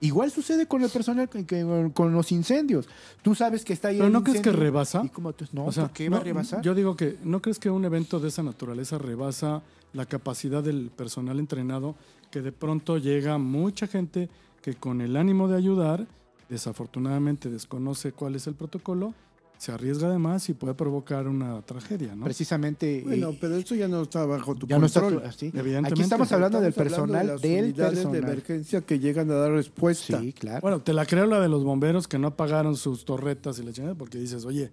Igual 0.00 0.30
sucede 0.30 0.66
con 0.66 0.84
el 0.84 0.90
personal, 0.90 1.28
que- 1.28 1.44
que- 1.44 1.90
con 1.92 2.12
los 2.12 2.30
incendios. 2.30 2.88
Tú 3.22 3.34
sabes 3.34 3.64
que 3.64 3.72
está 3.72 3.88
ahí 3.88 3.96
Pero 3.96 4.06
el 4.06 4.12
¿no 4.12 4.22
crees 4.22 4.42
que 4.42 4.52
rebasa? 4.52 5.02
¿y 5.04 5.08
cómo 5.08 5.32
tú- 5.32 5.46
no, 5.52 5.64
O 5.66 5.72
sea, 5.72 5.84
¿por 5.84 5.92
qué 5.92 6.08
va 6.08 6.18
a 6.18 6.20
rebasar? 6.20 6.62
Yo 6.62 6.72
digo 6.74 6.94
que, 6.94 7.18
¿no 7.24 7.42
crees 7.42 7.58
que 7.58 7.68
un 7.68 7.84
evento 7.84 8.20
de 8.20 8.28
esa 8.28 8.44
naturaleza 8.44 8.96
rebasa 8.98 9.62
la 9.92 10.06
capacidad 10.06 10.62
del 10.62 10.90
personal 10.94 11.40
entrenado? 11.40 11.96
Que 12.30 12.42
de 12.42 12.52
pronto 12.52 12.96
llega 12.98 13.38
mucha 13.38 13.88
gente 13.88 14.28
que 14.62 14.74
con 14.74 15.00
el 15.00 15.16
ánimo 15.16 15.48
de 15.48 15.56
ayudar, 15.56 16.06
desafortunadamente 16.48 17.48
desconoce 17.50 18.12
cuál 18.12 18.34
es 18.34 18.46
el 18.46 18.54
protocolo, 18.54 19.14
se 19.58 19.72
arriesga 19.72 20.08
de 20.08 20.18
más 20.18 20.48
y 20.48 20.54
puede 20.54 20.74
provocar 20.74 21.26
una 21.26 21.60
tragedia, 21.62 22.14
¿no? 22.14 22.22
Precisamente. 22.24 23.02
Bueno, 23.04 23.30
eh, 23.30 23.38
pero 23.40 23.56
eso 23.56 23.74
ya 23.74 23.88
no 23.88 24.02
está 24.02 24.24
bajo 24.24 24.54
tu 24.54 24.68
ya 24.68 24.78
no 24.78 24.86
está 24.86 25.00
control. 25.00 25.24
así. 25.26 25.46
Evidentemente. 25.46 25.94
Aquí 25.94 26.02
estamos 26.02 26.30
hablando 26.30 26.60
del 26.60 26.72
hablando 26.72 26.90
personal, 26.90 27.26
de 27.26 27.32
las 27.32 27.42
del 27.42 27.64
unidades 27.64 27.96
de 27.98 28.04
personal. 28.04 28.22
emergencia 28.32 28.80
que 28.82 28.98
llegan 29.00 29.30
a 29.32 29.34
dar 29.34 29.50
respuesta. 29.52 30.20
Sí, 30.20 30.32
claro. 30.32 30.60
Bueno, 30.62 30.80
te 30.80 30.92
la 30.92 31.04
creo 31.06 31.26
la 31.26 31.40
de 31.40 31.48
los 31.48 31.64
bomberos 31.64 32.06
que 32.06 32.18
no 32.20 32.36
pagaron 32.36 32.76
sus 32.76 33.04
torretas 33.04 33.58
y 33.58 33.64
la 33.64 33.72
chingada, 33.72 33.96
porque 33.96 34.18
dices, 34.18 34.44
oye, 34.44 34.70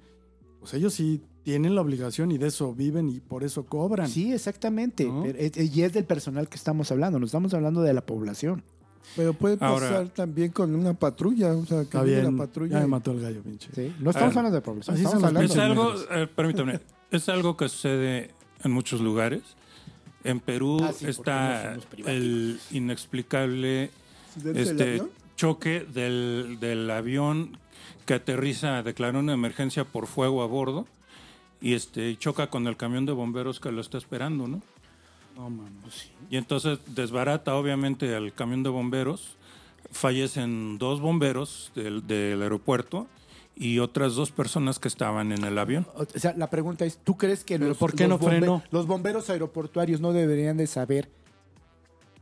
pues 0.60 0.76
ellos 0.76 0.94
sí 0.94 1.20
tienen 1.42 1.74
la 1.74 1.82
obligación 1.82 2.32
y 2.32 2.38
de 2.38 2.48
eso 2.48 2.74
viven 2.76 3.10
y 3.10 3.20
por 3.22 3.44
eso 3.44 3.66
cobran. 3.66 4.08
Sí, 4.08 4.34
exactamente. 4.34 5.06
¿No? 5.06 5.24
Pero 5.24 5.40
es- 5.40 5.76
y 5.76 5.82
es 5.82 5.94
del 5.94 6.06
personal 6.06 6.48
que 6.48 6.58
estamos 6.58 6.92
hablando. 6.92 7.18
No 7.20 7.26
estamos 7.26 7.56
hablando 7.56 7.82
de 7.82 7.94
la 7.96 8.06
población. 8.06 8.64
Pero 9.15 9.34
puede 9.34 9.58
Ahora- 9.62 9.88
pasar 9.89 10.10
también 10.10 10.52
con 10.52 10.76
una 10.76 10.94
patrulla, 10.94 11.54
o 11.54 11.65
sea, 11.65 11.86
que 11.86 11.98
viene 12.04 12.24
la 12.32 12.38
patrulla. 12.38 12.74
ya 12.74 12.80
me 12.82 12.88
mató 12.88 13.12
el 13.12 13.22
gallo, 13.22 13.41
pinche. 13.41 13.70
¿sí? 13.74 13.94
No 14.00 14.10
estamos 14.10 14.36
Ah, 14.36 14.39
hablando 14.39 14.60
de 14.62 14.82
así 14.91 15.04
Estamos 15.04 15.24
hablando 15.24 15.41
Es 15.54 15.58
algo, 15.58 15.94
eh, 16.12 16.28
permítame, 16.28 16.80
es 17.12 17.30
algo 17.30 17.56
que 17.58 17.70
sucede 17.70 18.32
en 18.63 18.72
muchos 18.72 19.00
lugares. 19.02 19.41
En 20.24 20.39
Perú 20.39 20.80
Ah, 20.84 20.91
sí, 20.91 21.06
porque 21.06 21.06
no 21.06 21.10
está 21.12 21.78
el 22.12 22.60
inexplicable 22.72 23.91
¿Dentro 24.36 24.54
del 24.54 24.58
este 24.82 25.04
choque 25.38 25.86
del, 25.94 26.58
del 26.60 26.89
avión 26.89 27.58
que 28.06 28.15
aterriza, 28.15 28.82
declaró 28.84 29.20
una 29.20 29.34
emergencia 29.34 29.84
por 29.86 30.08
fuego 30.08 30.41
a 30.44 30.48
bordo 30.48 30.88
y 31.62 31.74
este 31.74 32.10
y 32.10 32.18
choca 32.18 32.48
con 32.48 32.68
el 32.68 32.76
camión 32.78 33.06
de 33.06 33.12
bomberos 33.13 33.60
que 33.60 33.72
lo 33.72 33.82
está 33.82 33.98
esperando, 33.98 34.48
¿no? 34.48 34.62
No, 35.36 35.50
mano. 35.50 35.71
Y 36.30 36.38
entonces 36.38 36.80
desbarata 36.88 37.56
obviamente 37.56 38.15
al 38.15 38.34
camión 38.34 38.63
de 38.63 38.69
bomberos, 38.69 39.36
fallecen 39.91 40.78
dos 40.78 41.02
bomberos 41.02 41.71
del, 41.76 42.06
del 42.08 42.41
aeropuerto 42.41 43.08
y 43.56 43.80
otras 43.80 44.15
dos 44.15 44.32
personas 44.32 44.80
que 44.80 44.88
estaban 44.88 45.32
en 45.32 45.43
el 45.43 45.58
avión. 45.58 45.88
O 45.95 46.06
sea, 46.06 46.34
la 46.38 46.50
pregunta 46.50 46.86
es, 46.86 46.98
¿tú 46.98 47.17
crees 47.17 47.43
que 47.43 47.56
¿Pero 47.58 47.69
los, 47.69 47.78
por 47.78 47.93
qué 47.95 48.08
los 48.08 48.19
no 48.21 48.28
frenó? 48.28 48.63
los 48.71 48.88
bomberos 48.88 49.30
aeroportuarios 49.30 50.02
no 50.02 50.12
deberían 50.13 50.58
de 50.58 50.67
saber 50.67 51.10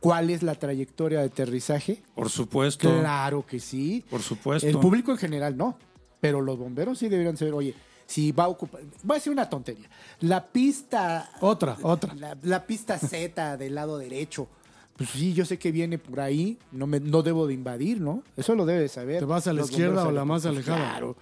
cuál 0.00 0.30
es 0.30 0.42
la 0.42 0.54
trayectoria 0.54 1.20
de 1.20 1.26
aterrizaje? 1.26 2.02
Por 2.14 2.30
supuesto, 2.30 2.88
Claro 3.00 3.44
que 3.46 3.58
sí. 3.58 4.04
por 4.10 4.22
supuesto. 4.22 4.68
El 4.68 4.78
público 4.78 5.12
en 5.12 5.18
general 5.18 5.56
no. 5.56 5.78
Pero 6.20 6.40
los 6.40 6.58
bomberos 6.58 6.98
sí 6.98 7.08
deberían 7.08 7.36
saber, 7.36 7.54
oye, 7.54 7.74
si 8.06 8.32
va 8.32 8.44
a 8.44 8.48
ocupar... 8.48 8.80
Voy 9.02 9.14
a 9.14 9.18
decir 9.18 9.32
una 9.32 9.48
tontería. 9.48 9.88
La 10.20 10.44
pista... 10.44 11.30
Otra, 11.40 11.76
otra. 11.82 12.14
La, 12.14 12.36
la 12.42 12.66
pista 12.66 12.98
Z 12.98 13.56
del 13.56 13.74
lado 13.74 13.98
derecho. 13.98 14.48
Pues 14.96 15.10
sí, 15.10 15.32
yo 15.34 15.44
sé 15.44 15.58
que 15.58 15.72
viene 15.72 15.98
por 15.98 16.20
ahí. 16.20 16.56
No, 16.70 16.86
me, 16.86 17.00
no 17.00 17.22
debo 17.22 17.46
de 17.46 17.54
invadir, 17.54 18.00
¿no? 18.00 18.22
Eso 18.36 18.54
lo 18.54 18.64
debe 18.64 18.80
de 18.80 18.88
saber. 18.88 19.18
¿Te 19.20 19.24
vas 19.24 19.46
a 19.46 19.52
la 19.52 19.60
los 19.62 19.70
izquierda 19.70 20.06
o 20.06 20.12
la 20.12 20.24
más 20.24 20.46
alejada? 20.46 20.76
Claro. 20.76 21.16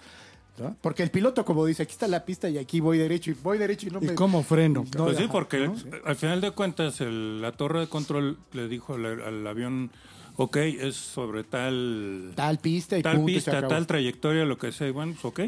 ¿no? 0.59 0.77
Porque 0.83 1.03
el 1.03 1.11
piloto, 1.11 1.47
como 1.47 1.65
dice, 1.65 1.83
aquí 1.85 1.93
está 1.93 2.07
la 2.07 2.27
pista 2.27 2.51
y 2.51 2.59
aquí 2.59 2.81
voy 2.81 2.99
derecho 2.99 3.31
y 3.31 3.35
voy 3.43 3.57
derecho 3.57 3.87
y 3.89 3.91
no 3.91 4.01
¿Y 4.03 4.09
me... 4.09 4.15
cómo 4.15 4.43
freno? 4.43 4.85
No, 4.95 5.05
Pues 5.07 5.17
sí, 5.17 5.27
porque 5.33 5.67
¿no? 5.67 5.75
al 6.05 6.17
final 6.17 6.43
de 6.43 6.51
cuentas 6.51 7.01
el- 7.01 7.41
la 7.41 7.53
torre 7.53 7.81
de 7.81 7.87
control 7.87 8.37
le 8.53 8.69
dijo 8.69 8.93
al, 8.97 9.23
al 9.23 9.47
avión, 9.47 9.91
ok, 10.37 10.57
es 10.59 10.95
sobre 10.97 11.43
tal, 11.43 12.33
Tal 12.35 12.59
pista 12.59 12.99
y 12.99 13.03
tal 13.03 13.17
punto, 13.17 13.27
pista, 13.33 13.67
tal 13.67 13.87
trayectoria, 13.87 14.45
lo 14.45 14.59
que 14.59 14.73
sea, 14.73 14.87
y 14.89 14.91
bueno, 14.91 15.15
pues 15.21 15.25
ok. 15.25 15.41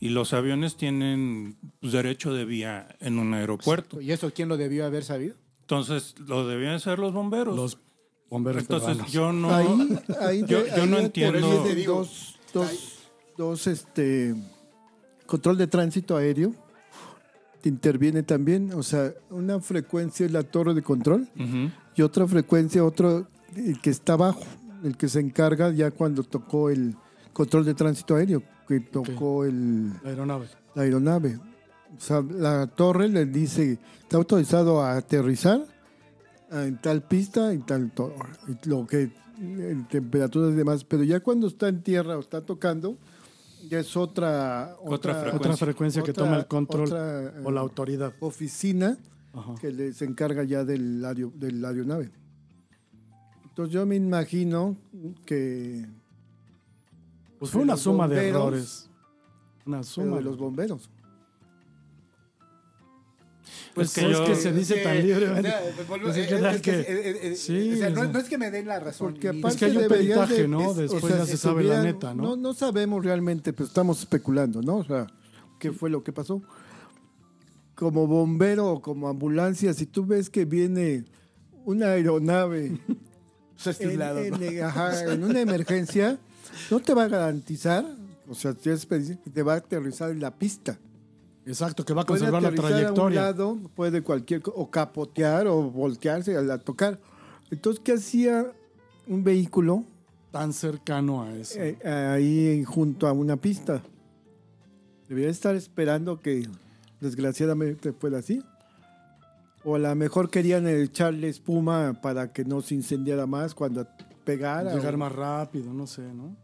Y 0.00 0.10
los 0.10 0.32
aviones 0.34 0.76
tienen 0.76 1.56
pues, 1.80 1.92
derecho 1.92 2.34
de 2.34 2.44
vía 2.44 2.94
en 3.00 3.18
un 3.18 3.32
aeropuerto. 3.34 4.00
¿Y 4.00 4.12
eso 4.12 4.30
quién 4.34 4.48
lo 4.48 4.56
debió 4.56 4.84
haber 4.84 5.04
sabido? 5.04 5.34
Entonces, 5.62 6.14
lo 6.26 6.46
debían 6.46 6.78
ser 6.80 6.98
los 6.98 7.12
bomberos. 7.14 7.56
Los 7.56 7.78
bomberos 8.28 8.62
Entonces, 8.62 8.88
peruanos. 8.90 9.12
yo 9.12 9.32
no... 9.32 9.54
Ahí, 9.54 9.98
ahí 10.20 10.44
Yo- 10.46 10.62
te- 10.64 10.70
yo 10.76 10.82
ahí 10.82 10.88
no 10.90 10.98
entiendo- 10.98 11.38
intervienen 11.38 11.40
Por 11.42 11.52
eso 11.54 11.62
te 11.64 11.74
digo, 11.74 11.94
dos, 11.98 12.38
dos, 12.52 12.98
dos, 13.38 13.66
este, 13.66 14.34
control 15.26 15.56
de 15.56 15.66
tránsito 15.68 16.16
aéreo. 16.16 16.54
Te 17.62 17.70
interviene 17.70 18.22
también, 18.22 18.72
o 18.74 18.82
sea, 18.82 19.14
una 19.30 19.58
frecuencia 19.58 20.26
es 20.26 20.32
la 20.32 20.42
torre 20.42 20.74
de 20.74 20.82
control 20.82 21.26
y 21.96 22.02
otra 22.02 22.26
frecuencia, 22.26 22.84
otro 22.84 23.26
el 23.56 23.80
que 23.80 23.88
está 23.88 24.12
abajo, 24.14 24.44
el 24.82 24.98
que 24.98 25.08
se 25.08 25.20
encarga 25.20 25.70
ya 25.70 25.90
cuando 25.90 26.24
tocó 26.24 26.68
el 26.68 26.94
control 27.34 27.66
de 27.66 27.74
tránsito 27.74 28.16
aéreo, 28.16 28.42
que 28.66 28.80
tocó 28.80 29.44
el, 29.44 29.90
La 30.02 30.08
aeronave. 30.10 30.46
la 30.74 30.82
aeronave. 30.82 31.38
O 31.96 32.00
sea, 32.00 32.22
la 32.22 32.66
torre 32.68 33.08
le 33.08 33.26
dice, 33.26 33.78
está 34.00 34.16
autorizado 34.16 34.80
a 34.80 34.96
aterrizar 34.96 35.62
en 36.50 36.80
tal 36.80 37.02
pista, 37.02 37.52
en 37.52 37.66
tal 37.66 37.90
torre, 37.92 38.30
y 38.48 38.68
lo 38.68 38.86
que 38.86 39.12
en 39.38 39.86
temperaturas 39.88 40.52
y 40.52 40.54
demás, 40.56 40.84
pero 40.84 41.02
ya 41.02 41.20
cuando 41.20 41.48
está 41.48 41.68
en 41.68 41.82
tierra 41.82 42.16
o 42.16 42.20
está 42.20 42.40
tocando, 42.40 42.96
ya 43.68 43.80
es 43.80 43.96
otra 43.96 44.76
Otra 44.84 45.14
frecuencia. 45.14 45.36
Otra 45.50 45.56
frecuencia 45.56 46.02
que 46.02 46.10
otra- 46.12 46.24
toma 46.24 46.36
el 46.36 46.46
control 46.46 46.86
otra, 46.86 47.22
eh, 47.24 47.32
o 47.44 47.50
la 47.50 47.60
autoridad. 47.60 48.12
oficina 48.20 48.96
Ajá. 49.32 49.54
que 49.60 49.72
les 49.72 50.00
encarga 50.02 50.44
ya 50.44 50.64
del, 50.64 51.00
del 51.36 51.64
aeronave. 51.64 52.10
Entonces 53.48 53.72
yo 53.74 53.86
me 53.86 53.96
imagino 53.96 54.76
que 55.26 55.86
Pues 57.38 57.50
fue 57.50 57.62
una 57.62 57.76
suma 57.76 58.08
de 58.08 58.28
errores. 58.28 58.88
Una 59.66 59.82
suma 59.82 60.16
de 60.16 60.22
los 60.22 60.36
bomberos. 60.38 60.90
Pues 63.74 63.88
Es 63.88 63.94
que 64.04 64.10
es 64.12 64.20
que 64.20 64.36
se 64.36 64.52
dice 64.52 64.76
tan 64.76 64.96
libremente. 65.04 65.52
Pues, 65.88 66.14
¿qué 66.28 66.36
tal 66.36 66.60
que- 66.60 66.84
eh, 67.32 67.36
Sí, 67.36 67.72
o 67.74 67.76
sea, 67.76 67.90
no, 67.90 68.18
es 68.18 68.28
que 68.28 68.38
me 68.38 68.50
den 68.50 68.68
la 68.68 68.78
razón. 68.78 69.12
Porque 69.12 69.30
aparte 69.30 69.58
que 69.58 69.64
hay 69.64 69.76
un 69.76 69.88
peritaje, 69.88 70.42
de- 70.42 70.48
¿no? 70.48 70.70
es- 70.70 70.76
Después 70.76 71.12
ya 71.18 71.26
se 71.26 71.36
sabe 71.36 71.64
la 71.64 71.82
neta, 71.82 72.14
¿no? 72.14 72.22
¿no? 72.22 72.36
No 72.36 72.54
sabemos 72.54 73.04
realmente, 73.04 73.52
pero 73.52 73.66
estamos 73.66 73.98
especulando, 73.98 74.62
¿no? 74.62 74.76
O 74.76 74.84
sea, 74.84 75.08
¿qué 75.58 75.72
fue 75.72 75.90
lo 75.90 76.04
que 76.04 76.12
pasó? 76.12 76.40
Como 77.74 78.06
bombero 78.06 78.68
o 78.70 78.80
como 78.80 79.08
ambulancia, 79.08 79.74
si 79.74 79.86
tú 79.86 80.06
ves 80.06 80.30
que 80.30 80.44
viene 80.44 81.04
una 81.64 81.86
aeronave 81.88 82.78
Pues, 83.64 83.80
en, 83.80 84.00
en- 84.00 84.62
ajá, 84.62 85.12
en 85.12 85.24
una 85.24 85.40
emergencia, 85.40 86.18
no 86.70 86.80
te 86.80 86.94
va 86.94 87.04
a 87.04 87.08
garantizar, 87.08 87.84
o 88.28 88.34
sea, 88.34 88.54
te 88.54 89.42
va 89.42 89.54
a 89.54 89.56
aterrizar 89.56 90.10
en 90.10 90.20
la 90.20 90.30
pista. 90.30 90.78
Exacto, 91.46 91.84
que 91.84 91.92
va 91.92 92.02
a 92.02 92.06
Puede 92.06 92.20
conservar 92.20 92.42
la 92.42 92.48
aterrizar 92.48 92.72
a 92.72 92.76
un 92.76 92.80
trayectoria. 92.94 93.20
lado, 93.22 93.58
puede 93.74 94.02
cualquier 94.02 94.42
o 94.46 94.70
capotear 94.70 95.46
o 95.46 95.62
voltearse 95.70 96.36
al 96.36 96.60
tocar. 96.62 96.98
Entonces, 97.50 97.82
¿qué 97.84 97.92
hacía 97.92 98.46
un 99.06 99.22
vehículo 99.22 99.84
Tan 100.30 100.52
cercano 100.52 101.22
a 101.22 101.32
eso. 101.34 101.58
eh, 101.60 101.76
ahí 101.84 102.64
junto 102.64 103.06
a 103.06 103.12
una 103.12 103.36
pista? 103.36 103.82
Debería 105.08 105.30
estar 105.30 105.54
esperando 105.54 106.20
que 106.22 106.48
desgraciadamente 107.00 107.92
fuera 107.92 108.18
así. 108.18 108.42
O 109.62 109.76
a 109.76 109.78
lo 109.78 109.94
mejor 109.94 110.30
querían 110.30 110.66
echarle 110.66 111.28
espuma 111.28 111.98
para 112.02 112.32
que 112.32 112.44
no 112.44 112.62
se 112.62 112.74
incendiara 112.74 113.26
más 113.26 113.54
cuando 113.54 113.86
pegara. 114.24 114.74
Llegar 114.74 114.94
o- 114.94 114.98
más 114.98 115.12
rápido, 115.12 115.72
no 115.72 115.86
sé, 115.86 116.02
¿no? 116.02 116.34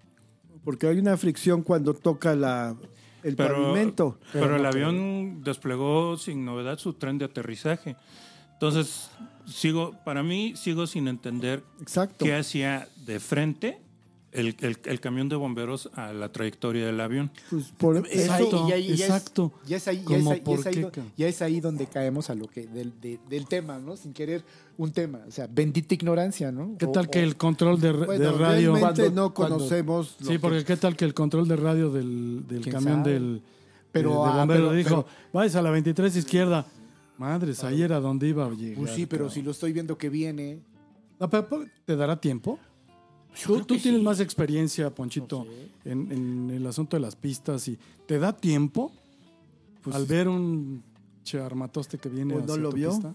Porque 0.65 0.87
hay 0.87 0.99
una 0.99 1.17
fricción 1.17 1.63
cuando 1.63 1.95
toca 1.95 2.35
la, 2.35 2.77
el 3.23 3.35
Pero, 3.37 3.55
pavimento. 3.63 4.19
pero 4.33 4.45
Pero 4.45 4.57
el 4.57 4.63
no 4.63 4.69
avión 4.69 5.43
desplegó 5.43 6.17
sin 6.19 6.45
novedad 6.45 6.79
su 6.79 6.93
tren 6.95 7.17
de 7.19 7.25
aterrizaje. 7.25 7.97
Entonces, 8.53 9.11
sigo, 9.47 9.95
para 10.05 10.23
mí, 10.23 10.55
sigo 10.57 10.87
sin 10.87 11.09
entender 11.09 11.63
Exacto. 11.81 12.25
qué 12.25 12.35
hacía 12.35 12.87
de 13.07 13.19
frente 13.21 13.81
el, 14.33 14.55
el- 14.61 14.79
el 14.85 15.01
camión 15.01 15.29
de 15.29 15.37
bomberos 15.37 15.91
a 15.95 16.13
la 16.13 16.31
trayectoria 16.31 16.87
del 16.87 17.01
avión. 17.01 17.31
Pues 17.51 17.73
por 17.77 17.97
ahí- 17.97 18.03
Exacto, 18.11 18.67
y 18.69 18.73
ahí- 18.73 18.87
y 18.91 18.93
es- 18.93 19.01
exacto. 19.01 19.53
Ya 19.67 19.77
es 19.79 19.89
ahí, 19.89 20.05
ya 20.09 20.17
es 20.17 20.23
Como 20.23 20.31
ahí- 20.33 20.43
ya 20.47 20.55
es 20.55 20.67
ahí 20.67 20.75
qué, 20.75 20.81
do- 20.83 20.91
cabrón. 20.93 21.13
ya 21.17 21.29
es 21.29 21.43
ahí 21.43 21.61
donde 21.61 21.87
caemos 21.87 22.31
a 22.31 22.35
lo 22.37 22.47
que 22.47 22.67
del, 22.67 22.93
de- 23.01 23.19
del 23.29 23.47
tema, 23.49 23.79
¿no? 23.79 23.97
Sin 23.97 24.13
querer 24.13 24.45
un 24.77 24.93
tema. 24.93 25.21
O 25.27 25.31
sea, 25.33 25.49
bendita 25.49 25.95
ignorancia, 25.95 26.53
¿no? 26.53 26.77
¿Qué 26.79 26.87
O- 26.87 26.93
tal 26.93 27.07
o- 27.07 27.11
que 27.11 27.23
el 27.23 27.37
control 27.37 27.81
de, 27.81 27.93
Bueno, 27.93 28.13
de 28.13 28.33
radio... 28.33 28.73
realmente 28.75 29.03
Cuando- 29.03 29.23
no 29.23 29.35
conocemos. 29.35 30.17
Sí, 30.21 30.29
que- 30.29 30.39
porque 30.39 30.65
qué 30.65 30.77
tal 30.77 30.97
que 30.97 31.05
el 31.05 31.15
control 31.15 31.49
de 31.49 31.57
radio 31.57 31.91
del, 31.91 32.47
del 32.47 32.61
¿Quién 32.63 32.75
camión 32.75 32.99
sabe? 33.01 33.13
del 33.15 33.43
Pero, 33.91 34.11
de, 34.11 34.17
de 34.17 34.23
ah, 34.23 34.37
bombero 34.39 34.61
pero- 34.69 34.73
dijo, 34.77 35.07
vayas 35.33 35.57
a 35.57 35.63
la 35.63 35.71
23 35.71 36.15
izquierda. 36.17 36.67
Madres, 37.19 37.63
ahí 37.65 37.83
era 37.83 38.01
donde 38.01 38.29
iba 38.29 38.47
a 38.47 38.51
llegar. 38.51 38.79
Pues 38.79 38.93
sí, 38.93 39.05
pero 39.07 39.29
si 39.29 39.43
lo 39.43 39.51
estoy 39.51 39.73
viendo 39.75 39.99
que 39.99 40.09
viene. 40.09 40.61
No, 41.19 41.29
pero, 41.29 41.47
pero, 41.49 41.65
¿Te 41.85 41.95
dará 41.97 42.19
tiempo? 42.19 42.59
Yo 43.37 43.47
Tú, 43.59 43.65
tú 43.65 43.77
tienes 43.79 44.01
sí. 44.01 44.05
más 44.05 44.21
experiencia, 44.21 44.91
Ponchito, 44.95 45.47
en, 45.85 46.11
en 46.13 46.51
el 46.51 46.67
asunto 46.67 46.97
de 46.97 47.01
las 47.01 47.17
pistas 47.17 47.67
y 47.69 47.79
¿te 48.07 48.19
da 48.19 48.37
tiempo 48.37 48.93
Pues, 49.83 49.95
al 49.97 50.07
ver 50.07 50.29
un 50.29 50.83
che 51.23 51.39
armatoste 51.39 51.99
que 51.99 52.09
viene 52.09 52.35
¿O 52.35 52.41
no 52.41 52.57
lo 52.57 52.71
tu 52.71 52.77
vio? 52.77 52.91
pista? 52.91 53.15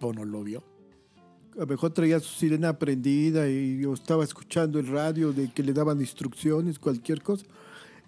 ¿O 0.00 0.12
no 0.12 0.24
lo 0.24 0.42
vio? 0.44 0.62
a 1.56 1.60
lo 1.60 1.66
mejor 1.68 1.92
traía 1.92 2.18
su 2.18 2.34
sirena 2.34 2.76
prendida 2.80 3.48
y 3.48 3.78
yo 3.80 3.94
estaba 3.94 4.24
escuchando 4.24 4.80
el 4.80 4.88
radio 4.88 5.32
de 5.32 5.52
que 5.52 5.62
le 5.62 5.72
daban 5.72 6.00
instrucciones, 6.00 6.80
cualquier 6.80 7.22
cosa. 7.22 7.46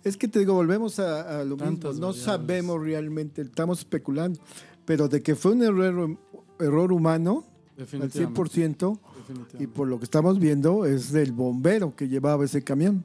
Es 0.02 0.16
que 0.16 0.26
te 0.26 0.40
digo, 0.40 0.54
volvemos 0.54 0.98
a, 0.98 1.40
a 1.40 1.44
lo 1.44 1.56
Tantas 1.56 1.92
mismo. 1.94 2.00
No 2.00 2.06
variables. 2.08 2.22
sabemos 2.24 2.82
realmente, 2.82 3.42
estamos 3.42 3.78
especulando. 3.78 4.40
Pero 4.84 5.06
de 5.08 5.22
que 5.22 5.36
fue 5.36 5.52
un 5.52 5.62
error, 5.62 6.18
error 6.58 6.90
humano, 6.92 7.44
al 7.78 7.86
100%, 7.86 7.86
Definitivamente. 8.10 9.00
Y 9.58 9.66
por 9.66 9.88
lo 9.88 9.98
que 9.98 10.04
estamos 10.04 10.38
viendo, 10.38 10.84
es 10.84 11.12
del 11.12 11.32
bombero 11.32 11.94
que 11.96 12.08
llevaba 12.08 12.44
ese 12.44 12.62
camión. 12.62 13.04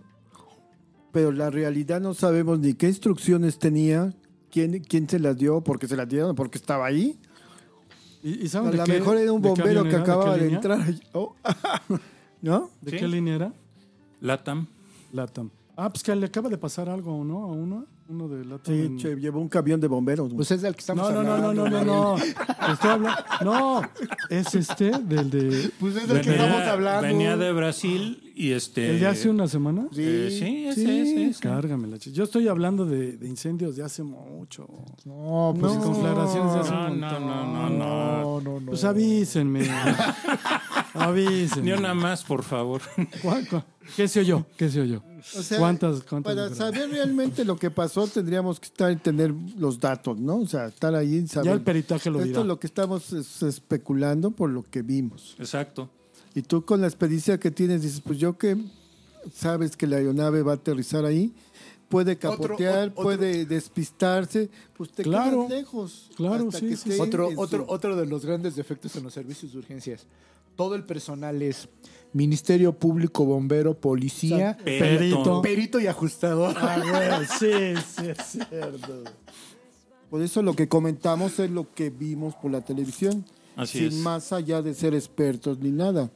Pero 1.12 1.32
la 1.32 1.50
realidad 1.50 2.00
no 2.00 2.14
sabemos 2.14 2.60
ni 2.60 2.74
qué 2.74 2.88
instrucciones 2.88 3.60
tenía, 3.60 4.14
quién, 4.50 4.80
quién 4.84 5.10
se 5.10 5.20
las 5.20 5.38
dio, 5.38 5.62
porque 5.62 5.88
se 5.88 5.98
las 5.98 6.08
dieron, 6.08 6.36
porque 6.36 6.58
estaba 6.58 6.86
ahí. 6.86 7.20
¿Y, 8.24 8.44
y 8.44 8.46
A 8.46 8.50
saben 8.50 8.78
lo 8.78 8.86
mejor 8.86 9.18
era 9.18 9.32
un 9.34 9.42
bombero 9.42 9.84
que 9.84 9.96
acababa 9.96 10.38
de 10.38 10.54
entrar. 10.54 10.94
Oh. 11.14 11.36
¿No? 12.42 12.70
¿De 12.82 12.92
Sí. 12.92 12.98
qué 12.98 13.08
línea 13.08 13.36
era? 13.36 13.54
LATAM. 14.22 14.68
Latam. 15.12 15.50
Ah, 15.76 15.90
pues 15.90 16.04
que 16.04 16.16
le 16.16 16.26
acaba 16.28 16.50
de 16.50 16.58
pasar 16.58 16.90
algo, 16.90 17.24
¿no? 17.24 17.44
A 17.44 17.48
uno, 17.48 17.86
uno 18.12 18.28
de 18.28 18.46
Latam. 18.46 18.74
Sí, 18.76 18.82
en- 18.82 18.98
che, 18.98 19.16
llevó 19.16 19.40
un 19.40 19.50
camión 19.50 19.80
de 19.80 19.88
bomberos. 19.88 20.34
Pues 20.34 20.52
es 20.52 20.62
del 20.62 20.74
que 20.76 20.80
estamos 20.82 21.12
No, 21.12 21.24
no, 21.24 21.38
no, 21.38 21.54
no, 21.54 21.66
hablando. 21.66 21.70
no, 21.70 21.84
no, 21.86 22.16
no. 22.16 22.22
Te 22.22 22.72
Estoy 22.74 22.90
hablando. 22.90 23.22
No, 23.44 23.82
es 24.30 24.54
este, 24.56 24.92
del 25.00 25.30
de. 25.30 25.72
Pues 25.80 25.96
es 25.96 26.08
del 26.08 26.22
que 26.22 26.30
Venía- 26.32 26.46
estamos 26.46 26.68
hablando. 26.68 27.02
Venía 27.08 27.38
de 27.38 27.52
Brasil 27.54 28.32
y 28.36 28.52
este. 28.52 28.92
¿El 28.92 29.00
de 29.00 29.08
hace 29.08 29.30
una 29.30 29.48
semana? 29.48 29.88
eh, 29.96 30.28
sí, 30.32 30.66
ese, 30.68 30.76
Sí, 30.76 31.00
ese, 31.00 31.26
ese. 31.30 31.40
Cárgame 31.42 31.88
la 31.88 31.98
ch- 31.98 32.12
Yo 32.12 32.24
estoy 32.24 32.48
hablando 32.48 32.86
de, 32.86 33.18
de 33.18 33.28
incendios 33.28 33.76
de 33.76 33.84
hace 33.84 34.04
mucho. 34.04 34.68
No, 35.06 35.54
Pues 35.60 35.74
pues 35.74 35.84
conflagraciones 35.86 36.54
de 36.54 36.60
hace 36.60 36.72
No, 36.72 36.88
un 36.92 37.00
no, 37.00 37.08
montón. 37.08 37.28
no, 37.28 37.46
no, 37.46 37.70
no. 37.70 37.70
no, 37.70 38.42
no, 38.42 38.60
no. 38.60 38.66
Pues 38.68 38.84
avísenme. 38.84 39.62
avísenme. 40.94 41.72
Ni 41.72 41.72
una 41.78 41.94
más, 41.94 42.24
por 42.24 42.44
favor. 42.44 42.82
¿Cuá- 43.22 43.42
cuá- 43.50 43.66
¿Qué 43.96 44.08
se 44.08 44.20
oyó? 44.22 44.46
¿Qué 44.58 44.70
se 44.70 44.82
oyó? 44.82 45.02
O 45.38 45.42
sea, 45.44 45.60
¿Cuántas, 45.60 46.02
cuántas 46.04 46.34
Para 46.36 46.54
saber 46.56 46.90
realmente 46.90 47.44
lo 47.46 47.58
que 47.58 47.70
pasó, 47.72 48.08
tendríamos 48.08 48.60
que 48.60 48.68
estar 48.68 48.96
tener 49.00 49.34
los 49.58 49.80
datos, 49.80 50.18
¿no? 50.20 50.38
O 50.38 50.48
sea, 50.48 50.68
estar 50.68 50.96
ahí 50.96 51.16
y 51.16 51.28
saber. 51.28 51.46
Ya 51.48 51.54
el 51.54 51.62
peritaje 51.62 52.10
lo 52.10 52.20
Esto 52.20 52.28
dirá. 52.28 52.40
es 52.42 52.46
lo 52.48 52.60
que 52.60 52.68
estamos 52.68 53.12
es, 53.14 53.42
especulando 53.44 54.32
por 54.32 54.50
lo 54.50 54.64
que 54.64 54.82
vimos. 54.82 55.36
Exacto. 55.40 55.90
Y 56.34 56.42
tú 56.44 56.64
con 56.66 56.82
la 56.82 56.88
experiencia 56.88 57.40
que 57.40 57.52
tienes 57.52 57.82
dices, 57.82 58.02
pues 58.02 58.18
yo 58.20 58.38
que 58.38 58.58
sabes 59.34 59.76
que 59.76 59.86
la 59.88 59.98
aeronave 59.98 60.42
va 60.44 60.54
a 60.54 60.56
aterrizar 60.56 61.04
ahí, 61.06 61.34
puede 61.90 62.18
capotear, 62.18 62.90
otro- 62.90 63.04
puede 63.04 63.46
despistarse, 63.46 64.50
pues 64.78 64.92
te 64.92 65.04
Claro, 65.04 65.48
quedas 65.48 65.60
lejos. 65.60 66.10
claro, 66.16 66.52
sí, 66.52 66.70
que 66.70 66.78
sí, 66.78 66.92
sí. 66.94 67.00
Otro, 67.00 67.30
otro, 67.36 67.66
su- 67.66 67.72
otro 67.72 67.96
de 67.96 68.06
los 68.06 68.26
grandes 68.26 68.56
defectos 68.56 68.96
en 68.96 69.04
los 69.04 69.14
servicios 69.14 69.52
de 69.52 69.58
urgencias. 69.60 70.06
Todo 70.56 70.76
el 70.76 70.84
personal 70.84 71.42
es 71.42 71.70
Ministerio 72.14 72.74
Público, 72.74 73.26
Bombero, 73.26 73.74
Policía, 73.74 74.58
Perito. 74.64 75.42
Perito 75.42 75.80
y 75.80 75.88
Ajustador. 75.88 76.56
Ah, 76.58 77.22
sí, 77.40 77.74
sí, 77.96 78.08
es 78.08 78.18
cierto. 78.50 79.04
Por 80.10 80.22
eso 80.22 80.42
lo 80.42 80.54
que 80.54 80.68
comentamos 80.68 81.40
es 81.40 81.50
lo 81.50 81.74
que 81.74 81.90
vimos 81.90 82.36
por 82.36 82.52
la 82.52 82.60
televisión, 82.60 83.24
Así 83.56 83.80
sin 83.80 83.88
es. 83.88 83.94
más 83.96 84.34
allá 84.34 84.62
de 84.62 84.74
ser 84.74 84.94
expertos 84.94 85.60
ni 85.60 85.72
nada, 85.72 86.12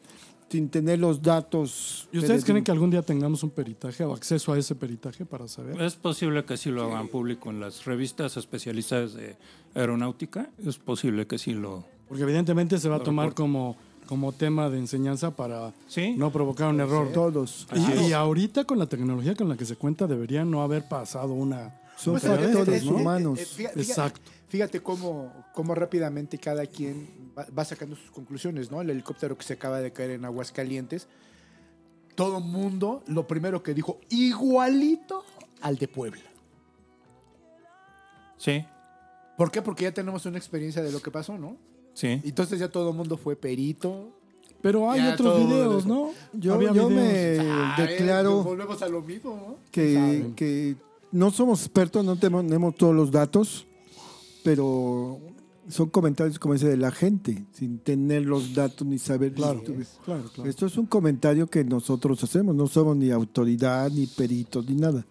sin 0.49 0.67
tener 0.67 0.99
los 0.99 1.21
datos. 1.21 2.09
¿Y 2.11 2.17
ustedes 2.17 2.43
creen 2.43 2.61
que 2.61 2.71
algún 2.71 2.89
día 2.89 3.03
tengamos 3.03 3.41
un 3.43 3.51
peritaje 3.51 4.03
o 4.03 4.13
acceso 4.13 4.51
a 4.51 4.57
ese 4.59 4.75
peritaje 4.75 5.25
para 5.25 5.47
saber? 5.47 5.81
Es 5.81 5.95
posible 5.95 6.43
que 6.43 6.57
sí 6.57 6.71
lo 6.71 6.83
hagan 6.83 7.07
público 7.07 7.49
en 7.49 7.61
las 7.61 7.85
revistas 7.85 8.35
especializadas 8.35 9.13
de 9.13 9.37
aeronáutica. 9.73 10.49
Es 10.65 10.77
posible 10.77 11.25
que 11.25 11.37
sí 11.37 11.53
lo. 11.53 11.85
Porque 12.09 12.23
evidentemente 12.23 12.77
se 12.79 12.89
va 12.89 12.97
a 12.97 13.03
tomar 13.03 13.33
como, 13.33 13.77
como 14.05 14.31
tema 14.31 14.69
de 14.69 14.77
enseñanza 14.79 15.35
para 15.35 15.73
Sí. 15.87 16.13
no 16.17 16.31
provocar 16.31 16.69
un 16.69 16.79
error. 16.79 17.11
Todos. 17.13 17.67
Y, 17.75 18.07
y 18.09 18.13
ahorita 18.13 18.63
con 18.65 18.79
la 18.79 18.85
tecnología 18.87 19.35
con 19.35 19.49
la 19.49 19.57
que 19.57 19.65
se 19.65 19.75
cuenta 19.75 20.07
debería 20.07 20.45
no 20.45 20.61
haber 20.61 20.87
pasado 20.87 21.33
una... 21.33 21.81
Son 21.97 22.13
Pues, 22.19 22.25
estas, 22.25 22.83
¿no? 22.83 22.95
humanos. 22.95 23.39
eh, 23.39 23.45
fíjate, 23.45 23.79
Exacto. 23.81 24.31
Fíjate 24.49 24.81
cómo, 24.81 25.31
cómo 25.53 25.73
rápidamente 25.75 26.37
cada 26.37 26.65
quien 26.65 27.07
va, 27.37 27.45
va 27.57 27.65
sacando 27.65 27.95
sus 27.95 28.11
conclusiones, 28.11 28.69
¿no? 28.71 28.81
El 28.81 28.89
helicóptero 28.89 29.37
que 29.37 29.43
se 29.43 29.53
acaba 29.53 29.79
de 29.79 29.91
caer 29.91 30.11
en 30.11 30.25
Aguascalientes. 30.25 31.07
Todo 32.15 32.39
mundo, 32.41 33.03
lo 33.07 33.27
primero 33.27 33.63
que 33.63 33.73
dijo, 33.73 33.99
igualito 34.09 35.23
al 35.61 35.77
de 35.77 35.87
Puebla. 35.87 36.21
Sí. 38.37 38.65
¿Por 39.37 39.51
qué? 39.51 39.61
Porque 39.61 39.83
ya 39.83 39.93
tenemos 39.93 40.25
una 40.25 40.37
experiencia 40.37 40.81
de 40.81 40.91
lo 40.91 41.01
que 41.01 41.11
pasó, 41.11 41.37
¿no? 41.37 41.57
Sí. 41.95 42.21
Entonces 42.23 42.59
ya 42.59 42.69
todo 42.69 42.91
el 42.91 42.95
mundo 42.95 43.17
fue 43.17 43.35
perito. 43.35 44.11
Pero 44.61 44.89
hay 44.91 45.01
Ya 45.01 45.13
otros 45.13 45.33
todo 45.35 45.47
videos. 45.47 45.85
¿no? 45.87 46.09
Yo, 46.33 46.53
Había 46.55 46.71
yo 46.73 46.87
videos. 46.89 46.91
me 46.91 47.49
Ah, 47.51 47.75
eh, 47.79 47.81
declaro 47.87 48.43
volvemos 48.43 48.81
a 48.83 48.87
lo 48.89 49.01
mismo, 49.01 49.35
¿no? 49.35 49.55
que, 49.71 49.93
saben. 49.95 50.33
que 50.35 50.75
no 51.11 51.31
somos 51.31 51.61
expertos, 51.61 52.03
no 52.05 52.15
tenemos, 52.15 52.43
tenemos 52.45 52.75
todos 52.75 52.93
los 52.95 53.11
datos, 53.11 53.65
pero 54.43 55.19
son 55.69 55.89
comentarios, 55.89 56.37
como 56.39 56.53
dice, 56.53 56.67
de 56.67 56.77
la 56.77 56.91
gente, 56.91 57.45
sin 57.53 57.79
tener 57.79 58.25
los 58.25 58.53
datos 58.53 58.85
ni 58.87 58.99
saber. 58.99 59.33
Claro, 59.33 59.59
Esto- 59.59 60.01
claro, 60.03 60.23
claro. 60.33 60.49
Esto 60.49 60.65
es 60.65 60.77
un 60.77 60.85
comentario 60.85 61.47
que 61.47 61.63
nosotros 61.63 62.23
hacemos, 62.23 62.55
no 62.55 62.67
somos 62.67 62.95
ni 62.97 63.11
autoridad, 63.11 63.89
ni 63.91 64.05
peritos, 64.07 64.67
ni 64.67 64.75
nada. 64.75 65.05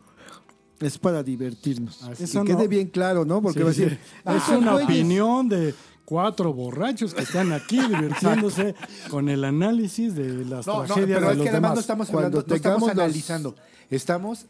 Es 0.81 0.99
para 0.99 1.23
divertirnos. 1.23 2.03
Así 2.03 2.23
Y 2.23 2.25
es. 2.25 2.31
Eso 2.31 2.45
quede 2.45 2.65
no- 2.65 2.69
bien 2.69 2.89
claro, 2.89 3.25
¿no? 3.25 3.41
Porque 3.41 3.61
Sí, 3.61 3.65
va 3.65 3.71
a 3.71 3.75
sí. 3.75 3.81
decir, 3.83 3.99
Es 4.27 4.35
"Esos 4.43 4.59
una 4.59 4.73
güeyes". 4.73 4.89
opinión 4.91 5.49
de 5.49 5.75
cuatro 6.05 6.53
borrachos 6.53 7.15
que 7.15 7.23
están 7.23 7.53
aquí 7.53 7.79
divirtiéndose 7.79 8.75
con 9.11 9.29
el 9.29 9.45
análisis 9.45 10.15
de 10.15 10.45
las 10.45 10.67
No, 10.67 10.81
no, 10.81 10.85
tragedias 10.85 11.19
pero 11.19 11.27
de 11.29 11.33
es 11.33 11.39
los 11.39 11.45
que 11.45 11.51
además 11.51 11.71
demás. 11.71 11.75
no 11.75 11.81
estamos 11.81 12.07
Cuando 12.09 12.27
hablando, 12.27 12.47
no 12.49 12.55
estamos 12.55 12.81
los- 12.83 12.91
analizando. 12.91 13.55
Estamos, 13.91 14.47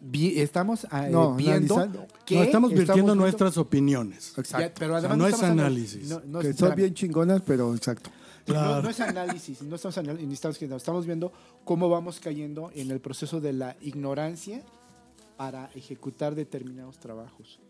vi- 0.00 0.40
estamos 0.40 0.86
ah, 0.90 1.08
eh, 1.08 1.10
No, 1.10 1.34
viendo 1.34 1.74
analizando. 1.76 2.06
que 2.26 2.36
No, 2.36 2.42
estamos 2.42 2.70
virtiendo 2.70 2.94
viendo- 2.94 3.14
nuestras 3.16 3.56
opiniones. 3.58 4.32
Ya, 4.36 4.40
Exacto. 4.42 4.74
pero 4.78 4.94
O 4.96 5.00
sea, 5.00 5.08
además 5.10 5.18
no 5.18 5.26
es 5.26 5.34
estamos 5.34 5.58
análisis. 5.60 6.08
No, 6.08 6.22
no, 6.26 6.38
que 6.40 6.44
son 6.46 6.50
espérame. 6.52 6.76
bien 6.76 6.94
chingonas, 6.94 7.42
pero 7.46 7.74
exacto. 7.74 8.10
No, 8.46 8.54
Claro. 8.54 8.82
no 8.82 8.90
es 8.90 8.98
análisis, 9.00 9.62
no 9.62 9.76
estamos, 9.76 9.98
anal- 9.98 10.18
ni 10.28 10.34
estamos, 10.34 10.58
viendo, 10.58 10.76
estamos 10.76 11.06
viendo 11.06 11.32
cómo 11.64 11.88
vamos 11.88 12.18
cayendo 12.18 12.72
en 12.74 12.90
el 12.90 13.00
proceso 13.00 13.40
de 13.40 13.52
la 13.52 13.76
ignorancia 13.80 14.62
para 15.36 15.70
ejecutar 15.76 16.34
determinados 16.34 16.98
trabajos. 16.98 17.60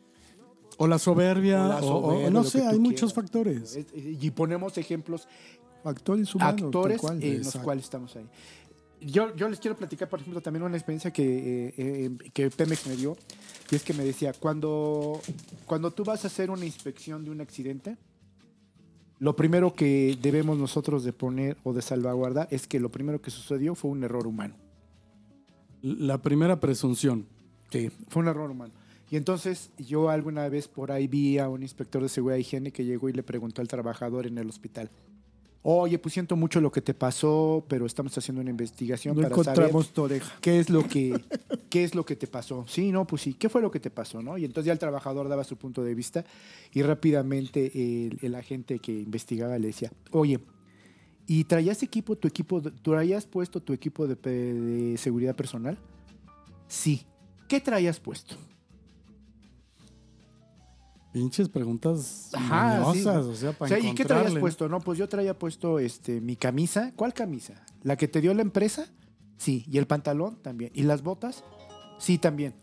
O 0.78 0.86
la 0.86 0.98
soberbia, 0.98 1.64
O 1.64 1.68
la 1.68 1.76
o- 1.76 1.78
o- 1.98 2.02
soberbia, 2.10 2.30
no 2.30 2.44
sé, 2.44 2.66
hay 2.66 2.78
muchos 2.78 3.12
factores. 3.14 3.76
Es- 3.76 3.86
Y 3.94 4.30
ponemos 4.30 4.76
ejemplos, 4.78 5.28
Actores 5.84 6.34
humanos. 6.34 6.62
actores 6.62 7.00
cual. 7.00 7.22
en 7.22 7.42
los 7.42 7.56
cuales 7.56 7.84
estamos 7.84 8.14
ahí. 8.16 8.26
Yo, 9.00 9.34
yo 9.34 9.48
les 9.48 9.58
quiero 9.58 9.76
platicar, 9.76 10.08
por 10.08 10.20
ejemplo, 10.20 10.40
también 10.40 10.62
una 10.62 10.76
experiencia 10.76 11.12
que, 11.12 11.68
eh, 11.68 11.74
eh, 11.76 12.10
que 12.32 12.50
Pemex 12.50 12.86
me 12.86 12.94
dio, 12.94 13.16
y 13.70 13.74
es 13.74 13.82
que 13.82 13.92
me 13.94 14.04
decía, 14.04 14.32
cuando, 14.32 15.20
cuando 15.66 15.90
tú 15.90 16.04
vas 16.04 16.22
a 16.24 16.28
hacer 16.28 16.50
una 16.52 16.64
inspección 16.64 17.24
de 17.24 17.30
un 17.32 17.40
accidente, 17.40 17.96
lo 19.18 19.34
primero 19.34 19.74
que 19.74 20.16
debemos 20.22 20.56
nosotros 20.56 21.02
de 21.02 21.12
poner 21.12 21.56
o 21.64 21.72
de 21.72 21.82
salvaguardar 21.82 22.46
es 22.52 22.68
que 22.68 22.78
lo 22.78 22.90
primero 22.90 23.20
que 23.20 23.30
sucedió 23.32 23.74
fue 23.74 23.90
un 23.90 24.04
error 24.04 24.26
humano. 24.28 24.54
La 25.82 26.18
primera 26.22 26.60
presunción. 26.60 27.26
Sí, 27.72 27.90
fue 28.08 28.22
un 28.22 28.28
error 28.28 28.50
humano. 28.50 28.72
Y 29.12 29.16
entonces 29.18 29.68
yo 29.76 30.08
alguna 30.08 30.48
vez 30.48 30.68
por 30.68 30.90
ahí 30.90 31.06
vi 31.06 31.36
a 31.36 31.46
un 31.50 31.62
inspector 31.62 32.02
de 32.02 32.08
seguridad 32.08 32.38
y 32.38 32.40
higiene 32.40 32.72
que 32.72 32.86
llegó 32.86 33.10
y 33.10 33.12
le 33.12 33.22
preguntó 33.22 33.60
al 33.60 33.68
trabajador 33.68 34.26
en 34.26 34.38
el 34.38 34.48
hospital, 34.48 34.88
oye, 35.60 35.98
pues 35.98 36.14
siento 36.14 36.34
mucho 36.34 36.62
lo 36.62 36.72
que 36.72 36.80
te 36.80 36.94
pasó, 36.94 37.62
pero 37.68 37.84
estamos 37.84 38.16
haciendo 38.16 38.40
una 38.40 38.48
investigación 38.48 39.14
No 39.14 39.20
para 39.20 39.34
saber 39.36 39.48
encontramos 39.50 39.92
tu 39.92 40.04
oreja. 40.04 40.34
qué 40.40 40.58
es 40.58 40.70
lo 40.70 40.88
que 40.88 41.22
qué 41.68 41.84
es 41.84 41.94
lo 41.94 42.06
que 42.06 42.16
te 42.16 42.26
pasó. 42.26 42.64
Sí, 42.66 42.90
no, 42.90 43.06
pues 43.06 43.20
sí, 43.20 43.34
¿qué 43.34 43.50
fue 43.50 43.60
lo 43.60 43.70
que 43.70 43.80
te 43.80 43.90
pasó? 43.90 44.22
¿no? 44.22 44.38
Y 44.38 44.46
entonces 44.46 44.68
ya 44.68 44.72
el 44.72 44.78
trabajador 44.78 45.28
daba 45.28 45.44
su 45.44 45.58
punto 45.58 45.84
de 45.84 45.94
vista 45.94 46.24
y 46.72 46.80
rápidamente 46.80 47.70
el, 47.74 48.18
el 48.22 48.34
agente 48.34 48.78
que 48.78 48.92
investigaba 48.92 49.58
le 49.58 49.66
decía, 49.66 49.92
oye, 50.12 50.40
¿y 51.26 51.44
traías 51.44 51.82
equipo, 51.82 52.16
tu 52.16 52.28
equipo, 52.28 52.62
traías 52.62 53.26
puesto 53.26 53.60
tu 53.60 53.74
equipo 53.74 54.06
de 54.06 54.94
seguridad 54.96 55.36
personal? 55.36 55.76
Sí. 56.66 57.02
¿Qué 57.46 57.60
traías 57.60 58.00
puesto? 58.00 58.36
Pinches 61.12 61.48
preguntas 61.50 62.30
Ajá, 62.32 62.80
mañosas, 62.80 63.24
sí. 63.24 63.30
o 63.30 63.34
sea, 63.34 63.50
O 63.50 63.52
para 63.52 63.68
sea, 63.68 63.78
¿y 63.78 63.94
qué 63.94 64.04
traías 64.04 64.34
puesto? 64.36 64.68
No, 64.68 64.80
pues 64.80 64.98
yo 64.98 65.08
traía 65.08 65.38
puesto 65.38 65.78
este, 65.78 66.20
mi 66.20 66.36
camisa. 66.36 66.92
¿Cuál 66.96 67.12
camisa? 67.12 67.54
¿La 67.82 67.96
que 67.96 68.08
te 68.08 68.20
dio 68.22 68.32
la 68.32 68.42
empresa? 68.42 68.86
Sí. 69.36 69.64
¿Y 69.68 69.78
el 69.78 69.86
pantalón? 69.86 70.36
También. 70.36 70.70
¿Y 70.74 70.84
las 70.84 71.02
botas? 71.02 71.44
Sí, 71.98 72.16
también. 72.16 72.54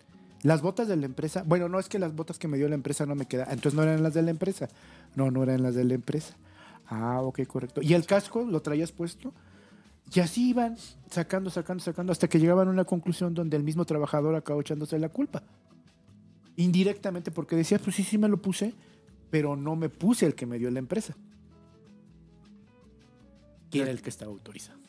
Las 0.41 0.62
botas 0.62 0.88
de 0.88 0.95
la 0.95 1.06
empresa. 1.06 1.43
Bueno, 1.45 1.70
no 1.70 1.80
es 1.80 1.89
que 1.89 2.00
las 2.00 2.16
botas 2.16 2.39
que 2.39 2.47
me 2.47 2.58
dio 2.58 2.68
la 2.70 2.76
empresa 2.76 3.06
no 3.06 3.14
me 3.14 3.28
quedan. 3.28 3.47
Entonces 3.52 3.76
no 3.76 3.84
eran 3.84 4.02
las 4.02 4.14
de 4.14 4.24
la 4.24 4.32
empresa. 4.32 4.68
No, 5.16 5.30
no 5.30 5.43
eran 5.43 5.62
las 5.62 5.76
de 5.76 5.84
la 5.84 5.93
empresa. 5.93 6.36
Ah, 6.88 7.22
ok, 7.22 7.45
correcto. 7.45 7.82
¿Y 7.84 7.93
el 7.93 8.06
casco 8.06 8.43
lo 8.43 8.62
traías 8.62 8.91
puesto? 8.91 9.32
Y 10.12 10.22
así 10.22 10.50
iban 10.50 10.76
sacando, 11.12 11.52
sacando, 11.52 11.84
sacando, 11.84 12.12
hasta 12.12 12.28
que 12.28 12.39
llegaban 12.39 12.68
a 12.68 12.72
una 12.72 12.86
conclusión 12.86 13.36
donde 13.36 13.58
el 13.58 13.64
mismo 13.64 13.86
trabajador 13.86 14.36
acabó 14.36 14.62
echándose 14.62 14.97
la 14.97 15.10
culpa. 15.10 15.43
Indirectamente, 16.60 17.32
porque 17.32 17.55
decía, 17.55 17.80
pues 17.80 17.95
sí, 17.95 18.03
sí 18.03 18.18
me 18.18 18.28
lo 18.28 18.41
puse, 18.41 18.74
pero 19.30 19.55
no 19.55 19.76
me 19.76 19.88
puse 19.89 20.26
el 20.26 20.36
que 20.36 20.45
me 20.45 20.60
dio 20.60 20.70
la 20.72 20.80
empresa. 20.80 21.16
que 23.72 23.82
era 23.82 23.91
el 23.91 24.01
que 24.01 24.10
estaba 24.10 24.32
autorizado. 24.32 24.80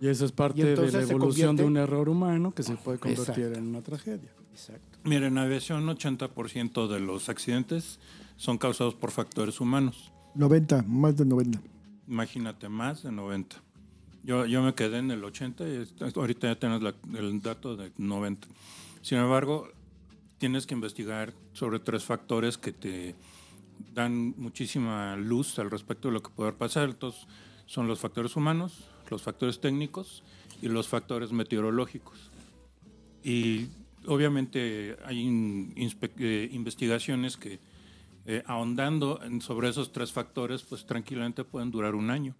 Y 0.00 0.08
eso 0.08 0.24
es 0.24 0.32
parte 0.32 0.64
de 0.64 0.90
la 0.90 1.02
evolución 1.02 1.54
de 1.54 1.64
un 1.64 1.76
error 1.76 2.08
humano 2.08 2.52
que 2.54 2.62
se 2.62 2.76
puede 2.76 2.98
convertir 2.98 3.28
Exacto. 3.44 3.58
en 3.58 3.66
una 3.68 3.82
tragedia. 3.82 4.30
Exacto. 4.52 4.98
Mira, 5.04 5.26
en 5.26 5.36
aviación 5.36 5.86
80% 5.86 6.88
de 6.88 6.98
los 7.00 7.28
accidentes 7.28 7.98
son 8.38 8.56
causados 8.56 8.94
por 8.94 9.10
factores 9.10 9.60
humanos. 9.60 10.12
90, 10.34 10.82
más 10.88 11.16
de 11.18 11.26
90. 11.26 11.60
Imagínate, 12.08 12.68
más 12.70 13.02
de 13.02 13.12
90. 13.12 13.56
Yo, 14.24 14.46
yo 14.46 14.62
me 14.62 14.74
quedé 14.74 14.98
en 14.98 15.10
el 15.10 15.22
80 15.22 15.64
y 15.68 15.86
ahorita 16.16 16.48
ya 16.48 16.58
tienes 16.58 16.80
la- 16.82 16.94
el 17.18 17.40
dato 17.42 17.76
de 17.76 17.92
90. 17.98 18.48
Sin 19.02 19.18
embargo, 19.18 19.68
tienes 20.38 20.66
que 20.66 20.74
investigar 20.74 21.32
sobre 21.52 21.78
tres 21.78 22.04
factores 22.04 22.58
que 22.58 22.72
te 22.72 23.14
dan 23.94 24.34
muchísima 24.36 25.16
luz 25.16 25.58
al 25.58 25.70
respecto 25.70 26.08
de 26.08 26.14
lo 26.14 26.22
que 26.22 26.30
puede 26.30 26.52
pasar. 26.52 26.90
Entonces, 26.90 27.26
son 27.66 27.88
los 27.88 27.98
factores 27.98 28.36
humanos, 28.36 28.84
los 29.10 29.22
factores 29.22 29.60
técnicos 29.60 30.22
y 30.62 30.68
los 30.68 30.88
factores 30.88 31.32
meteorológicos. 31.32 32.30
Y 33.22 33.68
obviamente 34.06 34.96
hay 35.04 35.26
eh, 36.18 36.48
investigaciones 36.52 37.36
que 37.36 37.58
eh, 38.28 38.42
ahondando 38.46 39.20
sobre 39.40 39.68
esos 39.68 39.92
tres 39.92 40.12
factores, 40.12 40.62
pues 40.62 40.84
tranquilamente 40.86 41.44
pueden 41.44 41.70
durar 41.70 41.94
un 41.94 42.10
año. 42.10 42.34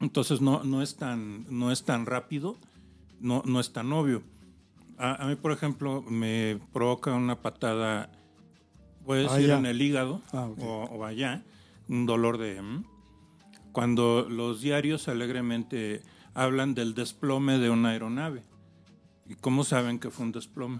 Entonces 0.00 0.40
no, 0.40 0.62
no, 0.64 0.82
es, 0.82 0.96
tan, 0.96 1.46
no 1.48 1.72
es 1.72 1.84
tan 1.84 2.06
rápido, 2.06 2.56
no, 3.20 3.42
no 3.46 3.60
es 3.60 3.72
tan 3.72 3.92
obvio. 3.92 4.22
A, 4.98 5.24
a 5.24 5.26
mí, 5.28 5.36
por 5.36 5.52
ejemplo, 5.52 6.02
me 6.02 6.58
provoca 6.72 7.12
una 7.14 7.40
patada, 7.42 8.10
puede 9.04 9.22
decir 9.22 9.36
Allá. 9.50 9.58
en 9.58 9.66
el 9.66 9.80
hígado 9.82 10.22
Ah, 10.32 10.48
o, 10.58 10.84
o 10.84 11.04
allá, 11.04 11.42
un 11.88 12.06
dolor 12.06 12.38
de... 12.38 12.60
mm, 12.62 12.84
Cuando 13.72 14.26
los 14.28 14.60
diarios 14.62 15.08
alegremente 15.08 16.02
hablan 16.34 16.74
del 16.74 16.94
desplome 16.94 17.58
de 17.58 17.70
una 17.70 17.90
aeronave. 17.90 18.42
¿Y 19.28 19.34
cómo 19.34 19.64
saben 19.64 19.98
que 19.98 20.10
fue 20.10 20.24
un 20.26 20.32
desplome? 20.32 20.78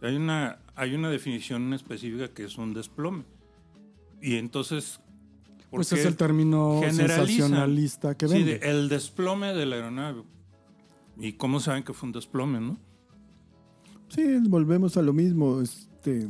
Hay 0.00 0.14
una, 0.16 0.58
hay 0.76 0.94
una 0.94 1.10
definición 1.10 1.74
específica 1.74 2.28
que 2.28 2.44
es 2.44 2.56
un 2.56 2.72
desplome. 2.72 3.24
Y 4.22 4.36
entonces... 4.36 5.00
¿por 5.70 5.78
Pues 5.80 5.90
qué 5.90 5.96
es 5.96 6.06
el 6.06 6.16
término 6.16 6.80
sensacionalista 6.82 8.16
que 8.16 8.26
Sí, 8.28 8.34
vende. 8.34 8.58
de- 8.58 8.70
el 8.70 8.88
desplome 8.88 9.52
de 9.54 9.66
la 9.66 9.76
aeronave. 9.76 10.22
¿Y 11.18 11.32
cómo 11.34 11.60
saben 11.60 11.82
que 11.82 11.92
fue 11.92 12.06
un 12.06 12.12
desplome, 12.12 12.60
no? 12.60 12.78
Sí, 14.08 14.24
volvemos 14.48 14.96
a 14.96 15.02
lo 15.02 15.12
mismo. 15.12 15.60
Este, 15.60 16.26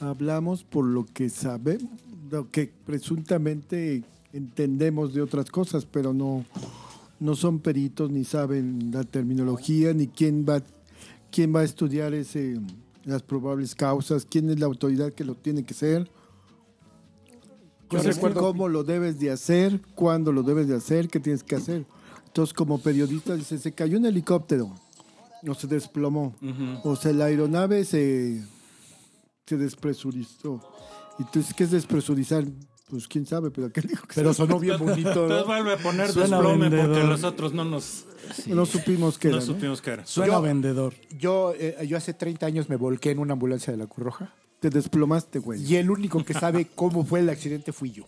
hablamos 0.00 0.64
por 0.64 0.84
lo 0.84 1.04
que 1.06 1.28
sabemos, 1.30 1.88
lo 2.30 2.50
que 2.50 2.72
presuntamente 2.86 4.02
entendemos 4.32 5.14
de 5.14 5.22
otras 5.22 5.50
cosas, 5.50 5.84
pero 5.86 6.12
no, 6.12 6.44
no 7.20 7.36
son 7.36 7.60
peritos 7.60 8.10
ni 8.10 8.24
saben 8.24 8.90
la 8.92 9.04
terminología 9.04 9.92
ni 9.92 10.08
quién 10.08 10.44
va, 10.48 10.62
quién 11.30 11.54
va 11.54 11.60
a 11.60 11.64
estudiar 11.64 12.14
ese, 12.14 12.58
las 13.04 13.22
probables 13.22 13.74
causas, 13.74 14.26
quién 14.28 14.50
es 14.50 14.58
la 14.58 14.66
autoridad 14.66 15.12
que 15.12 15.24
lo 15.24 15.34
tiene 15.34 15.64
que 15.64 15.74
ser. 15.74 16.10
Recuerdo- 18.16 18.40
cómo 18.40 18.68
lo 18.68 18.84
debes 18.84 19.20
de 19.20 19.30
hacer, 19.30 19.80
cuándo 19.94 20.32
lo 20.32 20.42
debes 20.42 20.66
de 20.66 20.74
hacer, 20.76 21.08
qué 21.08 21.20
tienes 21.20 21.42
que 21.42 21.56
hacer. 21.56 21.84
Entonces, 22.26 22.54
como 22.54 22.78
periodista, 22.80 23.36
dice, 23.36 23.58
se 23.58 23.72
cayó 23.72 23.98
un 23.98 24.06
helicóptero, 24.06 24.74
o 25.46 25.54
se 25.54 25.66
desplomó, 25.66 26.36
o 26.84 26.96
sea, 26.96 27.12
la 27.12 27.26
aeronave 27.26 27.84
se, 27.84 28.42
se 29.46 29.56
despresurizó. 29.56 30.60
Y 31.18 31.24
tú 31.24 31.38
dices, 31.40 31.54
¿qué 31.54 31.64
es 31.64 31.70
despresurizar? 31.70 32.44
Pues 32.88 33.08
quién 33.08 33.24
sabe, 33.26 33.50
pero 33.50 33.72
¿qué 33.72 33.80
dijo 33.88 34.06
que 34.06 34.14
Pero 34.16 34.34
sonó 34.34 34.58
bien 34.58 34.78
bonito. 34.78 35.08
Entonces 35.08 35.38
¿no? 35.40 35.44
vuelve 35.46 35.72
a 35.72 35.76
poner 35.78 36.10
Suena 36.12 36.36
desplome 36.36 36.68
vendedor. 36.68 36.86
porque 36.90 37.06
los 37.06 37.24
otros 37.24 37.52
no 37.54 37.64
nos 37.64 38.04
no 38.46 38.66
supimos 38.66 39.18
qué 39.18 39.28
no 39.28 39.36
era, 39.38 39.46
¿no? 39.46 39.52
supimos 39.52 39.80
qué 39.82 39.90
era. 39.92 40.06
Suena 40.06 40.34
Yo- 40.34 40.42
vendedor. 40.42 40.94
Yo, 41.18 41.54
eh, 41.58 41.86
yo 41.88 41.96
hace 41.96 42.12
30 42.14 42.46
años 42.46 42.68
me 42.68 42.76
volqué 42.76 43.10
en 43.10 43.18
una 43.18 43.32
ambulancia 43.32 43.72
de 43.72 43.78
la 43.78 43.86
Cruz 43.86 44.04
Roja. 44.04 44.34
Te 44.60 44.70
desplomaste, 44.70 45.38
güey. 45.38 45.62
Y 45.64 45.76
el 45.76 45.90
único 45.90 46.24
que 46.24 46.34
sabe 46.34 46.66
cómo 46.74 47.04
fue 47.04 47.20
el 47.20 47.30
accidente 47.30 47.72
fui 47.72 47.90
yo. 47.92 48.04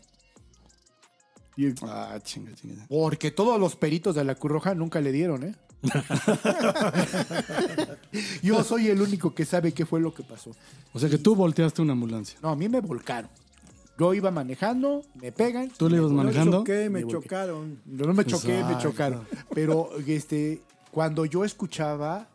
Y- 1.57 1.73
Ah, 1.83 2.19
chinga, 2.23 2.53
chinga. 2.55 2.87
Porque 2.89 3.31
todos 3.31 3.59
los 3.61 3.77
peritos 3.77 4.15
de 4.15 4.25
la 4.25 4.35
Cruz 4.35 4.53
Roja 4.53 4.75
nunca 4.75 5.01
le 5.01 5.13
dieron, 5.13 5.45
¿eh? 5.45 5.55
yo 8.43 8.63
soy 8.65 8.89
el 8.89 9.01
único 9.01 9.35
que 9.35 9.45
sabe 9.45 9.73
qué 9.73 9.87
fue 9.87 10.01
lo 10.01 10.15
que 10.15 10.23
pasó. 10.23 10.51
O 10.93 10.99
sea 10.99 11.09
que 11.09 11.19
tú 11.19 11.35
volteaste 11.35 11.83
una 11.83 11.93
ambulancia. 11.93 12.39
No, 12.43 12.51
a 12.51 12.57
mí 12.57 12.69
me 12.69 12.81
volcaron. 12.81 13.31
Yo 13.99 14.13
iba 14.15 14.31
manejando, 14.31 15.03
me 15.15 15.31
pegan. 15.31 15.71
¿Tú 15.71 15.89
le 15.89 15.99
ibas 15.99 16.11
me- 16.11 16.17
manejando? 16.19 16.59
choqué, 16.59 16.91
me 16.91 17.01
Me 17.01 17.05
volqué. 17.05 17.29
chocaron. 17.29 17.81
No, 17.87 18.07
no 18.07 18.15
me 18.15 18.25
choqué, 18.25 18.65
me 18.65 18.79
chocaron. 18.79 19.27
Pero 19.55 19.91
este, 20.07 20.63
cuando 20.91 21.25
yo 21.27 21.45
escuchaba 21.45 22.29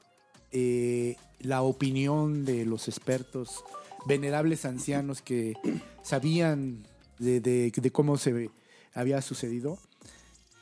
eh, 0.51 1.17
la 1.39 1.61
opinión 1.61 2.45
de 2.45 2.65
los 2.65 2.87
expertos, 2.87 3.63
venerables 4.05 4.63
ancianos 4.65 5.21
que 5.21 5.55
sabían 6.01 6.85
de, 7.19 7.41
de- 7.41 7.71
de 7.75 7.91
cómo 7.91 8.17
se 8.17 8.49
había 8.93 9.21
sucedido, 9.21 9.77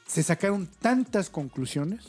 se 0.07 0.23
sacaron 0.23 0.67
tantas 0.79 1.29
conclusiones 1.29 2.07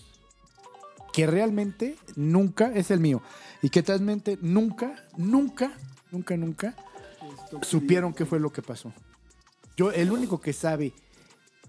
que 1.19 1.27
realmente 1.27 1.97
nunca, 2.15 2.71
es 2.73 2.93
el 2.93 3.01
mío, 3.01 3.21
y 3.61 3.71
que 3.71 3.83
realmente 3.83 4.39
nunca, 4.41 5.05
nunca, 5.17 5.73
nunca, 6.13 6.37
nunca 6.37 6.77
supieron 7.63 8.15
qué 8.15 8.25
fue 8.25 8.39
lo 8.39 8.53
que 8.53 8.63
pasó. 8.63 8.93
Yo, 9.77 9.91
el 9.91 10.13
único 10.13 10.41
que 10.41 10.53
sabe 10.53 10.93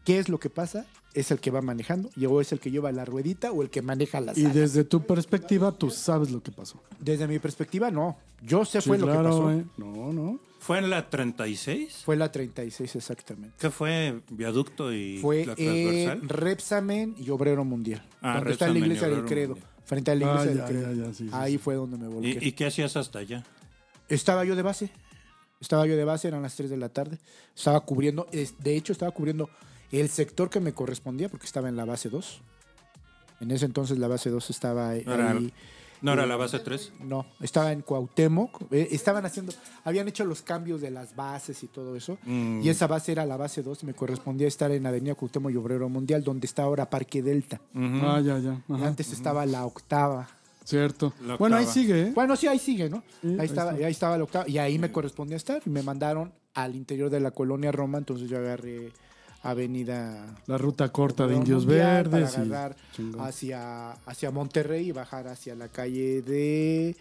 qué 0.05 0.19
es 0.19 0.29
lo 0.29 0.39
que 0.39 0.51
pasa 0.51 0.85
es 1.13 1.31
el 1.31 1.39
que 1.39 1.49
va 1.51 1.61
manejando, 1.61 2.09
y 2.15 2.25
o 2.25 2.39
es 2.41 2.51
el 2.51 2.59
que 2.59 2.69
lleva 2.71 2.91
la 2.91 3.03
ruedita 3.05 3.51
o 3.51 3.61
el 3.63 3.69
que 3.69 3.81
maneja 3.81 4.21
las 4.21 4.37
Y 4.37 4.41
alas. 4.45 4.55
desde 4.55 4.83
tu 4.83 5.01
perspectiva, 5.05 5.71
tú 5.71 5.89
sabes 5.89 6.29
lo 6.31 6.41
que 6.43 6.51
pasó. 6.51 6.81
Desde 6.99 7.27
mi 7.27 7.39
perspectiva, 7.39 7.89
no. 7.91 8.17
Yo 8.41 8.63
sé 8.65 8.79
Sí, 8.81 8.89
fue 8.89 8.97
lo 8.97 9.07
que 9.07 9.13
pasó. 9.13 9.51
¿eh? 9.51 9.65
No, 9.77 10.13
no. 10.13 10.39
¿Fue 10.59 10.77
en 10.77 10.89
la 10.89 11.09
36? 11.09 12.01
Fue 12.05 12.15
la 12.17 12.31
36 12.31 12.95
exactamente. 12.95 13.55
¿Qué 13.59 13.69
fue? 13.71 14.21
¿Viaducto 14.29 14.93
y 14.93 15.17
Fue 15.19 15.45
la 15.45 15.55
transversal? 15.55 16.21
Rapsamen 16.29 17.15
y 17.17 17.29
Obrero 17.29 17.63
Mundial. 17.65 18.05
Ah, 18.21 18.35
donde 18.35 18.51
está 18.51 18.67
la 18.67 18.73
Repsamen 18.73 18.75
y 18.75 18.85
iglesia 18.85 19.07
del 19.07 19.13
Obrero 19.19 19.27
Credo. 19.27 19.49
Mundial. 19.55 19.69
Frente 19.85 20.11
a 20.11 20.15
la 20.15 20.25
Ah, 20.25 20.29
iglesia 20.43 20.53
ya, 20.53 20.65
del 20.65 20.71
Credo. 20.75 20.93
ya, 20.93 21.05
ya, 21.07 21.13
sí, 21.13 21.23
sí, 21.25 21.29
Ahí 21.33 21.51
sí. 21.53 21.57
fue 21.57 21.75
donde 21.75 21.97
me 21.97 22.07
volqué. 22.07 22.37
¿Y, 22.41 22.47
y 22.49 22.51
qué 22.51 22.65
hacías 22.67 22.95
hasta 22.97 23.19
allá? 23.19 23.43
Estaba 24.09 24.43
yo 24.45 24.55
de 24.55 24.61
base. 24.61 24.91
Estaba 25.61 25.85
yo 25.87 25.95
de 25.97 26.03
base, 26.05 26.27
eran 26.27 26.41
las 26.41 26.55
3 26.55 26.69
de 26.69 26.77
la 26.77 26.89
tarde. 26.89 27.17
Estaba 27.55 27.79
cubriendo, 27.81 28.27
de 28.31 28.75
hecho, 28.77 28.93
estaba 28.93 29.11
cubriendo 29.11 29.49
el 29.91 30.09
sector 30.09 30.49
que 30.49 30.59
me 30.59 30.73
correspondía 30.73 31.29
porque 31.29 31.45
estaba 31.45 31.69
en 31.69 31.75
la 31.75 31.85
base 31.85 32.09
2. 32.09 32.41
En 33.41 33.51
ese 33.51 33.65
entonces 33.65 33.97
la 33.97 34.07
base 34.07 34.29
2 34.29 34.49
estaba 34.49 34.89
ahí. 34.89 35.03
No 35.05 35.13
era- 35.13 35.35
¿No 36.01 36.13
era 36.13 36.25
la 36.25 36.37
base 36.37 36.59
3? 36.59 36.93
No, 37.01 37.25
estaba 37.41 37.73
en 37.73 37.81
Cuauhtémoc. 37.81 38.71
eh, 38.71 38.87
estaban 38.91 39.25
haciendo, 39.25 39.51
habían 39.83 40.07
hecho 40.07 40.23
los 40.23 40.41
cambios 40.41 40.79
de 40.79 40.91
las 40.91 41.13
bases 41.13 41.61
y 41.61 41.67
todo 41.67 41.93
eso. 41.97 42.17
Mm. 42.23 42.61
Y 42.63 42.69
esa 42.69 42.87
base 42.87 43.11
era 43.11 43.25
la 43.25 43.35
base 43.35 43.63
2 43.63 43.83
y 43.83 43.85
me 43.85 43.93
correspondía 43.93 44.47
estar 44.47 44.71
en 44.71 44.85
Avenida 44.85 45.15
Cuauhtémoc 45.15 45.51
y 45.51 45.57
Obrero 45.57 45.89
Mundial, 45.89 46.23
donde 46.23 46.47
está 46.47 46.63
ahora 46.63 46.89
Parque 46.89 47.21
Delta. 47.21 47.59
Ah, 47.75 48.21
ya, 48.23 48.39
ya. 48.39 48.61
Ajá. 48.69 48.87
Antes 48.87 49.11
estaba 49.11 49.45
la 49.45 49.65
octava. 49.65 50.29
Cierto. 50.63 51.11
La 51.25 51.35
Bueno, 51.35 51.57
ahí 51.57 51.65
sigue, 51.65 52.01
¿eh? 52.03 52.11
Bueno, 52.15 52.35
sí, 52.37 52.47
ahí 52.47 52.59
sigue, 52.59 52.89
¿no? 52.89 53.03
Sí, 53.21 53.27
ahí, 53.31 53.39
ahí 53.39 53.45
estaba, 53.47 53.71
ahí 53.71 53.83
estaba 53.91 54.17
la 54.17 54.23
octava. 54.23 54.47
Y 54.47 54.57
ahí 54.57 54.79
me 54.79 54.91
correspondía 54.93 55.35
estar. 55.35 55.61
Y 55.65 55.69
me 55.69 55.83
mandaron 55.83 56.31
al 56.53 56.75
interior 56.77 57.09
de 57.09 57.19
la 57.19 57.31
colonia 57.31 57.71
Roma. 57.73 57.97
Entonces 57.97 58.29
yo 58.29 58.37
agarré 58.37 58.91
Avenida 59.41 60.37
La 60.47 60.57
ruta 60.57 60.91
corta 60.91 61.25
de 61.27 61.35
Indios 61.35 61.65
Mundial 61.65 62.09
Verdes. 62.09 62.31
Para 62.33 62.43
y- 62.45 62.47
agarrar 62.49 62.75
chingón. 62.95 63.21
hacia, 63.21 63.91
hacia 63.91 64.31
Monterrey 64.31 64.89
y 64.89 64.91
bajar 64.91 65.27
hacia 65.27 65.55
la 65.55 65.67
calle 65.69 66.21
de 66.21 66.95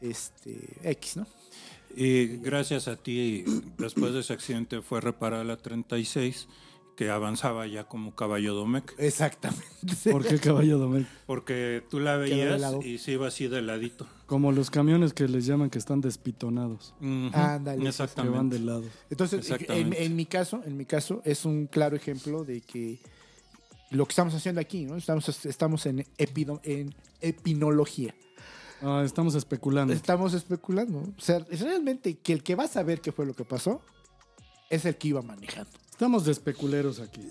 este 0.00 0.58
X, 0.82 1.16
¿no? 1.16 1.26
Y 1.94 2.38
gracias 2.38 2.88
a 2.88 2.96
ti, 2.96 3.44
después 3.76 4.14
de 4.14 4.20
ese 4.20 4.32
accidente 4.32 4.80
fue 4.80 5.00
reparada 5.02 5.44
la 5.44 5.56
36, 5.58 6.48
que 6.96 7.10
avanzaba 7.10 7.66
ya 7.66 7.84
como 7.84 8.14
caballo 8.14 8.54
domec. 8.54 8.94
Exactamente. 8.98 9.64
¿Por 10.10 10.26
qué 10.26 10.38
caballo 10.38 10.78
domecq? 10.78 11.06
Porque 11.26 11.82
tú 11.90 12.00
la 12.00 12.16
veías 12.16 12.62
y 12.84 12.98
se 12.98 13.12
iba 13.12 13.28
así 13.28 13.48
de 13.48 13.62
ladito. 13.62 14.06
Como 14.26 14.52
los 14.52 14.70
camiones 14.70 15.12
que 15.14 15.26
les 15.28 15.46
llaman 15.46 15.70
que 15.70 15.78
están 15.78 16.00
despitonados. 16.00 16.94
Ujú, 17.00 17.30
Ándale. 17.32 17.78
Que 17.78 17.84
van 17.84 17.86
Exactamente. 17.86 18.58
de 18.58 18.64
lado. 18.64 18.84
Entonces, 19.10 19.46
en, 19.48 19.52
Exactamente. 19.54 20.04
en 20.04 20.16
mi 20.16 20.26
caso, 20.26 20.60
en 20.64 20.76
mi 20.76 20.84
caso, 20.84 21.22
es 21.24 21.44
un 21.44 21.66
claro 21.66 21.96
ejemplo 21.96 22.44
de 22.44 22.60
que 22.60 22.98
lo 23.90 24.06
que 24.06 24.12
estamos 24.12 24.34
haciendo 24.34 24.60
aquí, 24.60 24.84
¿no? 24.84 24.96
Estamos, 24.96 25.44
estamos 25.46 25.84
en, 25.86 26.06
epido- 26.18 26.60
en 26.64 26.94
epinología. 27.20 28.14
Ah, 28.82 29.02
estamos 29.04 29.34
especulando. 29.34 29.92
Estamos 29.92 30.34
especulando. 30.34 30.98
O 31.00 31.20
sea, 31.20 31.44
es 31.50 31.60
realmente 31.60 32.18
que 32.18 32.32
el 32.32 32.42
que 32.42 32.54
va 32.54 32.64
a 32.64 32.68
saber 32.68 33.00
qué 33.00 33.12
fue 33.12 33.26
lo 33.26 33.34
que 33.34 33.44
pasó 33.44 33.80
es 34.70 34.84
el 34.86 34.96
que 34.96 35.08
iba 35.08 35.22
manejando. 35.22 35.70
Estamos 36.02 36.24
de 36.24 36.32
especuleros 36.32 36.98
aquí. 36.98 37.22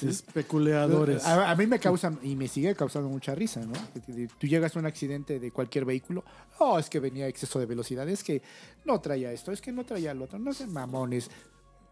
Especuleadores. 0.00 1.26
A, 1.26 1.50
a 1.50 1.54
mí 1.56 1.66
me 1.66 1.78
causa 1.78 2.10
y 2.22 2.34
me 2.34 2.48
sigue 2.48 2.74
causando 2.74 3.10
mucha 3.10 3.34
risa, 3.34 3.60
¿no? 3.60 3.74
Te- 4.06 4.28
Tú 4.28 4.46
llegas 4.46 4.74
a 4.74 4.78
un 4.78 4.86
accidente 4.86 5.38
de 5.38 5.50
cualquier 5.50 5.84
vehículo, 5.84 6.24
oh, 6.58 6.78
es 6.78 6.88
que 6.88 7.00
venía 7.00 7.28
exceso 7.28 7.58
de 7.58 7.66
velocidad, 7.66 8.08
es 8.08 8.24
que 8.24 8.40
no 8.86 8.98
traía 9.02 9.30
esto, 9.30 9.52
es 9.52 9.60
que 9.60 9.72
no 9.72 9.84
traía 9.84 10.14
lo 10.14 10.24
otro, 10.24 10.38
no 10.38 10.54
sé, 10.54 10.66
mamones. 10.68 11.30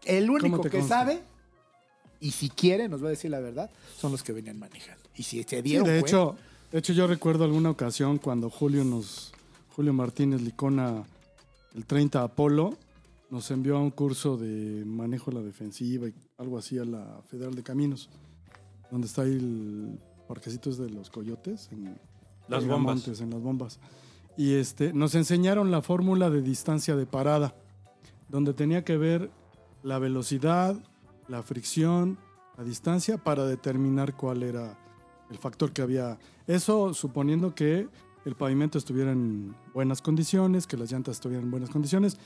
El 0.05 0.31
único 0.31 0.59
te 0.61 0.71
que 0.71 0.79
consta? 0.79 1.01
sabe 1.01 1.21
y 2.19 2.31
si 2.31 2.49
quiere, 2.49 2.89
nos 2.89 3.03
va 3.03 3.07
a 3.07 3.11
decir 3.11 3.29
la 3.29 3.39
verdad, 3.39 3.69
son 3.95 4.11
los 4.11 4.23
que 4.23 4.31
venían 4.33 4.57
manejando. 4.57 5.03
Y 5.15 5.21
si 5.21 5.43
se 5.43 5.57
Sí, 5.57 5.61
dieron 5.61 5.85
de 5.85 5.99
cuenta- 5.99 6.07
hecho, 6.07 6.35
de 6.71 6.79
hecho, 6.79 6.93
yo 6.93 7.05
recuerdo 7.05 7.43
alguna 7.43 7.69
ocasión 7.69 8.17
cuando 8.17 8.49
Julio 8.49 8.83
nos, 8.83 9.33
Julio 9.75 9.93
Martínez 9.93 10.41
Licona, 10.41 11.03
el 11.75 11.85
30 11.85 12.23
Apolo, 12.23 12.75
nos 13.29 13.51
envió 13.51 13.77
a 13.77 13.79
un 13.79 13.91
curso 13.91 14.37
de 14.37 14.83
manejo 14.85 15.31
de 15.31 15.37
la 15.37 15.43
defensiva 15.43 16.07
y 16.07 16.13
algo 16.37 16.57
así 16.57 16.77
a 16.77 16.85
la 16.85 17.21
Federal 17.27 17.53
de 17.53 17.63
Caminos, 17.63 18.09
donde 18.91 19.07
está 19.07 19.21
ahí 19.23 19.33
el 19.33 19.99
parquecito 20.27 20.71
de 20.71 20.89
los 20.89 21.09
coyotes, 21.09 21.69
en 21.71 21.97
Las 22.47 22.65
bombas. 22.65 22.95
Montes, 22.95 23.21
en 23.21 23.29
las 23.29 23.41
bombas. 23.41 23.79
Y 24.37 24.53
este, 24.53 24.93
nos 24.93 25.15
enseñaron 25.15 25.69
la 25.71 25.81
fórmula 25.81 26.29
de 26.29 26.41
distancia 26.41 26.95
de 26.95 27.05
parada, 27.05 27.55
donde 28.29 28.53
tenía 28.53 28.83
que 28.83 28.97
ver 28.97 29.31
la 29.83 29.99
velocidad, 29.99 30.75
la 31.27 31.43
fricción, 31.43 32.17
la 32.57 32.63
distancia 32.63 33.17
para 33.17 33.45
determinar 33.45 34.15
cuál 34.15 34.43
era 34.43 34.77
el 35.29 35.37
factor 35.37 35.71
que 35.71 35.81
había. 35.81 36.19
Eso 36.47 36.93
suponiendo 36.93 37.53
que 37.53 37.87
el 38.25 38.35
pavimento 38.35 38.77
estuviera 38.77 39.11
en 39.11 39.55
buenas 39.73 40.01
condiciones, 40.01 40.67
que 40.67 40.77
las 40.77 40.91
llantas 40.91 41.17
estuvieran 41.17 41.45
en 41.45 41.51
buenas 41.51 41.69
condiciones, 41.69 42.17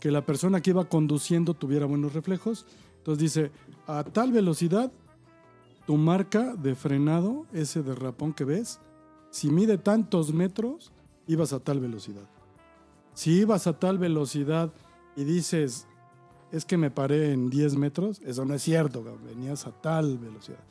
que 0.00 0.10
la 0.10 0.24
persona 0.24 0.60
que 0.60 0.70
iba 0.70 0.84
conduciendo 0.86 1.54
tuviera 1.54 1.86
buenos 1.86 2.12
reflejos. 2.12 2.66
Entonces 2.98 3.22
dice, 3.22 3.50
a 3.86 4.04
tal 4.04 4.32
velocidad, 4.32 4.92
tu 5.86 5.96
marca 5.96 6.54
de 6.54 6.74
frenado, 6.74 7.46
ese 7.52 7.82
derrapón 7.82 8.32
que 8.32 8.44
ves, 8.44 8.80
si 9.30 9.50
mide 9.50 9.78
tantos 9.78 10.32
metros, 10.32 10.92
ibas 11.26 11.52
a 11.52 11.60
tal 11.60 11.80
velocidad. 11.80 12.28
Si 13.14 13.40
ibas 13.40 13.66
a 13.66 13.78
tal 13.78 13.98
velocidad 13.98 14.72
y 15.16 15.24
dices, 15.24 15.86
es 16.50 16.64
que 16.64 16.76
me 16.76 16.90
paré 16.90 17.32
en 17.32 17.50
10 17.50 17.76
metros, 17.76 18.20
eso 18.24 18.44
no 18.44 18.54
es 18.54 18.62
cierto, 18.62 19.04
venías 19.24 19.66
a 19.66 19.72
tal 19.72 20.18
velocidad. 20.18 20.64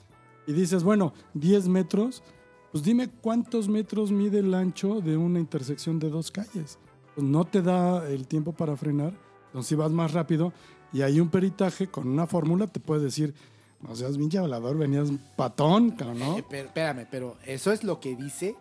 Y 0.47 0.53
dices, 0.53 0.84
bueno, 0.84 1.13
10 1.34 1.67
metros, 1.67 2.23
pues 2.72 2.84
dime 2.84 3.09
cuántos 3.09 3.67
metros 3.67 4.11
mide 4.11 4.39
el 4.39 4.53
ancho 4.53 5.01
de 5.01 5.17
una 5.17 5.39
intersección 5.39 5.99
de 5.99 6.09
dos 6.09 6.32
calles. 6.32 6.80
Pues 7.15 7.26
no 7.28 7.45
te 7.45 7.61
da 7.61 8.07
el 8.09 8.28
tiempo 8.28 8.53
para 8.53 8.76
frenar, 8.78 9.13
entonces 9.47 9.67
si 9.69 9.76
vas 9.76 9.91
más 9.91 10.13
rápido 10.13 10.53
y 10.93 11.01
hay 11.01 11.19
un 11.19 11.30
peritaje 11.30 11.88
con 11.88 12.07
una 12.07 12.28
fórmula, 12.28 12.67
te 12.67 12.80
puede 12.80 13.03
decir, 13.03 13.34
no 13.82 13.95
seas 13.95 14.17
pinche 14.17 14.38
hablador, 14.38 14.78
venías 14.78 15.09
patón, 15.36 15.95
¿no? 16.17 16.38
Eh, 16.38 16.45
pero, 16.49 16.67
espérame, 16.67 17.07
pero 17.09 17.38
eso 17.45 17.72
es 17.72 17.84
lo 17.84 17.99
que 17.99 18.15
dice 18.15 18.55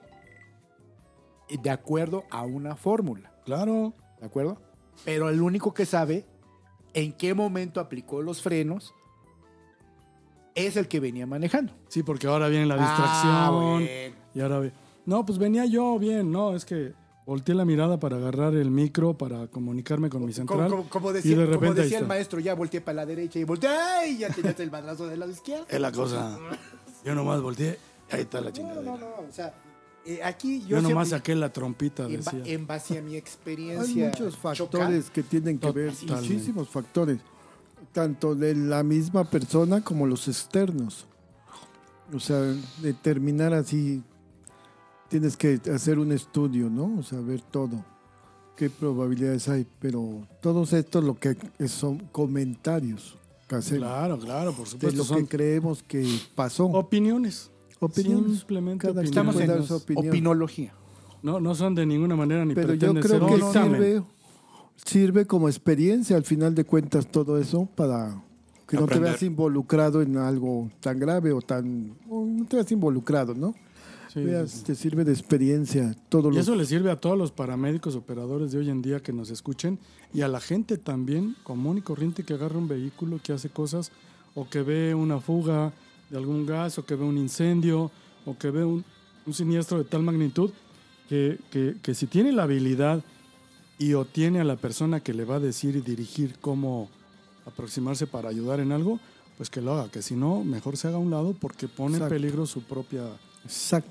eh, 1.49 1.59
de 1.63 1.71
acuerdo 1.71 2.25
a 2.31 2.43
una 2.43 2.75
fórmula, 2.77 3.33
Claro. 3.45 3.93
¿de 4.21 4.27
acuerdo? 4.27 4.59
Pero 5.05 5.29
el 5.29 5.41
único 5.41 5.73
que 5.75 5.87
sabe 5.87 6.27
en 6.95 7.13
qué 7.13 7.35
momento 7.35 7.81
aplicó 7.81 8.23
los 8.23 8.43
frenos 8.43 8.93
es 10.55 10.77
el 10.77 10.89
que 10.89 11.01
venía 11.01 11.27
manejando. 11.27 11.73
Sí, 11.89 12.03
porque 12.03 12.27
ahora 12.27 12.49
viene 12.49 12.67
la 12.67 12.77
distracción. 12.77 13.33
Ah, 13.35 13.51
bueno. 13.51 13.87
Y 14.35 14.41
ahora 14.41 14.59
ve. 14.61 14.73
No, 15.07 15.25
pues 15.25 15.39
venía 15.39 15.65
yo 15.67 15.99
bien, 15.99 16.31
no, 16.31 16.55
es 16.55 16.65
que 16.65 16.93
volteé 17.27 17.55
la 17.55 17.65
mirada 17.65 17.99
para 17.99 18.17
agarrar 18.17 18.55
el 18.55 18.71
micro, 18.71 19.17
para 19.17 19.47
comunicarme 19.49 20.09
con 20.11 20.25
mi 20.25 20.33
central. 20.33 20.69
Como, 20.69 20.71
como- 20.83 20.89
como 20.91 21.11
y 21.11 21.15
decía, 21.15 21.37
de 21.39 21.45
como 21.47 21.53
repente 21.55 21.81
ahí 21.81 21.85
decía 21.85 21.99
el 21.99 22.05
está. 22.05 22.15
maestro, 22.15 22.41
ya 22.41 22.55
volteé 22.55 22.81
para 22.81 22.97
la 22.97 23.07
derecha 23.07 23.39
y 23.39 23.45
volteé, 23.45 23.69
¡ay! 23.71 24.19
Ya 24.19 24.29
tenías 24.31 24.59
el 24.61 24.71
madrazo 24.71 25.07
del 25.07 25.21
lado 25.21 25.33
izquierdo. 25.33 25.67
Es 25.69 25.81
la 25.81 25.91
cosa. 25.93 26.39
Yo 27.05 27.15
nomás 27.15 27.41
volteé, 27.41 27.79
ahí 28.11 28.23
está 28.23 28.41
la 28.41 28.49
No, 28.49 28.53
chingadera. 28.53 28.83
no, 28.83 28.99
no, 28.99 29.07
o 29.07 29.33
sea, 29.33 29.55
eh, 30.05 30.21
aquí 30.23 30.61
Yo, 30.63 30.81
yo, 30.81 30.83
nomás 30.83 31.09
saqué 31.11 31.35
la 31.35 31.53
trompita, 31.53 32.05
en, 32.05 32.17
decía. 32.19 32.43
en 32.45 32.67
base 32.67 32.99
a 32.99 33.03
mi 33.03 33.13
Hay 33.13 33.17
experiencia. 33.19 34.09
muchos 34.09 34.35
chocar, 34.35 34.57
factores 34.57 35.11
que 35.11 35.23
tienen 35.23 35.59
que 35.59 35.71
ver, 35.71 35.93
muchísimos 36.09 36.69
factores, 36.69 37.19
tanto 37.93 38.35
de 38.35 38.55
la 38.55 38.83
misma 38.83 39.25
persona 39.25 39.83
como 39.83 40.07
los 40.07 40.29
externos. 40.29 41.07
O 42.15 42.19
sea, 42.21 42.39
determinar 42.83 43.55
así, 43.55 44.03
tienes 45.09 45.37
que 45.37 45.61
hacer 45.73 45.99
un 45.99 46.13
estudio, 46.13 46.69
¿no? 46.69 46.99
O 46.99 47.03
sea, 47.03 47.21
ver 47.21 47.41
todo, 47.41 47.85
qué 48.57 48.69
probabilidades 48.71 49.49
hay, 49.49 49.67
pero 49.79 50.27
todos 50.41 50.73
estos 50.73 51.05
lo 51.05 51.19
que 51.19 51.37
son 51.69 51.99
comentarios 52.13 53.17
Claro, 53.59 54.19
claro, 54.19 54.53
por 54.53 54.65
de 54.65 54.71
supuesto. 54.71 54.99
lo 54.99 55.05
Son 55.05 55.19
que 55.27 55.37
creemos 55.37 55.83
que 55.83 56.07
pasó. 56.35 56.67
opiniones. 56.67 57.51
Opiniones. 57.81 58.39
Simplemente 58.39 58.87
Cada 58.87 59.03
Estamos 59.03 59.37
en 59.41 59.51
opinología. 59.97 60.73
No, 61.23 61.41
no 61.41 61.55
son 61.55 61.75
de 61.75 61.85
ninguna 61.85 62.15
manera 62.17 62.45
ni 62.45 62.55
Pero 62.55 62.75
yo 62.75 62.95
creo 62.95 63.03
ser 63.03 63.21
que 63.29 63.35
dictamen. 63.35 63.73
sirve, 63.83 64.03
sirve 64.85 65.27
como 65.27 65.49
experiencia 65.49 66.17
al 66.17 66.25
final 66.25 66.55
de 66.55 66.65
cuentas 66.65 67.07
todo 67.07 67.39
eso 67.39 67.67
para 67.75 68.23
que 68.67 68.77
no 68.77 68.87
te 68.87 68.99
veas 68.99 69.23
involucrado 69.23 70.01
en 70.03 70.17
algo 70.17 70.71
tan 70.81 70.99
grave 70.99 71.33
o 71.33 71.41
tan... 71.43 71.95
o 72.09 72.25
no 72.25 72.45
te 72.47 72.57
veas 72.57 72.71
involucrado, 72.73 73.35
¿no? 73.35 73.55
Sí, 74.13 74.21
Veas, 74.25 74.51
sí, 74.51 74.59
sí. 74.59 74.65
te 74.65 74.75
sirve 74.75 75.05
de 75.05 75.13
experiencia 75.13 75.95
todo 76.09 76.33
Y 76.33 76.39
eso 76.39 76.57
le 76.57 76.65
sirve 76.67 76.91
a 76.91 76.97
todos 76.97 77.17
los 77.17 77.31
paramédicos 77.31 77.95
operadores 77.95 78.51
de 78.51 78.59
hoy 78.59 78.69
en 78.69 78.83
día 78.83 79.01
que 79.01 79.13
nos 79.13 79.31
escuchen 79.31 79.79
y 80.13 80.23
a 80.23 80.29
la 80.29 80.41
gente 80.41 80.79
también 80.79 81.37
común 81.45 81.79
y 81.79 81.83
corriente 81.83 82.25
que 82.25 82.35
agarra 82.35 82.59
un 82.59 82.67
vehículo, 82.67 83.21
que 83.23 83.33
hace 83.33 83.51
cosas 83.51 83.93
o 84.35 84.49
que 84.49 84.63
ve 84.63 84.97
una 84.97 85.21
fuga 85.21 85.73
de 86.11 86.17
algún 86.17 86.45
gas 86.45 86.77
o 86.79 86.85
que 86.85 86.97
ve 86.97 87.05
un 87.05 87.19
incendio 87.19 87.93
o 88.27 88.37
que 88.37 88.51
ve 88.51 88.65
un, 88.65 88.85
un 89.27 89.33
siniestro 89.35 89.79
de 89.79 89.85
tal 89.85 90.03
magnitud 90.03 90.51
que, 91.09 91.39
que- 91.53 91.77
que 91.81 91.95
si 91.95 92.07
tiene 92.09 92.33
la 92.33 92.43
habilidad 92.45 93.05
y 93.81 93.95
o 93.95 94.05
tiene 94.05 94.39
a 94.41 94.45
la 94.45 94.55
persona 94.57 95.01
que 95.01 95.13
le 95.15 95.25
va 95.25 95.37
a 95.37 95.41
decir 95.41 95.75
y 95.75 95.81
dirigir 95.81 96.37
cómo 96.41 96.89
aproximarse 97.47 98.07
para 98.07 98.29
ayudar 98.29 98.61
en 98.61 98.71
algo, 98.73 99.01
pues 99.39 99.49
que 99.51 99.61
lo 99.63 99.73
haga, 99.73 99.91
que 99.91 100.03
si 100.03 100.15
no, 100.15 100.45
mejor 100.45 100.77
se 100.77 100.87
haga 100.89 100.99
a 100.99 101.01
un 101.01 101.11
lado 101.11 101.35
porque 101.41 101.67
pone 101.67 101.97
Exacto. 101.97 102.15
en 102.15 102.21
peligro 102.23 102.47
su 102.47 102.63
propia 102.63 103.05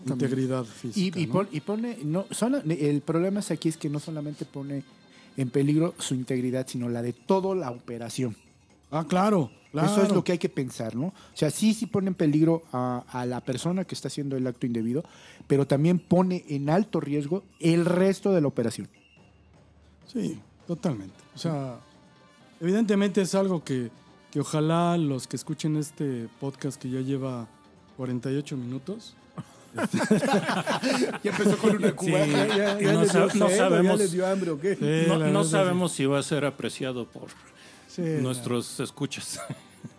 integridad 0.07 0.63
física. 0.63 1.19
y 1.19 1.25
¿no? 1.25 1.33
pon- 1.33 1.49
y 1.51 1.59
pone, 1.61 1.97
no, 2.03 2.25
sola- 2.31 2.63
el 2.67 3.01
problema 3.01 3.39
es 3.39 3.49
aquí 3.51 3.67
es 3.67 3.77
que 3.77 3.89
no 3.89 3.99
solamente 3.99 4.45
pone 4.45 4.83
en 5.37 5.49
peligro 5.49 5.95
su 5.97 6.13
integridad, 6.13 6.67
sino 6.67 6.87
la 6.87 7.01
de 7.01 7.13
toda 7.13 7.55
la 7.55 7.71
operación. 7.71 8.35
Ah, 8.91 9.05
claro, 9.07 9.49
claro. 9.71 9.87
Eso 9.91 10.03
es 10.03 10.11
lo 10.11 10.23
que 10.23 10.33
hay 10.33 10.37
que 10.37 10.49
pensar, 10.49 10.95
¿no? 10.95 11.07
O 11.07 11.13
sea, 11.33 11.49
sí, 11.49 11.73
sí 11.73 11.85
pone 11.87 12.09
en 12.09 12.15
peligro 12.15 12.63
a, 12.71 13.03
a 13.09 13.25
la 13.25 13.41
persona 13.41 13.85
que 13.85 13.95
está 13.95 14.07
haciendo 14.07 14.35
el 14.37 14.45
acto 14.45 14.65
indebido, 14.67 15.03
pero 15.47 15.65
también 15.65 15.97
pone 15.99 16.43
en 16.49 16.69
alto 16.69 16.99
riesgo 16.99 17.43
el 17.59 17.85
resto 17.85 18.31
de 18.33 18.41
la 18.41 18.47
operación. 18.47 18.87
Sí, 20.11 20.39
totalmente. 20.67 21.15
O 21.35 21.37
sea, 21.37 21.79
evidentemente 22.59 23.21
es 23.21 23.35
algo 23.35 23.63
que, 23.63 23.91
que 24.31 24.39
ojalá 24.39 24.97
los 24.97 25.27
que 25.27 25.35
escuchen 25.35 25.77
este 25.77 26.27
podcast 26.39 26.81
que 26.81 26.89
ya 26.89 27.01
lleva 27.01 27.47
48 27.97 28.57
minutos, 28.57 29.15
Ya 31.23 31.29
empezó 31.31 31.57
con 31.57 31.75
una 31.75 31.93
Sí, 31.99 32.11
no, 32.83 33.05
sa- 33.05 33.27
no 33.35 33.49
sabemos, 33.49 34.01
hambre 34.25 34.49
o 34.51 34.59
qué? 34.59 34.75
Sí, 34.75 35.07
no, 35.31 35.43
sabemos 35.43 35.91
si 35.91 36.05
va 36.05 36.19
a 36.19 36.23
ser 36.23 36.43
apreciado 36.45 37.05
por 37.05 37.27
sí, 37.87 38.01
nuestros 38.21 38.79
escuchas. 38.79 39.39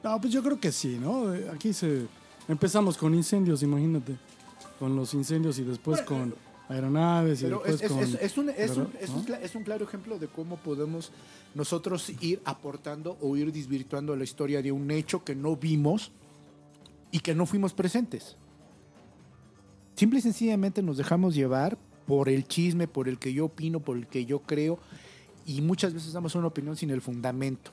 No, 0.04 0.20
pues 0.20 0.32
yo 0.32 0.42
creo 0.42 0.58
que 0.60 0.72
sí, 0.72 0.98
¿no? 1.00 1.32
Eh, 1.34 1.50
Aquí 1.54 1.72
se 1.72 2.06
empezamos 2.48 2.96
con 2.98 3.14
incendios, 3.14 3.62
imagínate. 3.62 4.14
Con 4.78 4.94
los 4.96 5.14
incendios 5.14 5.58
y 5.58 5.62
después 5.64 6.02
con 6.02 6.34
aeronaves 6.70 7.40
y 7.40 7.44
Pero 7.44 7.62
después 7.66 7.82
es, 7.82 7.82
es- 7.82 7.92
con... 7.92 8.00
es- 8.02 8.14
es 8.14 8.38
un, 8.38 8.48
es, 8.50 8.76
un, 9.10 9.34
es 9.42 9.54
un 9.54 9.64
claro 9.64 9.84
ejemplo 9.84 10.18
de 10.18 10.28
cómo 10.28 10.56
podemos 10.56 11.10
nosotros 11.54 12.10
ir 12.20 12.40
aportando 12.44 13.18
o 13.20 13.36
ir 13.36 13.52
desvirtuando 13.52 14.14
la 14.16 14.24
historia 14.24 14.62
de 14.62 14.70
un 14.72 14.90
hecho 14.90 15.24
que 15.24 15.34
no 15.34 15.56
vimos 15.56 16.12
y 17.10 17.20
que 17.20 17.34
no 17.34 17.44
fuimos 17.46 17.74
presentes. 17.74 18.36
Simple 19.96 20.20
y 20.20 20.22
sencillamente 20.22 20.82
nos 20.82 20.96
dejamos 20.96 21.34
llevar 21.34 21.76
por 22.06 22.28
el 22.28 22.46
chisme, 22.46 22.88
por 22.88 23.08
el 23.08 23.18
que 23.18 23.32
yo 23.32 23.46
opino, 23.46 23.80
por 23.80 23.96
el 23.96 24.06
que 24.06 24.24
yo 24.24 24.40
creo 24.40 24.78
y 25.46 25.60
muchas 25.60 25.92
veces 25.92 26.12
damos 26.12 26.34
una 26.34 26.46
opinión 26.46 26.76
sin 26.76 26.90
el 26.90 27.00
fundamento. 27.02 27.72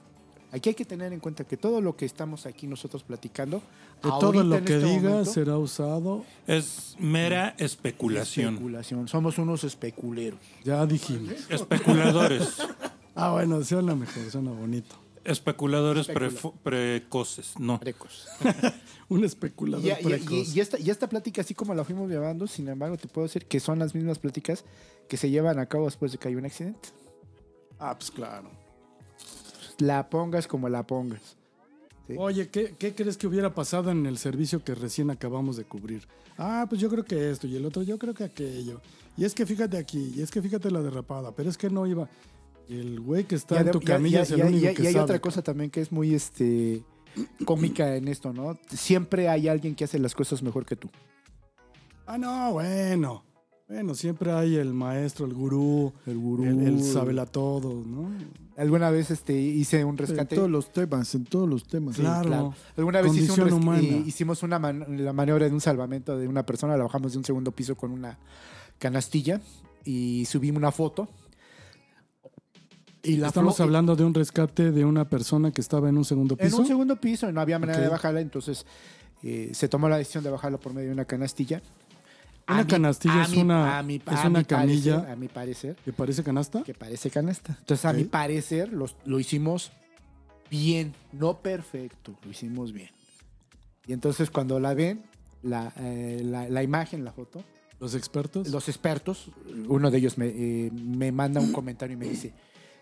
Aquí 0.51 0.69
hay 0.69 0.75
que 0.75 0.85
tener 0.85 1.11
en 1.11 1.19
cuenta 1.19 1.43
que 1.43 1.57
todo 1.57 1.81
lo 1.81 1.95
que 1.97 2.05
estamos 2.05 2.45
aquí 2.45 2.67
nosotros 2.67 3.03
platicando, 3.03 3.57
De 4.01 4.09
todo 4.09 4.43
lo 4.43 4.63
que 4.63 4.75
este 4.75 4.85
diga 4.87 5.09
momento, 5.09 5.31
será 5.31 5.57
usado, 5.57 6.23
Es 6.47 6.95
mera 6.99 7.53
especulación. 7.57 8.53
especulación. 8.53 9.07
Somos 9.09 9.37
unos 9.37 9.63
especuleros. 9.65 10.39
ya 10.63 10.85
dijimos. 10.85 11.33
Especuladores. 11.49 12.57
Ah, 13.19 13.31
bueno, 13.31 13.63
suena 13.63 13.95
mejor, 13.95 14.29
suena 14.29 14.51
bonito. 14.51 14.95
Especuladores 15.23 16.07
Especula. 16.07 16.53
precoces. 16.61 17.53
No. 17.57 17.79
Precos. 17.79 18.27
Un 19.09 19.23
especulador 19.25 19.83
Y, 19.83 19.89
y- 19.89 19.91
y- 19.91 20.03
precoz. 20.03 20.55
y 20.55 20.59
esta, 20.59 20.79
y 20.79 20.91
esta 20.91 21.09
plática, 21.09 21.41
así 21.41 21.55
como 21.55 21.73
la 21.73 21.83
fuimos 21.83 22.11
llevando, 22.11 22.45
sin 22.45 22.67
embargo, 22.67 22.95
te 22.95 23.07
puedo 23.07 23.25
decir 23.27 23.45
que 23.47 23.59
son 23.59 23.79
las 23.79 23.95
mismas 23.95 24.19
pláticas 24.19 24.65
que 25.09 25.17
se 25.17 25.31
llevan 25.31 25.57
a 25.57 25.65
cabo 25.65 25.85
después 25.85 26.11
de 26.11 26.19
que 26.19 26.27
hay 26.27 26.35
un 26.35 26.45
accidente. 26.45 26.89
Ah, 27.79 27.95
pues 27.97 28.11
claro. 28.11 28.51
La 29.79 30.09
pongas 30.09 30.47
como 30.47 30.69
la 30.69 30.85
pongas. 30.85 31.37
Sí. 32.07 32.15
Oye, 32.17 32.47
¿qué, 32.49 32.73
qué 32.79 32.95
crees 32.95 33.17
que 33.17 33.27
hubiera 33.27 33.53
pasado 33.53 33.91
en 33.91 34.05
el 34.05 34.17
servicio 34.17 34.63
que 34.63 34.73
recién 34.75 35.09
acabamos 35.09 35.57
de 35.57 35.65
cubrir? 35.65 36.07
Ah, 36.37 36.65
pues 36.69 36.79
yo 36.79 36.89
creo 36.89 37.03
que 37.03 37.29
esto 37.31 37.47
y 37.47 37.55
el 37.57 37.65
otro, 37.65 37.83
yo 37.83 37.97
creo 37.99 38.13
que 38.13 38.23
aquello. 38.23 38.81
Y 39.17 39.25
es 39.25 39.33
que 39.33 39.45
fíjate 39.45 39.77
aquí, 39.77 40.13
y 40.15 40.21
es 40.21 40.31
que 40.31 40.41
fíjate 40.41 40.71
la 40.71 40.81
derrapada, 40.81 41.31
pero 41.35 41.49
es 41.49 41.57
que 41.57 41.69
no 41.69 41.85
iba. 41.85 42.07
El 42.69 42.99
güey 43.01 43.25
que 43.25 43.35
está 43.35 43.59
en 43.61 43.71
tu 43.71 43.79
camilla 43.81 44.21
es 44.21 44.31
el 44.31 44.39
y- 44.39 44.43
único 44.43 44.71
y- 44.71 44.73
que 44.73 44.83
y 44.83 44.87
hay 44.87 44.93
sabe. 44.93 45.03
otra 45.03 45.19
cosa 45.19 45.41
también 45.41 45.69
que 45.69 45.81
es 45.81 45.91
muy 45.91 46.13
este 46.13 46.83
cómica 47.45 47.95
en 47.95 48.07
esto, 48.07 48.31
¿no? 48.33 48.57
Siempre 48.69 49.27
hay 49.29 49.47
alguien 49.47 49.73
que 49.75 49.83
hace 49.85 49.99
las 49.99 50.13
cosas 50.15 50.41
mejor 50.43 50.65
que 50.65 50.75
tú. 50.75 50.89
Ah, 52.05 52.17
no, 52.17 52.53
bueno. 52.53 53.23
Bueno, 53.67 53.95
siempre 53.95 54.31
hay 54.31 54.55
el 54.55 54.73
maestro, 54.73 55.25
el 55.25 55.33
gurú, 55.33 55.91
El 56.05 56.17
gurú. 56.17 56.45
el, 56.45 56.61
el 56.61 56.83
sabela 56.83 57.25
todo, 57.25 57.83
¿no? 57.85 58.09
Alguna 58.55 58.89
vez 58.91 59.11
este, 59.11 59.33
hice 59.37 59.83
un 59.83 59.91
En 59.91 59.97
rescate. 59.97 60.35
todos 60.37 60.49
los 60.49 60.71
temas, 60.71 61.13
en 61.15 61.25
todos 61.25 61.49
los 61.49 61.67
temas. 61.67 61.97
Claro. 61.97 62.27
Claro. 62.27 62.53
Alguna 62.77 63.01
vez 63.01 63.13
hice 63.15 63.33
un 63.33 63.37
res- 63.45 63.53
humana. 63.53 63.79
eh, 63.81 64.03
hicimos 64.05 64.41
una 64.41 64.57
man- 64.57 64.85
la 65.03 65.11
maniobra 65.11 65.47
de 65.47 65.51
un 65.53 65.59
salvamento 65.59 66.17
de 66.17 66.27
una 66.29 66.45
persona, 66.45 66.77
la 66.77 66.83
bajamos 66.85 67.11
de 67.11 67.17
un 67.17 67.25
segundo 67.25 67.51
piso 67.51 67.75
con 67.75 67.91
una 67.91 68.17
canastilla 68.79 69.41
y 69.83 70.23
subimos 70.25 70.59
una 70.59 70.71
foto. 70.71 71.09
Y 73.03 73.17
la 73.17 73.27
Estamos 73.27 73.59
hablando 73.59 73.95
de 73.97 74.05
un 74.05 74.13
rescate 74.13 74.71
de 74.71 74.85
una 74.85 75.09
persona 75.09 75.51
que 75.51 75.59
estaba 75.61 75.89
en 75.89 75.97
un 75.97 76.05
segundo 76.05 76.35
En 76.39 76.45
piso. 76.47 76.57
un 76.61 76.67
segundo 76.67 76.95
piso, 76.99 77.29
no 77.33 77.41
había 77.41 77.59
manera 77.59 77.79
de 77.79 77.87
bajarla, 77.89 78.21
entonces 78.21 78.65
eh, 79.23 79.49
se 79.53 79.67
tomó 79.67 79.87
la 79.89 79.97
decisión 79.97 80.23
de 80.23 80.29
bajarla 80.29 80.57
por 80.57 80.73
medio 80.73 80.87
de 80.87 80.93
una 80.93 81.05
canastilla. 81.05 81.61
Una 82.49 82.65
canastilla 82.65 83.23
es 83.23 83.33
una- 83.33 83.79
es 83.81 84.25
una 84.25 84.43
camilla. 84.43 84.95
parecer- 85.01 85.11
a 85.11 85.15
mi 85.15 85.27
parecer, 85.27 85.75
¿Te 85.83 85.91
parece 85.93 86.23
canasta? 86.23 86.63
que 86.63 86.73
parece 86.73 87.09
canasta. 87.09 87.55
Entonces, 87.59 87.85
a 87.85 87.93
mi 87.93 88.05
parecer, 88.05 88.71
los- 88.71 88.95
lo 89.05 89.19
hicimos 89.19 89.71
bien, 90.49 90.93
no 91.11 91.39
perfecto, 91.39 92.15
lo 92.23 92.31
hicimos 92.31 92.71
bien. 92.71 92.89
Y 93.85 93.93
entonces, 93.93 94.29
cuando 94.31 94.59
la 94.59 94.73
ven, 94.73 95.03
la, 95.43 95.73
eh, 95.77 96.21
la- 96.23 96.47
la 96.47 96.63
imagen, 96.63 97.03
la 97.03 97.11
foto, 97.11 97.43
Los 97.79 97.95
expertos. 97.95 98.47
los 98.49 98.69
expertos, 98.69 99.29
uno 99.67 99.91
de 99.91 99.97
ellos 99.97 100.17
me, 100.17 100.27
eh, 100.27 100.71
me 100.71 101.11
manda 101.11 101.41
un 101.41 101.51
comentario 101.51 101.95
y 101.95 101.99
me 101.99 102.07
dice, 102.07 102.33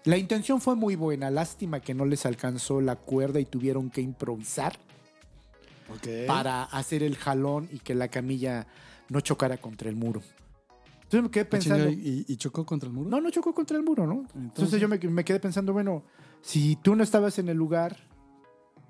la 0.04 0.18
intención 0.18 0.62
fue 0.62 0.76
muy 0.76 0.96
buena, 0.96 1.32
lástima 1.32 1.80
que 1.80 1.94
no 1.96 2.06
les 2.06 2.26
alcanzó 2.28 2.82
la 2.82 2.96
cuerda 2.96 3.40
y 3.40 3.46
tuvieron 3.46 3.90
que 3.90 4.02
improvisar 4.02 4.78
Ok. 5.90 6.28
para 6.28 6.64
hacer 6.64 7.02
el 7.04 7.16
jalón 7.18 7.68
y 7.72 7.80
que 7.80 7.96
la 7.96 8.08
camilla 8.10 8.68
no 9.10 9.20
chocara 9.22 9.58
contra 9.58 9.90
el 9.90 9.96
muro. 9.96 10.22
Entonces 11.04 11.22
me 11.24 11.30
quedé 11.30 11.46
pensando, 11.46 11.90
¿Y, 11.90 12.26
y 12.28 12.36
chocó 12.38 12.66
contra 12.66 12.88
el 12.88 12.94
muro? 12.96 13.10
no, 13.10 13.22
no 13.22 13.30
chocó 13.30 13.54
contra 13.54 13.78
el 13.78 13.84
muro, 13.84 14.08
¿no? 14.08 14.22
Entonces, 14.36 14.42
Entonces- 14.74 14.82
yo 14.82 14.88
me, 14.88 14.98
me 14.98 15.24
quedé 15.24 15.40
pensando, 15.40 15.72
bueno, 15.74 16.04
si 16.42 16.76
tú 16.78 16.96
no 16.96 17.04
estabas 17.04 17.38
en 17.40 17.48
el 17.50 17.58
lugar, 17.58 17.98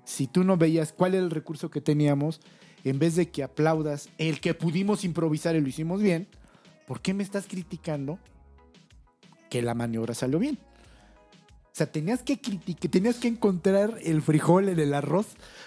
si 0.04 0.26
tú 0.26 0.42
no 0.44 0.56
veías 0.56 0.92
cuál 0.92 1.14
era 1.14 1.22
el 1.24 1.30
recurso 1.30 1.70
que 1.70 1.80
teníamos, 1.80 2.40
en 2.84 2.98
vez 2.98 3.16
de 3.16 3.28
que 3.30 3.42
aplaudas 3.42 4.08
el 4.18 4.40
que 4.40 4.54
pudimos 4.54 5.04
improvisar 5.04 5.56
y 5.56 5.60
lo 5.60 5.68
hicimos 5.68 6.00
bien, 6.00 6.28
¿por 6.86 7.00
qué 7.00 7.12
me 7.14 7.22
estás 7.22 7.46
criticando 7.46 8.18
que 9.50 9.60
la 9.62 9.74
maniobra 9.74 10.14
salió 10.14 10.38
bien? 10.38 10.58
O 11.66 11.78
sea, 11.78 11.90
tenías 11.92 12.22
que 12.22 12.40
criticar, 12.40 12.90
tenías 12.90 13.16
que 13.16 13.28
encontrar 13.28 13.98
el 14.02 14.22
frijol 14.22 14.68
en 14.70 14.78
el 14.80 14.94
arroz 14.94 15.26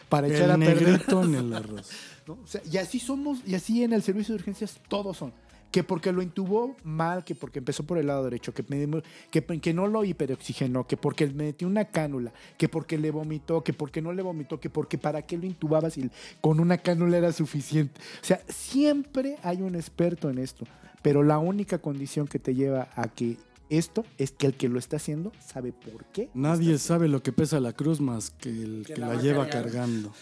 para 0.09 0.27
echar 0.27 0.49
a 0.49 0.55
El 0.55 0.59
perder. 0.61 1.01
en 1.11 1.35
el 1.35 1.53
arroz. 1.53 1.91
¿No? 2.35 2.43
O 2.43 2.47
sea, 2.47 2.61
y 2.71 2.77
así 2.77 2.99
somos, 2.99 3.39
y 3.45 3.55
así 3.55 3.83
en 3.83 3.93
el 3.93 4.03
servicio 4.03 4.33
de 4.35 4.39
urgencias 4.39 4.79
todos 4.87 5.17
son. 5.17 5.33
Que 5.71 5.83
porque 5.83 6.11
lo 6.11 6.23
intubó 6.23 6.75
mal, 6.83 7.23
que 7.23 7.35
porque 7.35 7.59
empezó 7.59 7.83
por 7.83 7.99
el 7.99 8.07
lado 8.07 8.23
derecho, 8.23 8.53
que, 8.55 8.63
me- 8.69 9.03
que, 9.29 9.43
que 9.61 9.71
no 9.73 9.85
lo 9.87 10.03
hiperoxigenó, 10.03 10.87
que 10.87 10.97
porque 10.97 11.27
le 11.27 11.33
metió 11.33 11.67
una 11.67 11.85
cánula, 11.85 12.33
que 12.57 12.67
porque 12.67 12.97
le 12.97 13.11
vomitó, 13.11 13.63
que 13.63 13.71
porque 13.73 14.01
no 14.01 14.11
le 14.11 14.23
vomitó, 14.23 14.59
que 14.59 14.71
porque 14.71 14.97
para 14.97 15.21
qué 15.23 15.37
lo 15.37 15.45
intubabas 15.45 15.95
y 15.99 16.09
con 16.41 16.59
una 16.59 16.79
cánula 16.79 17.17
era 17.19 17.31
suficiente. 17.31 18.01
O 18.19 18.25
sea, 18.25 18.41
siempre 18.47 19.37
hay 19.43 19.61
un 19.61 19.75
experto 19.75 20.31
en 20.31 20.39
esto, 20.39 20.65
pero 21.03 21.21
la 21.21 21.37
única 21.37 21.77
condición 21.77 22.27
que 22.27 22.39
te 22.39 22.55
lleva 22.55 22.89
a 22.95 23.07
que 23.07 23.37
esto 23.69 24.03
es 24.17 24.31
que 24.31 24.47
el 24.47 24.55
que 24.55 24.69
lo 24.69 24.79
está 24.79 24.95
haciendo 24.95 25.31
sabe 25.39 25.71
por 25.71 26.03
qué. 26.05 26.29
Nadie 26.33 26.79
sabe 26.79 27.07
lo 27.07 27.21
que 27.21 27.31
pesa 27.31 27.59
la 27.59 27.73
cruz 27.73 28.01
más 28.01 28.31
que 28.31 28.49
el 28.49 28.85
que, 28.87 28.95
Que 28.95 28.99
la, 28.99 29.09
la 29.09 29.15
va 29.17 29.21
lleva 29.21 29.47
cargando. 29.47 30.09
cargando. 30.09 30.13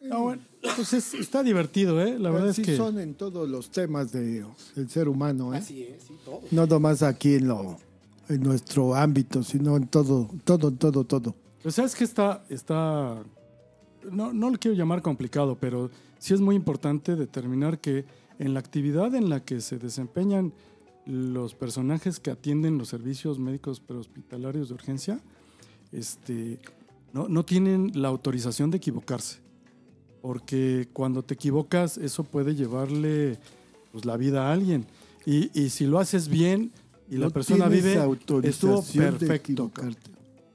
No, 0.00 0.22
bueno, 0.22 0.42
pues 0.76 0.92
es- 0.92 1.14
está 1.14 1.42
divertido, 1.42 2.00
¿eh? 2.02 2.18
La 2.18 2.30
verdad 2.30 2.48
es 2.48 2.58
Así 2.58 2.62
que... 2.62 2.76
son 2.76 2.98
en 2.98 3.14
todos 3.14 3.48
los 3.48 3.70
temas 3.70 4.12
de- 4.12 4.44
del 4.74 4.88
ser 4.90 5.08
humano, 5.08 5.54
¿eh? 5.54 5.58
Así 5.58 5.82
es, 5.82 6.04
sí, 6.04 6.14
todo. 6.24 6.40
No 6.50 6.66
nomás 6.66 7.02
aquí 7.02 7.34
en, 7.34 7.48
lo, 7.48 7.78
en 8.28 8.42
nuestro 8.42 8.94
ámbito, 8.94 9.42
sino 9.42 9.76
en 9.76 9.86
todo, 9.88 10.28
todo, 10.44 10.70
todo, 10.72 11.04
todo. 11.04 11.34
Pues 11.62 11.74
sabes 11.74 11.94
que 11.94 12.04
está, 12.04 12.44
está, 12.48 13.22
no, 14.10 14.32
no 14.32 14.50
lo 14.50 14.58
quiero 14.58 14.76
llamar 14.76 15.02
complicado, 15.02 15.56
pero 15.60 15.90
sí 16.18 16.34
es 16.34 16.40
muy 16.40 16.56
importante 16.56 17.16
determinar 17.16 17.80
que 17.80 18.04
en 18.38 18.54
la 18.54 18.60
actividad 18.60 19.14
en 19.14 19.28
la 19.28 19.40
que 19.44 19.60
se 19.60 19.78
desempeñan 19.78 20.52
los 21.06 21.54
personajes 21.54 22.20
que 22.20 22.30
atienden 22.30 22.78
los 22.78 22.88
servicios 22.88 23.38
médicos 23.38 23.80
prehospitalarios 23.80 24.68
de 24.68 24.74
urgencia, 24.74 25.20
este, 25.92 26.58
no, 27.12 27.28
no 27.28 27.44
tienen 27.44 27.90
la 27.94 28.08
autorización 28.08 28.70
de 28.70 28.76
equivocarse. 28.78 29.38
Porque 30.22 30.88
cuando 30.92 31.22
te 31.22 31.34
equivocas, 31.34 31.96
eso 31.98 32.24
puede 32.24 32.54
llevarle 32.54 33.38
pues, 33.92 34.04
la 34.04 34.16
vida 34.16 34.48
a 34.48 34.52
alguien. 34.52 34.84
Y, 35.24 35.50
y 35.58 35.70
si 35.70 35.86
lo 35.86 35.98
haces 35.98 36.28
bien 36.28 36.72
y 37.08 37.16
la 37.16 37.26
No 37.26 37.30
persona 37.32 37.68
vive, 37.68 37.94
estuvo 38.44 38.82
perfecto. 38.82 39.70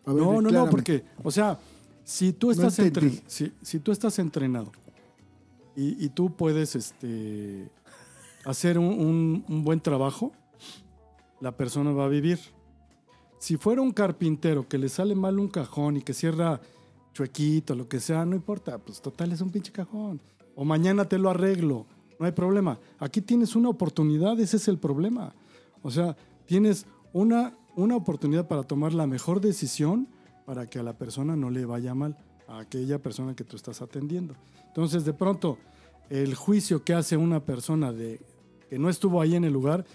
A 0.05 0.13
ver, 0.13 0.21
No, 0.23 0.41
no, 0.41 0.51
no, 0.51 0.69
porque, 0.69 1.03
o 1.23 1.31
sea, 1.31 1.59
si 2.03 2.31
tú 2.33 2.47
No 2.47 2.53
estás, 2.53 2.77
entendí. 2.79 3.17
entren- 3.17 3.23
si, 3.27 3.51
si 3.63 3.79
tú 3.79 3.91
estás 3.91 4.19
entrenado 4.19 4.71
y, 5.75 6.03
y 6.05 6.09
tú 6.09 6.35
puedes 6.35 6.75
este, 6.75 7.67
hacer 8.45 8.77
un, 8.77 8.85
un- 8.85 9.45
un 9.47 9.63
buen 9.63 9.81
trabajo, 9.81 10.31
la 11.41 11.57
persona 11.57 11.91
va 11.91 12.05
a 12.05 12.09
vivir. 12.09 12.39
Si 13.39 13.57
fuera 13.57 13.81
un 13.81 13.91
carpintero 13.91 14.67
que 14.67 14.77
le 14.77 14.89
sale 14.89 15.15
mal 15.15 15.39
un 15.39 15.47
cajón 15.47 15.97
y 15.97 16.01
que 16.01 16.13
cierra 16.13 16.61
chuequito, 17.15 17.73
lo 17.75 17.87
que 17.87 18.01
sea, 18.01 18.25
no 18.25 18.35
importa, 18.35 18.77
pues 18.77 19.01
total 19.01 19.31
es 19.31 19.39
un 19.39 19.49
pinche 19.49 19.71
cajón. 19.71 20.19
O 20.53 20.65
mañana 20.65 21.05
te 21.05 21.17
lo 21.17 21.29
arreglo, 21.29 21.85
no 22.19 22.25
hay 22.25 22.33
problema. 22.33 22.77
Aquí 22.99 23.21
tienes 23.21 23.55
una 23.55 23.69
oportunidad, 23.69 24.37
ese 24.39 24.57
es 24.57 24.67
el 24.67 24.77
problema. 24.77 25.33
O 25.81 25.89
sea, 25.89 26.17
tienes 26.45 26.85
una, 27.13 27.57
una 27.75 27.95
oportunidad 27.95 28.47
para 28.47 28.63
tomar 28.63 28.93
la 28.93 29.07
mejor 29.07 29.39
decisión 29.39 30.09
para 30.45 30.69
que 30.69 30.77
a 30.79 30.83
la 30.83 30.97
persona 30.97 31.37
no 31.37 31.49
le 31.49 31.65
vaya 31.65 31.95
mal, 31.95 32.17
a 32.47 32.59
aquella 32.59 33.01
persona 33.01 33.33
que 33.33 33.45
tú 33.45 33.55
estás 33.55 33.81
atendiendo. 33.81 34.35
Entonces, 34.67 35.05
de 35.05 35.13
pronto, 35.13 35.57
el 36.09 36.35
juicio 36.35 36.83
que 36.83 36.93
hace 36.93 37.15
una 37.15 37.39
persona 37.45 37.93
de 37.93 38.19
que 38.69 38.77
no 38.77 38.89
estuvo 38.89 39.21
ahí 39.21 39.35
en 39.35 39.45
el 39.45 39.53
lugar, 39.53 39.85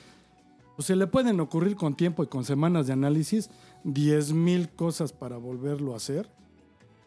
pues 0.74 0.86
se 0.86 0.96
le 0.96 1.06
pueden 1.06 1.38
ocurrir 1.40 1.76
con 1.76 1.94
tiempo 1.94 2.24
y 2.24 2.28
con 2.28 2.44
semanas 2.44 2.86
de 2.86 2.94
análisis 2.94 3.50
10 3.84 4.32
mil 4.32 4.70
cosas 4.70 5.12
para 5.12 5.36
volverlo 5.36 5.92
a 5.92 5.98
hacer. 5.98 6.39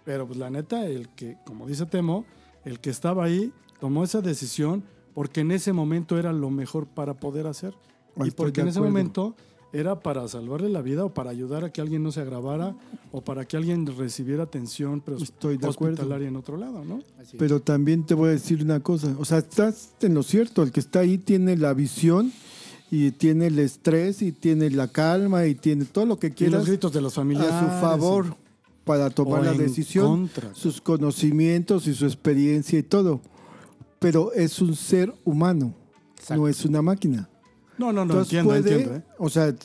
Pero 0.06 0.28
pues 0.28 0.38
la 0.38 0.50
neta, 0.50 0.86
el 0.86 1.10
que, 1.10 1.38
como 1.46 1.66
dice 1.68 1.86
Temo, 1.86 2.26
el 2.66 2.80
que 2.80 2.90
estaba 2.90 3.24
ahí 3.26 3.52
tomó 3.80 4.04
esa 4.04 4.22
decisión 4.22 4.84
porque 5.14 5.42
en 5.42 5.52
ese 5.52 5.74
momento 5.74 6.18
era 6.18 6.34
lo 6.34 6.50
mejor 6.50 6.88
para 6.88 7.14
poder 7.20 7.48
hacer. 7.48 7.74
Estoy 8.16 8.28
y 8.28 8.32
porque 8.32 8.62
en 8.62 8.68
ese 8.68 8.80
acuerdo. 8.80 8.92
momento 8.94 9.36
era 9.72 10.00
para 10.02 10.28
salvarle 10.28 10.70
la 10.70 10.82
vida 10.82 11.04
o 11.06 11.14
para 11.14 11.32
ayudar 11.32 11.64
a 11.66 11.72
que 11.72 11.82
alguien 11.82 12.04
no 12.04 12.12
se 12.12 12.22
agravara 12.22 12.76
o 13.12 13.22
para 13.22 13.46
que 13.46 13.58
alguien 13.58 13.88
recibiera 13.98 14.44
atención 14.44 15.02
pero 15.04 15.18
Estoy 15.18 15.58
de 15.58 15.68
acuerdo. 15.68 15.96
hospitalaria 15.96 16.28
en 16.28 16.36
otro 16.36 16.58
lado, 16.58 16.84
¿no? 16.86 17.00
Pero 17.40 17.60
también 17.60 18.06
te 18.06 18.14
voy 18.14 18.30
a 18.30 18.32
decir 18.34 18.62
una 18.64 18.82
cosa. 18.82 19.16
O 19.20 19.26
sea, 19.26 19.40
estás 19.40 19.96
en 20.02 20.14
lo 20.14 20.22
cierto. 20.24 20.62
El 20.64 20.72
que 20.72 20.80
está 20.80 21.00
ahí 21.00 21.18
tiene 21.18 21.58
la 21.58 21.74
visión 21.74 22.32
y 22.92 23.12
tiene 23.12 23.48
el 23.48 23.58
estrés 23.58 24.22
y 24.22 24.32
tiene 24.32 24.70
la 24.70 24.88
calma 24.90 25.48
y 25.48 25.56
tiene 25.56 25.86
todo 25.86 26.06
lo 26.06 26.20
que 26.20 26.28
Y 26.28 26.30
los 26.32 26.38
quieras 26.38 26.66
gritos 26.68 26.94
de 26.94 27.02
los 27.02 27.14
familiares. 27.16 27.52
a 27.54 27.60
su 27.60 27.82
favor 27.82 28.36
para 28.84 29.10
tomar 29.10 29.44
la 29.44 29.54
decisión, 29.54 30.28
contra. 30.28 30.54
sus 30.54 30.82
conocimientos 30.82 31.88
y 31.88 31.94
su 31.94 32.06
experiencia 32.06 32.78
y 32.80 32.84
todo. 32.84 33.22
Pero 34.00 34.34
es 34.34 34.60
un 34.62 34.76
ser 34.76 35.14
humano, 35.24 35.74
Exacto. 36.18 36.36
no 36.42 36.48
es 36.48 36.66
una 36.66 36.82
máquina. 36.82 37.30
No, 37.78 37.88
no, 37.94 38.06
no, 38.06 38.14
Entonces 38.14 38.34
entiendo, 38.34 38.50
puede, 38.50 38.74
entiendo. 38.74 38.96
¿eh? 38.98 39.04
o 39.18 39.30
sea, 39.30 39.56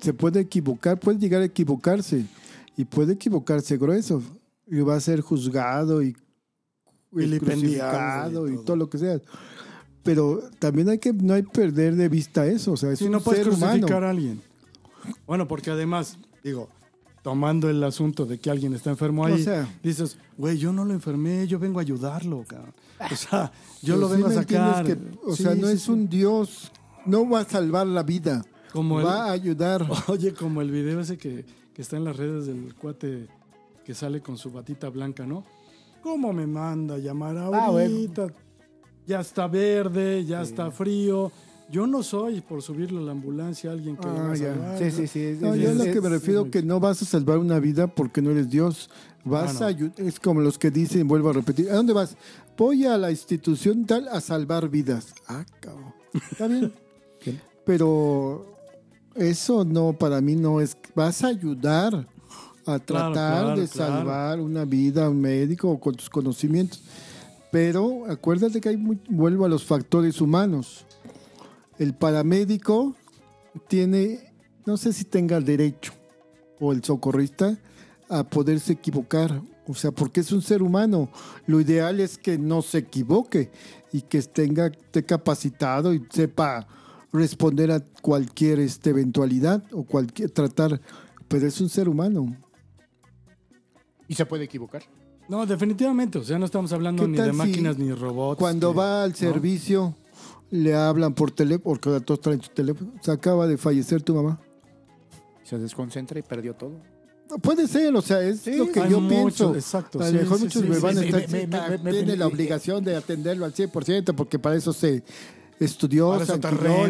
se 0.00 0.12
puede 0.12 0.40
equivocar, 0.40 0.98
puede 0.98 1.18
llegar 1.18 1.42
a 1.42 1.44
equivocarse 1.44 2.24
y 2.76 2.84
puede 2.84 3.14
equivocarse 3.14 3.76
grueso 3.76 4.22
y 4.66 4.80
va 4.80 4.96
a 4.96 5.00
ser 5.00 5.20
juzgado 5.20 6.02
y, 6.02 6.16
y 7.12 7.38
crucificado 7.38 8.48
y 8.48 8.54
y 8.54 8.64
todo. 8.64 8.76
lo 8.76 8.90
que 8.90 8.98
sea. 8.98 9.20
Pero 10.02 10.42
también 10.58 10.88
hay 10.88 10.98
que 10.98 11.12
no 11.12 11.34
hay 11.34 11.42
perder 11.42 11.94
de 11.96 12.08
vista 12.08 12.46
eso, 12.46 12.72
o 12.72 12.76
sea, 12.76 12.90
es 12.92 13.00
un 13.02 13.12
no 13.12 13.20
puedes 13.20 13.44
ser 13.44 13.52
crucificar 13.52 13.78
humano. 13.90 14.06
a 14.06 14.10
alguien. 14.10 14.42
Bueno, 15.26 15.46
porque 15.48 15.70
además, 15.70 16.18
digo, 16.42 16.68
tomando 17.26 17.68
el 17.68 17.82
asunto 17.82 18.24
de 18.24 18.38
que 18.38 18.50
alguien 18.50 18.72
está 18.72 18.90
enfermo 18.90 19.24
ahí, 19.26 19.32
O 19.32 19.38
sea- 19.38 19.68
dices, 19.82 20.16
güey, 20.38 20.58
yo 20.58 20.72
no 20.72 20.84
lo 20.84 20.94
enfermé, 20.94 21.44
yo 21.48 21.58
vengo 21.58 21.80
a 21.80 21.82
ayudarlo, 21.82 22.44
cabrón. 22.46 22.72
O 23.10 23.16
sea, 23.16 23.50
yo 23.82 23.96
lo 23.96 24.06
sí 24.08 24.14
vengo 24.14 24.28
a 24.28 24.32
sacar. 24.32 24.86
que, 24.86 24.96
o 25.24 25.34
Sí, 25.34 25.42
sea, 25.42 25.56
no 25.56 25.66
sí, 25.66 25.72
es 25.72 25.88
un 25.88 26.08
Dios, 26.08 26.70
no 27.04 27.28
va 27.28 27.40
a 27.40 27.44
salvar 27.44 27.84
la 27.88 28.04
vida, 28.04 28.44
Como 28.72 29.00
el- 29.00 29.06
va 29.06 29.24
a 29.24 29.32
ayudar. 29.32 29.84
Oye, 30.06 30.34
como 30.34 30.60
el 30.62 30.70
video 30.70 31.00
ese 31.00 31.18
que, 31.18 31.44
que 31.74 31.82
está 31.82 31.96
en 31.96 32.04
las 32.04 32.16
redes 32.16 32.46
del 32.46 32.76
cuate 32.76 33.26
que 33.84 33.92
sale 33.92 34.20
con 34.20 34.38
su 34.38 34.52
batita 34.52 34.88
blanca, 34.88 35.26
¿no? 35.26 35.42
¿Cómo 36.04 36.32
me 36.32 36.46
manda 36.46 36.94
a 36.94 36.98
llamar 36.98 37.36
Ah, 37.38 37.48
bueno. 37.48 37.64
ahorita? 37.66 38.28
Ya 39.04 39.18
está 39.18 39.48
verde, 39.48 40.24
ya 40.24 40.42
está 40.42 40.70
frío, 40.70 41.32
Yo 41.68 41.86
no 41.86 42.02
soy 42.04 42.40
por 42.42 42.62
subirle 42.62 42.98
a 43.00 43.02
la 43.02 43.12
ambulancia 43.12 43.70
a 43.70 43.72
alguien 43.72 43.96
que 43.96 44.06
lo 44.06 44.14
va 44.14 44.28
Ah, 44.28 44.32
a 44.32 44.36
salvar. 44.36 44.78
Sí, 44.78 44.90
sí, 44.92 45.06
sí. 45.08 45.20
es- 45.20 45.40
No, 45.40 45.54
es- 45.54 45.60
yo 45.60 45.70
es- 45.70 45.76
lo 45.76 45.84
que 45.84 46.00
me 46.00 46.06
es- 46.06 46.12
refiero 46.12 46.50
que 46.50 46.62
no 46.62 46.78
vas 46.78 47.02
a 47.02 47.04
salvar 47.04 47.38
una 47.38 47.58
vida 47.58 47.88
porque 47.88 48.22
no 48.22 48.30
eres 48.30 48.48
Dios. 48.48 48.88
Vas 49.24 49.60
Ah, 49.60 49.66
a 49.66 49.70
ayu- 49.72 49.92
es 49.96 50.20
como 50.20 50.40
los 50.40 50.58
que 50.58 50.70
dicen, 50.70 51.08
vuelvo 51.08 51.30
a 51.30 51.32
repetir, 51.32 51.68
¿a 51.70 51.74
dónde 51.74 51.92
vas? 51.92 52.16
Voy 52.56 52.86
a 52.86 52.96
la 52.96 53.10
institución 53.10 53.84
tal 53.84 54.06
a 54.08 54.20
salvar 54.20 54.68
vidas. 54.68 55.12
Ah, 55.26 55.44
cabrón. 55.60 55.92
Está 56.30 56.46
bien. 56.46 56.72
Pero 57.64 58.46
eso 59.16 59.64
no, 59.64 59.92
para 59.92 60.20
mí 60.20 60.36
no 60.36 60.60
es. 60.60 60.76
Vas 60.94 61.24
a 61.24 61.28
ayudar 61.28 62.06
a 62.64 62.78
tratar 62.78 63.12
claro, 63.12 63.60
de 63.60 63.66
claro. 63.68 63.94
salvar 63.96 64.40
una 64.40 64.64
vida 64.64 65.06
a 65.06 65.10
un 65.10 65.20
médico 65.20 65.68
o 65.70 65.80
con 65.80 65.94
tus 65.96 66.08
conocimientos. 66.08 66.80
Pero 67.50 68.04
acuérdate 68.08 68.60
que 68.60 68.68
hay 68.68 68.76
muy- 68.76 69.00
vuelvo 69.08 69.44
a 69.44 69.48
los 69.48 69.64
factores 69.64 70.20
humanos. 70.20 70.84
El 71.78 71.94
paramédico 71.94 72.94
tiene, 73.68 74.32
no 74.64 74.76
sé 74.76 74.92
si 74.92 75.04
tenga 75.04 75.36
el 75.36 75.44
derecho, 75.44 75.92
o 76.60 76.72
el 76.72 76.82
socorrista, 76.82 77.58
a 78.08 78.24
poderse 78.24 78.72
equivocar. 78.74 79.42
O 79.68 79.74
sea, 79.74 79.90
porque 79.90 80.20
es 80.20 80.30
un 80.32 80.42
ser 80.42 80.62
humano. 80.62 81.10
Lo 81.46 81.60
ideal 81.60 82.00
es 82.00 82.18
que 82.18 82.38
no 82.38 82.62
se 82.62 82.78
equivoque 82.78 83.50
y 83.92 84.02
que 84.02 84.22
tenga, 84.22 84.68
esté 84.68 85.04
capacitado 85.04 85.92
y 85.92 86.06
sepa 86.10 86.66
responder 87.12 87.72
a 87.72 87.80
cualquier 88.00 88.60
este, 88.60 88.90
eventualidad 88.90 89.64
o 89.72 89.82
cualquier 89.84 90.30
tratar. 90.30 90.80
Pero 91.28 91.46
es 91.46 91.60
un 91.60 91.68
ser 91.68 91.88
humano. 91.88 92.36
Y 94.08 94.14
se 94.14 94.24
puede 94.24 94.44
equivocar. 94.44 94.82
No, 95.28 95.44
definitivamente. 95.44 96.18
O 96.18 96.24
sea, 96.24 96.38
no 96.38 96.44
estamos 96.46 96.72
hablando 96.72 97.02
¿Qué 97.02 97.08
ni 97.08 97.18
de 97.18 97.30
si 97.32 97.36
máquinas 97.36 97.76
ni 97.78 97.90
robots. 97.92 98.38
Cuando 98.38 98.70
que- 98.72 98.78
va 98.78 99.02
al 99.02 99.10
¿no? 99.10 99.16
servicio, 99.16 99.96
le 100.50 100.74
hablan 100.74 101.14
por 101.14 101.30
teléfono, 101.32 101.62
porque 101.80 102.00
todos 102.04 102.20
traen 102.20 102.40
su 102.42 102.50
teléfono. 102.50 102.92
Se 103.00 103.10
acaba 103.10 103.46
de 103.46 103.56
fallecer 103.56 104.02
tu 104.02 104.14
mamá. 104.14 104.40
Se 105.44 105.58
desconcentra 105.58 106.18
y 106.18 106.22
perdió 106.22 106.54
todo. 106.54 106.72
Puede 107.42 107.66
ser, 107.66 107.94
o 107.96 108.00
sea, 108.02 108.22
es 108.22 108.46
lo 108.46 108.70
que 108.70 108.88
yo 108.88 109.00
muchos, 109.00 109.08
pienso. 109.08 109.54
exacto, 109.56 110.00
A 110.00 110.06
sí, 110.08 110.14
lo 110.14 110.20
mejor 110.20 110.38
sí, 110.38 110.44
muchos 110.44 110.62
sí, 110.62 110.68
me 110.68 110.74
sí, 110.76 110.80
van 110.80 110.96
a 110.98 111.00
sí, 111.00 111.06
estar 111.08 111.28
me- 111.28 111.46
me- 111.48 111.56
"Ah, 111.56 111.66
me- 111.70 111.78
me- 111.78 111.90
tiene 111.90 112.12
me- 112.12 112.16
la 112.16 112.26
obligación 112.28 112.84
de 112.84 112.94
atenderlo 112.96 113.44
al 113.44 113.52
100% 113.52 114.14
porque 114.14 114.38
para 114.38 114.54
eso 114.54 114.72
se 114.72 115.02
estudió, 115.58 116.24
se 116.24 116.36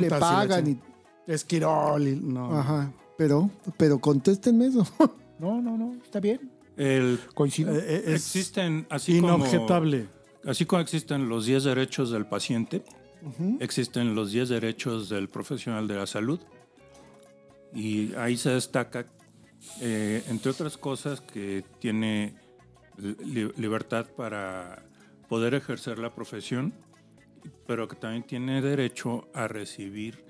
le 0.00 0.08
pagan 0.10 0.66
y, 0.66 0.70
ching- 0.74 0.80
Esquirol. 1.26 2.06
y- 2.06 2.16
no. 2.16 2.54
ajá, 2.58 2.92
pero 3.16 3.50
pero 3.78 3.98
contéstenme 3.98 4.66
eso. 4.66 4.86
No, 5.38 5.60
no, 5.60 5.76
no. 5.76 5.92
Está 6.02 6.18
bien. 6.18 6.50
El, 6.78 7.18
Coincido. 7.34 7.70
Eh, 7.74 7.84
eh, 7.86 8.02
es 8.06 8.14
existen, 8.14 8.86
así 8.88 9.20
como, 9.20 9.34
inobjetable. 9.36 10.08
así 10.46 10.64
como 10.64 10.80
existen 10.80 11.28
los 11.28 11.44
10 11.44 11.64
derechos 11.64 12.10
del 12.10 12.24
paciente, 12.26 12.82
existen 13.60 14.14
los 14.14 14.32
10 14.32 14.48
derechos 14.48 15.08
del 15.08 15.28
profesional 15.28 15.86
de 15.88 15.94
la 15.96 16.06
salud. 16.06 16.40
Y 17.74 18.14
ahí 18.14 18.36
se 18.36 18.50
destaca, 18.50 19.06
eh, 19.80 20.22
entre 20.28 20.50
otras 20.50 20.76
cosas, 20.78 21.20
que 21.20 21.64
tiene 21.80 22.34
li- 22.98 23.52
libertad 23.56 24.06
para 24.16 24.82
poder 25.28 25.54
ejercer 25.54 25.98
la 25.98 26.14
profesión, 26.14 26.72
pero 27.66 27.86
que 27.88 27.96
también 27.96 28.22
tiene 28.22 28.62
derecho 28.62 29.28
a 29.34 29.48
recibir 29.48 30.24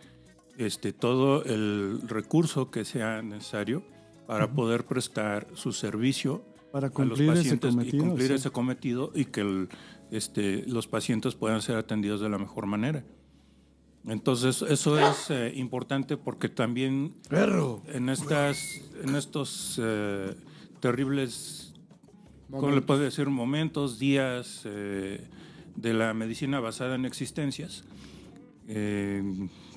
este, 0.59 0.92
todo 0.92 1.44
el 1.44 2.01
recurso 2.07 2.70
que 2.70 2.84
sea 2.84 3.20
necesario 3.22 3.84
para 4.26 4.51
poder 4.53 4.86
prestar 4.86 5.47
su 5.55 5.70
servicio 5.72 6.42
Para 6.72 6.86
a 6.86 6.90
los 6.90 6.97
cumplir 6.97 7.28
ese 7.30 7.36
pacientes 7.38 7.70
cometido. 7.74 7.97
y 7.97 8.09
cumplir 8.09 8.28
sí. 8.28 8.34
ese 8.34 8.51
cometido 8.51 9.12
y 9.14 9.24
que 9.26 9.40
el- 9.42 9.68
este, 10.11 10.64
los 10.66 10.86
pacientes 10.86 11.34
puedan 11.34 11.62
ser 11.62 11.76
atendidos 11.76 12.20
de 12.20 12.28
la 12.28 12.38
mejor 12.38 12.66
manera. 12.66 13.04
Entonces, 14.07 14.62
eso 14.62 14.98
es 14.98 15.30
eh, 15.30 15.52
importante 15.57 16.16
porque 16.16 16.48
también 16.48 17.14
en, 17.88 18.09
estas, 18.09 18.80
en 19.02 19.16
estos 19.16 19.80
eh, 19.82 20.32
terribles, 20.78 21.74
¿cómo 22.50 22.70
le 22.70 22.82
puedo 22.82 23.00
decir? 23.00 23.28
Momentos, 23.28 23.98
días 23.98 24.62
eh, 24.64 25.26
de 25.74 25.92
la 25.92 26.14
medicina 26.14 26.61
basada 26.61 26.94
en 26.94 27.04
existencias, 27.04 27.84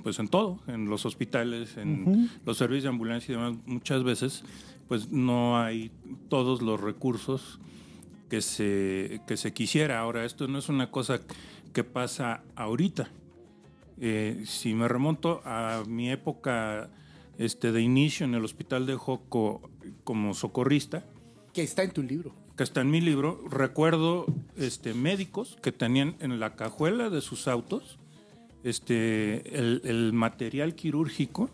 pues 0.03 0.19
en 0.19 0.27
todo, 0.27 0.59
en 0.67 0.89
los 0.89 1.05
hospitales, 1.05 1.77
en 1.77 2.29
los 2.45 2.57
servicios 2.57 2.83
de 2.83 2.89
ambulancia 2.89 3.33
y 3.33 3.35
demás, 3.35 3.57
muchas 3.65 4.03
veces 4.03 4.43
pues 4.87 5.11
no 5.11 5.59
hay 5.59 5.91
todos 6.29 6.63
los 6.63 6.81
recursos 6.81 7.59
que 8.29 8.41
se, 8.41 9.21
que 9.27 9.35
se 9.37 9.53
quisiera. 9.53 9.99
Ahora, 9.99 10.23
esto 10.25 10.47
no 10.47 10.59
es 10.59 10.69
una 10.69 10.91
cosa 10.91 11.21
que 11.73 11.83
pasa 11.83 12.43
ahorita. 12.55 13.09
Eh, 13.99 14.43
si 14.45 14.73
me 14.73 14.87
remonto 14.87 15.41
a 15.43 15.83
mi 15.87 16.09
época 16.09 16.89
este, 17.37 17.71
de 17.71 17.81
inicio 17.81 18.25
en 18.25 18.35
el 18.35 18.45
hospital 18.45 18.85
de 18.85 18.95
Joco 18.95 19.69
como 20.03 20.33
socorrista, 20.33 21.03
Que 21.53 21.63
está 21.63 21.83
en 21.83 21.91
tu 21.91 22.03
libro. 22.03 22.33
que 22.55 22.63
está 22.63 22.81
en 22.81 22.91
mi 22.91 23.01
libro, 23.01 23.43
recuerdo 23.49 24.25
este, 24.55 24.93
médicos 24.93 25.57
que 25.61 25.71
tenían 25.71 26.15
en 26.19 26.39
la 26.39 26.55
cajuela 26.55 27.09
de 27.09 27.21
sus 27.21 27.47
autos 27.47 27.97
este, 28.63 29.57
el, 29.57 29.81
el 29.85 30.13
material 30.13 30.75
quirúrgico 30.75 31.49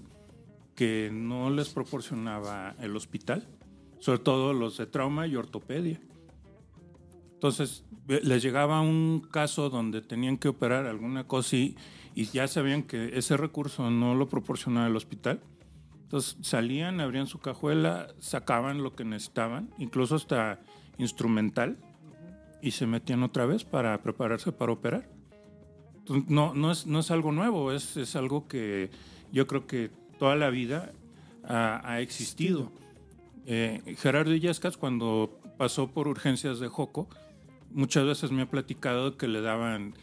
que 0.76 1.10
no 1.12 1.50
les 1.50 1.70
proporcionaba 1.70 2.76
el 2.80 2.96
hospital, 2.96 3.48
sobre 4.00 4.20
todo 4.20 4.54
los 4.54 4.78
de 4.78 4.86
trauma 4.88 5.26
y 5.28 5.36
ortopedia. 5.36 6.00
Entonces, 7.46 7.84
eh, 8.08 8.22
les 8.24 8.42
llegaba 8.42 8.82
un 8.82 9.20
caso 9.20 9.70
donde 9.70 10.02
tenían 10.02 10.40
que 10.40 10.48
operar 10.48 10.88
alguna 10.88 11.28
cosa 11.28 11.56
y, 11.56 11.78
y 12.16 12.26
ya 12.26 12.48
sabían 12.48 12.82
que 12.82 13.16
ese 13.20 13.38
recurso 13.38 13.92
no 13.92 14.16
lo 14.16 14.28
proporcionaba 14.28 14.88
el 14.88 14.96
hospital. 14.96 15.40
Entonces 16.02 16.38
salían, 16.42 17.00
abrían 17.02 17.28
su 17.28 17.38
cajuela, 17.38 18.08
sacaban 18.18 18.82
lo 18.82 18.96
que 18.96 19.06
necesitaban, 19.06 19.70
incluso 19.78 20.16
hasta 20.16 20.60
instrumental, 20.98 21.78
y 22.64 22.72
se 22.72 22.88
metían 22.88 23.22
otra 23.22 23.46
vez 23.46 23.64
para 23.64 24.02
prepararse 24.02 24.52
para 24.52 24.72
operar. 24.72 25.08
Entonces, 26.00 26.28
no, 26.28 26.56
no, 26.56 26.72
es, 26.72 26.88
no 26.88 27.02
es 27.02 27.12
algo 27.12 27.32
nuevo, 27.32 27.72
es, 27.74 27.96
es 27.96 28.16
algo 28.16 28.48
que 28.48 28.90
yo 29.32 29.46
creo 29.46 29.68
que 29.68 29.92
toda 30.18 30.36
la 30.36 30.50
vida 30.50 30.94
ha, 31.48 31.88
ha 31.88 32.02
existido. 32.02 32.72
Eh, 33.46 33.96
Gerardo 34.00 34.34
Illescas, 34.34 34.78
cuando 34.78 35.40
pasó 35.60 35.92
por 35.92 36.08
urgencias 36.08 36.60
de 36.60 36.70
Joco, 36.70 37.08
muchas 37.76 38.06
veces 38.06 38.32
me 38.32 38.44
ha 38.44 38.50
platicado 38.50 39.18
que 39.18 39.28
le 39.28 39.42
daban 39.42 39.94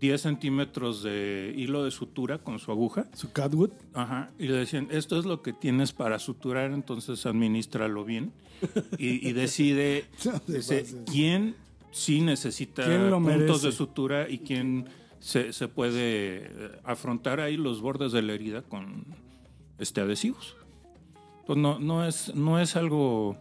10 0.00 0.20
centímetros 0.20 1.02
de 1.02 1.52
hilo 1.56 1.84
de 1.84 1.90
sutura 1.90 2.38
con 2.38 2.58
su 2.58 2.70
aguja. 2.70 3.06
Su 3.14 3.32
catwood. 3.32 3.70
Ajá, 3.94 4.30
y 4.38 4.46
le 4.46 4.54
decían, 4.54 4.88
esto 4.90 5.18
es 5.18 5.26
lo 5.26 5.42
que 5.42 5.52
tienes 5.52 5.92
para 5.92 6.18
suturar, 6.18 6.72
entonces 6.72 7.26
administralo 7.26 8.04
bien 8.04 8.32
y, 8.98 9.28
y 9.28 9.32
decide 9.32 10.06
dice, 10.46 10.86
quién 11.10 11.54
sí 11.90 12.20
necesita 12.20 12.84
¿Quién 12.84 13.10
lo 13.10 13.16
puntos 13.16 13.38
merece? 13.38 13.66
de 13.66 13.72
sutura 13.72 14.28
y 14.28 14.38
quién 14.38 14.86
se, 15.18 15.52
se 15.52 15.68
puede 15.68 16.46
eh, 16.46 16.50
afrontar 16.84 17.40
ahí 17.40 17.56
los 17.56 17.80
bordes 17.80 18.12
de 18.12 18.22
la 18.22 18.32
herida 18.34 18.62
con 18.62 19.04
este 19.78 20.00
adhesivos. 20.00 20.56
Entonces 21.40 21.62
no, 21.62 21.78
no, 21.78 22.06
es, 22.06 22.34
no 22.34 22.60
es 22.60 22.76
algo 22.76 23.36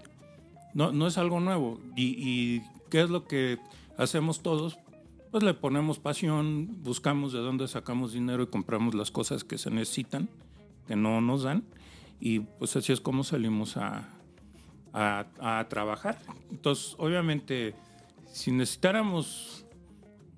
no, 0.75 0.91
no 0.91 1.07
es 1.07 1.17
algo 1.17 1.39
nuevo. 1.39 1.79
Y, 1.95 2.03
y 2.03 2.61
qué 2.89 3.01
es 3.01 3.09
lo 3.09 3.25
que 3.25 3.59
hacemos 3.97 4.41
todos? 4.41 4.77
Pues 5.31 5.43
le 5.43 5.53
ponemos 5.53 5.99
pasión, 5.99 6.81
buscamos 6.83 7.33
de 7.33 7.39
dónde 7.39 7.67
sacamos 7.67 8.13
dinero 8.13 8.43
y 8.43 8.47
compramos 8.47 8.95
las 8.95 9.11
cosas 9.11 9.43
que 9.43 9.57
se 9.57 9.69
necesitan, 9.69 10.29
que 10.87 10.95
no 10.95 11.19
nos 11.21 11.43
dan. 11.43 11.65
Y 12.19 12.39
pues 12.39 12.75
así 12.75 12.93
es 12.93 13.01
como 13.01 13.23
salimos 13.23 13.75
a, 13.75 14.09
a, 14.93 15.65
trabajar. 15.69 16.17
Entonces, 16.49 16.95
obviamente, 16.97 17.75
si 18.31 18.51
necesitáramos 18.51 19.65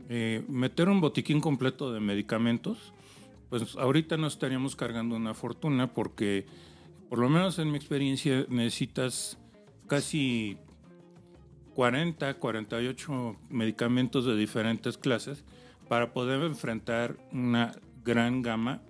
eh, 0.09 0.43
meter 0.47 0.89
un 0.89 0.99
botiquín 0.99 1.41
completo 1.41 1.93
de 1.93 1.99
medicamentos, 1.99 2.93
pues 3.49 3.75
ahorita 3.75 4.17
no 4.17 4.27
estaríamos 4.27 4.75
cargando 4.75 5.15
una 5.15 5.33
fortuna 5.33 5.93
porque, 5.93 6.45
por 7.09 7.19
lo 7.19 7.29
menos 7.29 7.59
en 7.59 7.71
mi 7.71 7.77
experiencia, 7.77 8.45
necesitas 8.49 9.37
casi 9.87 10.57
40, 11.77 12.33
48 12.39 13.35
medicamentos 13.51 14.25
de 14.25 14.35
diferentes 14.35 14.97
clases 14.97 15.43
para 15.87 16.11
poder 16.11 16.41
enfrentar 16.41 17.15
una 17.31 17.71
gran 18.03 18.41
gama 18.41 18.81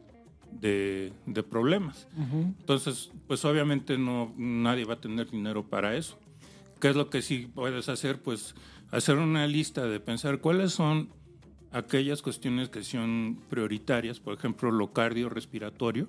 de, 0.54 1.12
de 1.26 1.44
problemas. 1.44 2.08
Entonces, 2.32 3.12
pues 3.28 3.44
obviamente 3.44 3.98
no 3.98 4.34
nadie 4.38 4.86
va 4.86 4.94
a 4.94 5.02
tener 5.02 5.30
dinero 5.30 5.68
para 5.68 5.98
eso. 5.98 6.18
¿Qué 6.80 6.88
es 6.88 6.96
lo 6.96 7.10
que 7.10 7.22
sí 7.22 7.50
puedes 7.54 7.90
hacer? 7.90 8.22
Pues 8.22 8.56
hacer 8.90 9.18
una 9.18 9.48
lista 9.48 9.86
de 9.86 10.00
pensar 10.00 10.40
cuáles 10.40 10.72
son 10.72 11.10
aquellas 11.74 12.22
cuestiones 12.22 12.70
que 12.70 12.86
son 12.86 13.38
prioritarias, 13.50 14.22
por 14.22 14.34
ejemplo, 14.34 14.72
lo 14.72 14.94
cardiorrespiratorio, 14.94 16.08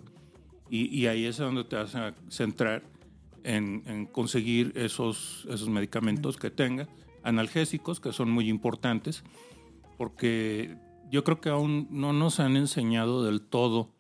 y, 0.71 0.97
y 0.97 1.09
ahí 1.09 1.25
es 1.25 1.39
donde 1.39 1.65
te 1.65 1.75
vas 1.75 1.97
a 1.97 2.15
centrar 2.29 2.85
en, 3.45 4.07
conseguir 4.07 4.73
esos, 4.77 5.47
esos 5.51 5.69
medicamentos 5.69 6.37
que 6.37 6.51
tenga, 6.51 6.89
analgésicos, 7.23 8.01
que 8.01 8.13
son 8.13 8.31
muy 8.31 8.49
importantes, 8.49 9.23
porque 9.97 10.77
yo 11.11 11.25
creo 11.25 11.41
que 11.41 11.49
aún 11.49 11.89
no 11.91 12.13
nos 12.13 12.41
han 12.41 12.57
enseñado 12.57 13.25
del 13.25 13.41
todo 13.41 13.91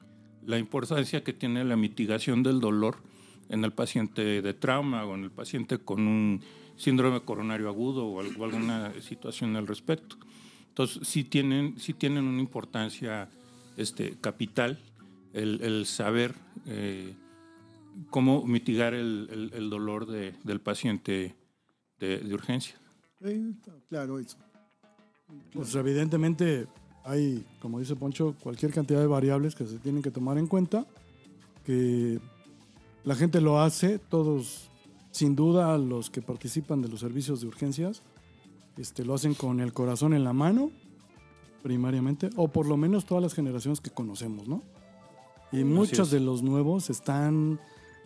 la 0.46 0.58
importancia 0.58 1.24
que 1.24 1.32
tiene 1.32 1.64
la 1.64 1.76
mitigación 1.76 2.42
del 2.42 2.60
dolor 2.60 3.02
en 3.48 3.64
el 3.64 3.72
paciente 3.72 4.42
de 4.42 4.54
trauma 4.54 5.04
o 5.04 5.14
en 5.14 5.24
el 5.24 5.30
paciente 5.30 5.78
con 5.78 6.06
un 6.06 6.40
síndrome 6.76 7.20
coronario 7.22 7.68
agudo 7.68 8.06
o 8.06 8.20
al- 8.20 8.36
o 8.38 8.44
alguna 8.44 8.92
situación 9.00 9.56
al 9.56 9.66
respecto. 9.66 10.16
Entonces, 10.68 11.06
sí 11.08 11.24
tienen, 11.24 11.78
sí 11.78 11.92
tienen 11.92 12.24
una 12.24 12.40
importancia 12.40 13.28
este, 13.76 14.16
capital 14.20 14.78
el, 15.32 15.60
el 15.62 15.86
saber 15.86 16.34
eh, 16.66 17.14
cómo 18.10 18.44
mitigar 18.44 18.94
el, 18.94 19.28
el- 19.30 19.52
el 19.54 19.70
dolor 19.70 20.06
de- 20.06 20.34
del 20.44 20.60
paciente 20.60 21.34
de, 21.98 22.18
de 22.18 22.34
urgencia. 22.34 22.74
Eh, 23.20 23.52
claro 23.88 24.18
eso. 24.18 24.36
Pues 25.52 25.74
evidentemente 25.74 26.66
hay, 27.04 27.44
como 27.60 27.78
dice 27.80 27.96
Poncho, 27.96 28.34
cualquier 28.42 28.72
cantidad 28.72 29.00
de 29.00 29.06
variables 29.06 29.54
que 29.54 29.66
se 29.66 29.78
tienen 29.78 30.02
que 30.02 30.10
tomar 30.10 30.38
en 30.38 30.46
cuenta, 30.46 30.86
que 31.64 32.18
la 33.04 33.14
gente 33.14 33.40
lo 33.40 33.60
hace, 33.60 33.98
todos, 33.98 34.70
sin 35.10 35.34
duda, 35.36 35.76
los 35.78 36.10
que 36.10 36.22
participan 36.22 36.80
de 36.82 36.88
los 36.88 37.00
servicios 37.00 37.40
de 37.40 37.46
urgencias, 37.48 38.02
este, 38.76 39.04
lo 39.04 39.14
hacen 39.14 39.34
con 39.34 39.60
el 39.60 39.72
corazón 39.72 40.14
en 40.14 40.22
la 40.24 40.32
mano, 40.32 40.70
primariamente, 41.62 42.30
o 42.36 42.48
por 42.48 42.66
lo 42.66 42.76
menos 42.76 43.04
todas 43.04 43.22
las 43.22 43.34
generaciones 43.34 43.80
que 43.80 43.90
conocemos, 43.90 44.46
¿no? 44.48 44.62
Y 45.50 45.64
muchos 45.64 46.08
es. 46.08 46.10
de 46.10 46.20
los 46.20 46.42
nuevos 46.42 46.88
están 46.90 47.58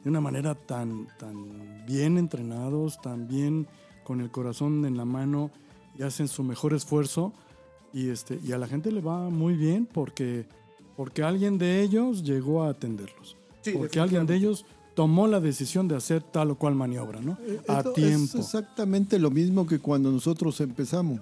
de 0.02 0.10
una 0.10 0.20
manera 0.20 0.54
tan, 0.54 1.06
tan 1.18 1.84
bien 1.86 2.18
entrenados, 2.18 3.00
tan 3.00 3.28
bien 3.28 3.66
con 4.04 4.20
el 4.20 4.30
corazón 4.30 4.84
en 4.84 4.96
la 4.96 5.04
mano 5.04 5.50
y 5.98 6.02
hacen 6.02 6.28
su 6.28 6.42
mejor 6.42 6.74
esfuerzo 6.74 7.32
y, 7.92 8.08
este, 8.08 8.40
y 8.42 8.52
a 8.52 8.58
la 8.58 8.66
gente 8.66 8.90
le 8.90 9.00
va 9.00 9.28
muy 9.30 9.54
bien 9.54 9.86
porque, 9.86 10.46
porque 10.96 11.22
alguien 11.22 11.58
de 11.58 11.82
ellos 11.82 12.22
llegó 12.22 12.62
a 12.62 12.70
atenderlos. 12.70 13.36
porque 13.74 14.00
alguien 14.00 14.26
de 14.26 14.36
ellos 14.36 14.64
tomó 14.94 15.26
la 15.26 15.40
decisión 15.40 15.88
de 15.88 15.96
hacer 15.96 16.22
tal 16.22 16.50
o 16.50 16.56
cual 16.56 16.74
maniobra, 16.74 17.20
¿no? 17.20 17.38
A 17.68 17.78
Esto 17.78 17.92
tiempo. 17.92 18.24
Es 18.38 18.46
exactamente 18.46 19.18
lo 19.18 19.30
mismo 19.30 19.66
que 19.66 19.78
cuando 19.78 20.10
nosotros 20.10 20.60
empezamos. 20.60 21.20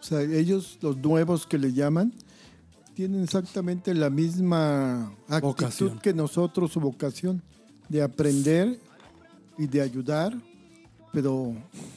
O 0.00 0.02
sea, 0.02 0.22
ellos, 0.22 0.78
los 0.80 0.96
nuevos 0.98 1.46
que 1.46 1.58
le 1.58 1.72
llaman, 1.72 2.12
tienen 2.94 3.22
exactamente 3.22 3.92
la 3.94 4.08
misma 4.08 5.12
actitud 5.28 5.48
Vocación. 5.48 5.98
que 5.98 6.14
nosotros, 6.14 6.72
su 6.72 6.80
vocación 6.80 7.42
de 7.88 8.02
aprender 8.02 8.78
y 9.58 9.66
de 9.66 9.80
ayudar, 9.80 10.34
pero 11.12 11.54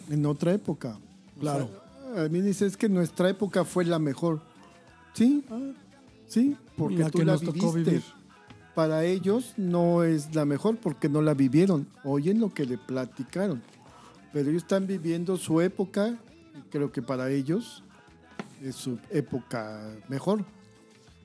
en 0.10 0.26
otra 0.26 0.54
época. 0.54 0.98
O 1.38 1.40
Claro. 1.40 1.70
sea, 2.14 2.26
a 2.26 2.30
mí 2.30 2.42
dices 2.42 2.78
que 2.78 2.88
nuestra 2.90 3.30
época 3.30 3.66
fue 3.66 3.86
la 3.86 4.00
mejor. 4.00 4.42
Sí, 5.14 5.44
sí, 6.28 6.56
porque 6.78 6.98
La 6.98 7.10
tú 7.10 7.20
que 7.20 7.26
la 7.26 7.34
nos 7.34 7.42
tocó 7.42 7.72
viviste. 7.74 7.92
vivir. 7.92 8.04
Para 8.76 9.04
ellos 9.04 9.54
no 9.58 10.04
es 10.04 10.34
la 10.34 10.46
mejor 10.46 10.78
porque 10.78 11.10
no 11.10 11.22
la 11.22 11.34
vivieron. 11.34 11.88
Oyen 12.04 12.40
lo 12.40 12.54
que 12.54 12.66
le 12.66 12.78
platicaron. 12.78 13.62
Pero 14.32 14.50
ellos 14.50 14.62
están 14.62 14.88
viviendo 14.88 15.36
su 15.38 15.60
época 15.60 16.18
y 16.58 16.62
creo 16.70 16.92
que 16.92 17.02
para 17.02 17.30
ellos 17.30 17.84
es 18.64 18.76
su 18.76 18.98
época 19.10 19.82
mejor. 20.08 20.46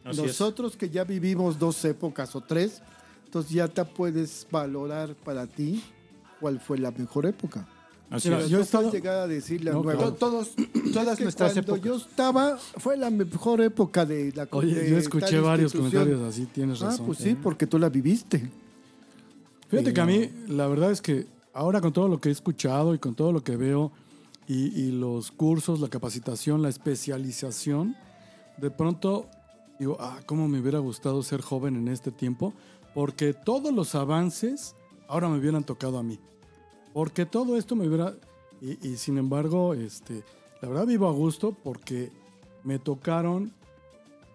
Así 0.05 0.21
es. 0.23 0.27
Nosotros 0.27 0.77
que 0.77 0.91
ya 0.91 1.05
vivimos 1.05 1.59
dos 1.59 1.85
épocas 1.85 2.35
o 2.35 2.41
tres, 2.41 2.83
entonces 3.35 3.53
ya 3.53 3.67
te 3.67 3.85
puedes 3.85 4.47
valorar 4.49 5.17
para 5.17 5.49
ti 5.49 5.83
cuál 6.39 6.61
fue 6.61 6.79
la 6.79 6.93
mejor 6.93 7.27
época. 7.27 7.67
Así 8.09 8.33
es. 8.33 8.49
yo 8.49 8.65
puedes 8.65 8.93
llegar 8.93 9.17
a 9.19 9.27
decirle 9.27 9.71
a 9.71 9.73
No, 9.75 9.83
nuevo. 9.83 9.99
claro. 9.99 10.13
To- 10.15 10.19
Todos, 10.31 10.51
todas 10.93 11.09
Es 11.15 11.17
que 11.19 11.23
nuestras 11.25 11.53
cuando 11.55 11.75
épocas. 11.75 11.83
yo 11.85 11.97
estaba, 11.97 12.57
fue 12.59 12.97
la 12.97 13.11
mejor 13.11 13.61
época 13.61 14.07
de 14.07 14.31
la 14.37 14.47
Oye, 14.53 14.73
de 14.77 14.91
yo 14.91 14.99
escuché 14.99 15.41
varios 15.41 15.73
comentarios 15.73 16.21
así, 16.23 16.47
tienes 16.47 16.81
Ah, 16.83 16.87
razón. 16.91 17.07
pues 17.07 17.19
sí, 17.19 17.35
porque 17.35 17.67
tú 17.67 17.77
la 17.77 17.89
viviste. 17.89 18.49
Fíjate 19.69 19.93
que 19.93 20.01
a 20.01 20.07
mí, 20.07 20.31
la 20.47 20.69
verdad 20.69 20.93
es 20.93 21.01
que 21.03 21.27
ahora 21.53 21.81
con 21.81 21.93
todo 21.93 22.07
lo 22.07 22.21
que 22.21 22.29
he 22.29 22.33
escuchado 22.33 22.95
y 22.95 23.01
con 23.01 23.17
todo 23.17 23.33
lo 23.33 23.43
que 23.43 23.57
veo, 23.57 23.91
y, 24.47 24.67
y 24.81 24.93
los 24.93 25.33
cursos, 25.33 25.81
la 25.81 25.89
capacitación, 25.89 26.63
la 26.63 26.69
especialización, 26.69 27.97
de 28.59 28.71
pronto 28.71 29.27
digo, 29.81 29.97
ah, 29.99 30.21
cómo 30.27 30.47
me 30.47 30.61
hubiera 30.61 30.79
gustado 30.79 31.21
ser 31.25 31.41
joven 31.41 31.75
en 31.75 31.89
este 31.89 32.13
tiempo, 32.13 32.55
porque 32.95 33.35
todos 33.35 33.73
los 33.73 33.95
avances 33.95 34.77
ahora 35.09 35.29
me 35.29 35.39
hubieran 35.39 35.65
tocado 35.65 35.99
a 35.99 36.03
mí. 36.03 36.19
Porque 36.93 37.27
todo 37.27 37.57
esto 37.57 37.77
me 37.77 37.87
hubiera... 37.87 38.15
Y, 38.61 38.89
y 38.89 38.97
sin 38.97 39.19
embargo, 39.19 39.75
este, 39.75 40.23
la 40.63 40.69
verdad 40.69 40.87
vivo 40.87 41.09
a 41.09 41.13
gusto 41.13 41.53
porque 41.53 42.11
me 42.63 42.79
tocaron 42.79 43.53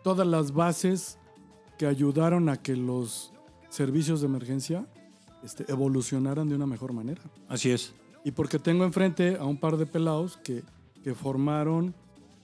todas 0.03 0.27
las 0.27 0.53
bases 0.53 1.17
que 1.77 1.87
ayudaron 1.87 2.49
a 2.49 2.61
que 2.61 2.75
los 2.75 3.31
servicios 3.69 4.21
de 4.21 4.27
emergencia 4.27 4.85
este, 5.43 5.71
evolucionaran 5.71 6.49
de 6.49 6.55
una 6.55 6.65
mejor 6.65 6.93
manera. 6.93 7.21
Así 7.47 7.71
es. 7.71 7.93
Y 8.23 8.31
porque 8.31 8.59
tengo 8.59 8.83
enfrente 8.83 9.37
a 9.37 9.45
un 9.45 9.57
par 9.57 9.77
de 9.77 9.85
pelados 9.85 10.37
que, 10.37 10.63
que 11.03 11.15
formaron 11.15 11.95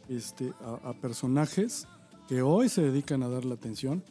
este, 0.08 0.54
a, 0.62 0.90
a 0.90 0.94
personajes 0.94 1.88
que 2.28 2.42
hoy 2.42 2.70
se 2.70 2.82
dedican 2.82 3.22
a 3.24 3.30
dar 3.30 3.46
la 3.46 3.56
atención, 3.56 4.04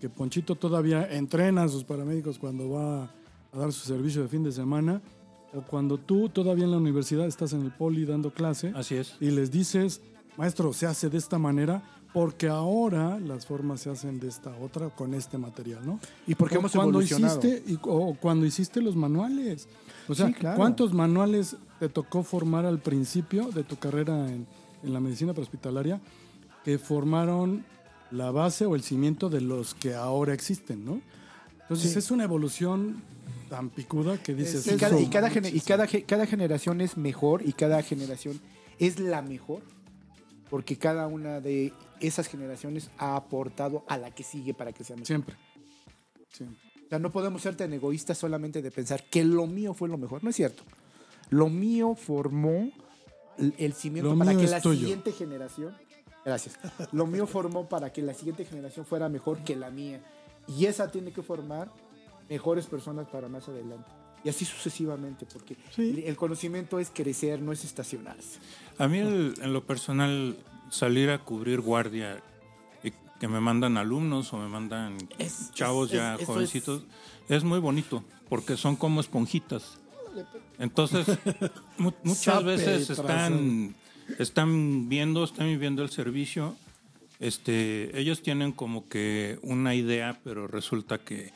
que 0.00 0.08
Ponchito 0.08 0.54
todavía 0.54 1.08
entrena 1.10 1.64
a 1.64 1.68
sus 1.68 1.84
paramédicos 1.84 2.38
cuando 2.38 2.70
va 2.70 3.04
a 3.52 3.58
dar 3.58 3.72
su 3.72 3.86
servicio 3.86 4.22
de 4.22 4.28
fin 4.28 4.44
de 4.44 4.52
semana, 4.52 5.00
o 5.54 5.62
cuando 5.62 5.96
tú 5.98 6.28
todavía 6.28 6.64
en 6.64 6.70
la 6.70 6.76
universidad 6.76 7.26
estás 7.26 7.52
en 7.54 7.62
el 7.62 7.70
poli 7.72 8.04
dando 8.04 8.30
clase 8.32 8.72
Así 8.76 8.96
es. 8.96 9.14
y 9.20 9.30
les 9.30 9.50
dices, 9.50 10.02
maestro, 10.36 10.72
se 10.74 10.86
hace 10.86 11.08
de 11.08 11.16
esta 11.18 11.38
manera 11.38 11.82
porque 12.12 12.48
ahora 12.48 13.18
las 13.18 13.46
formas 13.46 13.80
se 13.80 13.90
hacen 13.90 14.18
de 14.20 14.28
esta 14.28 14.54
otra 14.58 14.88
con 14.90 15.14
este 15.14 15.36
material, 15.38 15.84
¿no? 15.86 16.00
Y 16.26 16.34
porque 16.34 16.56
O 16.56 16.60
hemos 16.60 16.72
cuando 16.72 16.90
evolucionado. 17.00 17.38
hiciste 17.38 17.72
y- 17.72 17.78
o 17.82 18.14
cuando 18.20 18.44
hiciste 18.46 18.80
los 18.82 18.94
manuales. 18.96 19.68
O 20.08 20.14
sea, 20.14 20.28
Sí, 20.28 20.34
claro. 20.34 20.56
¿cuántos 20.56 20.92
manuales 20.94 21.56
te 21.78 21.88
tocó 21.88 22.22
formar 22.22 22.64
al 22.66 22.78
principio 22.78 23.50
de 23.50 23.62
tu 23.64 23.76
carrera 23.76 24.26
en, 24.28 24.46
en 24.82 24.92
la 24.92 25.00
medicina 25.00 25.32
prehospitalaria 25.32 26.00
que 26.64 26.78
formaron 26.78 27.64
la 28.10 28.30
base 28.30 28.66
o 28.66 28.74
el 28.74 28.82
cimiento 28.82 29.28
de 29.28 29.40
los 29.40 29.74
que 29.74 29.94
ahora 29.94 30.32
existen, 30.34 30.84
¿no? 30.84 31.00
Entonces 31.62 31.92
Sí. 31.92 31.98
es 31.98 32.10
una 32.10 32.24
evolución 32.24 33.02
tan 33.50 33.70
picuda 33.70 34.16
que 34.22 34.34
dices... 34.34 34.66
Y 34.66 34.76
cada, 34.76 34.98
y 34.98 35.02
"Eso 35.02 35.10
cada, 35.12 35.28
y 35.32 35.38
existe". 35.38 35.68
cada, 35.68 35.86
ge- 35.86 36.02
cada 36.04 36.26
generación 36.26 36.80
es 36.80 36.96
mejor 36.96 37.42
y 37.46 37.52
cada 37.52 37.82
generación 37.82 38.40
es 38.78 38.98
la 38.98 39.22
mejor 39.22 39.62
porque 40.50 40.76
cada 40.78 41.06
una 41.06 41.40
de 41.40 41.72
esas 42.00 42.26
generaciones 42.28 42.90
ha 42.98 43.16
aportado 43.16 43.84
a 43.88 43.98
la 43.98 44.10
que 44.14 44.22
sigue 44.22 44.54
para 44.54 44.72
que 44.72 44.84
sea 44.84 44.96
mejor. 44.96 45.06
Siempre. 45.06 45.36
Siempre. 46.32 46.58
O 46.86 46.88
sea, 46.88 46.98
no 46.98 47.12
podemos 47.12 47.42
ser 47.42 47.54
tan 47.56 47.70
egoístas 47.74 48.16
solamente 48.16 48.62
de 48.62 48.70
pensar 48.70 49.04
que 49.10 49.22
lo 49.24 49.46
mío 49.46 49.74
fue 49.74 49.88
lo 49.90 49.98
mejor. 49.98 50.24
No 50.24 50.30
es 50.30 50.36
cierto. 50.36 50.62
Lo 51.28 51.50
mío 51.50 51.94
formó 51.94 52.70
el, 53.58 53.72
cimiento 53.74 54.12
Lo 54.14 54.18
para 54.18 54.34
que 54.34 54.46
la 54.46 54.60
tuyo. 54.62 54.80
siguiente 54.80 55.12
generación. 55.12 55.76
Gracias. 56.24 56.58
Lo 56.92 57.06
mío 57.06 57.26
formó 57.26 57.68
para 57.68 57.92
que 57.92 58.02
la 58.02 58.12
siguiente 58.14 58.44
generación 58.44 58.84
fuera 58.84 59.08
mejor 59.08 59.38
que 59.44 59.56
la 59.56 59.70
mía. 59.70 60.00
Y 60.46 60.66
esa 60.66 60.90
tiene 60.90 61.12
que 61.12 61.22
formar 61.22 61.70
mejores 62.28 62.66
personas 62.66 63.06
para 63.08 63.28
más 63.28 63.48
adelante. 63.48 63.88
Y 64.24 64.28
así 64.28 64.44
sucesivamente, 64.44 65.26
porque 65.32 65.56
Sí. 65.74 66.02
el 66.06 66.16
conocimiento 66.16 66.78
es 66.80 66.90
crecer, 66.92 67.40
no 67.40 67.52
es 67.52 67.64
estacionarse. 67.64 68.40
A 68.78 68.88
mí 68.88 68.98
el- 68.98 69.34
en 69.40 69.52
lo 69.52 69.64
personal 69.64 70.36
salir 70.70 71.08
a 71.10 71.18
cubrir 71.24 71.60
guardia 71.60 72.20
y 72.82 72.90
que 73.20 73.28
me 73.28 73.40
mandan 73.40 73.76
alumnos 73.78 74.32
o 74.32 74.38
me 74.38 74.48
mandan 74.48 74.98
Es- 75.18 75.50
chavos 75.52 75.90
es- 75.90 75.96
ya 75.96 76.16
es- 76.16 76.26
jovencitos 76.26 76.82
es... 77.28 77.44
muy 77.44 77.58
bonito 77.60 78.02
porque 78.28 78.56
son 78.56 78.76
como 78.76 79.00
esponjitas. 79.00 79.78
Entonces 80.58 81.06
mu- 81.78 81.92
muchas 82.02 82.42
veces 82.44 82.90
están 82.90 83.74
están 84.18 84.88
viendo 84.88 85.24
están 85.24 85.46
viviendo 85.46 85.82
el 85.82 85.90
servicio. 85.90 86.56
Este, 87.20 87.98
ellos 87.98 88.22
tienen 88.22 88.52
como 88.52 88.88
que 88.88 89.38
una 89.42 89.74
idea, 89.74 90.20
pero 90.22 90.46
resulta 90.46 90.98
que 90.98 91.32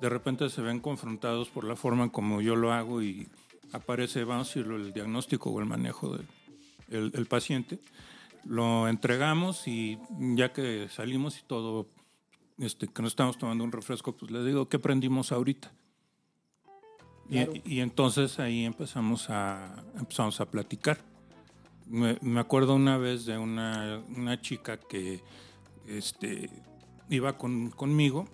de 0.00 0.08
repente 0.08 0.48
se 0.50 0.60
ven 0.60 0.80
confrontados 0.80 1.48
por 1.48 1.64
la 1.64 1.76
forma 1.76 2.04
en 2.04 2.10
como 2.10 2.40
yo 2.40 2.56
lo 2.56 2.72
hago 2.72 3.02
y 3.02 3.28
aparece, 3.72 4.24
vamos 4.24 4.48
a 4.48 4.50
decirlo, 4.50 4.76
el 4.76 4.92
diagnóstico 4.92 5.50
o 5.50 5.60
el 5.60 5.66
manejo 5.66 6.16
del 6.16 6.26
el, 6.90 7.12
el 7.14 7.26
paciente. 7.26 7.78
Lo 8.44 8.88
entregamos 8.88 9.66
y 9.66 9.98
ya 10.10 10.52
que 10.52 10.88
salimos 10.90 11.38
y 11.38 11.42
todo, 11.42 11.88
este, 12.58 12.88
que 12.88 13.02
nos 13.02 13.12
estamos 13.12 13.38
tomando 13.38 13.64
un 13.64 13.72
refresco, 13.72 14.12
pues 14.12 14.30
le 14.30 14.44
digo, 14.44 14.68
¿qué 14.68 14.76
aprendimos 14.76 15.32
ahorita? 15.32 15.72
Y-. 17.28 17.62
Y, 17.64 17.80
entonces 17.80 18.38
ahí 18.40 18.64
empezamos 18.64 19.30
a, 19.30 19.84
empezamos 19.98 20.40
a 20.40 20.50
platicar. 20.50 20.98
Me, 21.90 22.16
me 22.22 22.38
acuerdo 22.40 22.74
una 22.76 22.96
vez 22.98 23.26
de 23.26 23.36
una, 23.36 24.00
una 24.16 24.40
chica 24.40 24.78
que 24.78 25.22
este, 25.88 26.48
iba 27.08 27.36
con, 27.36 27.70
conmigo 27.70 28.28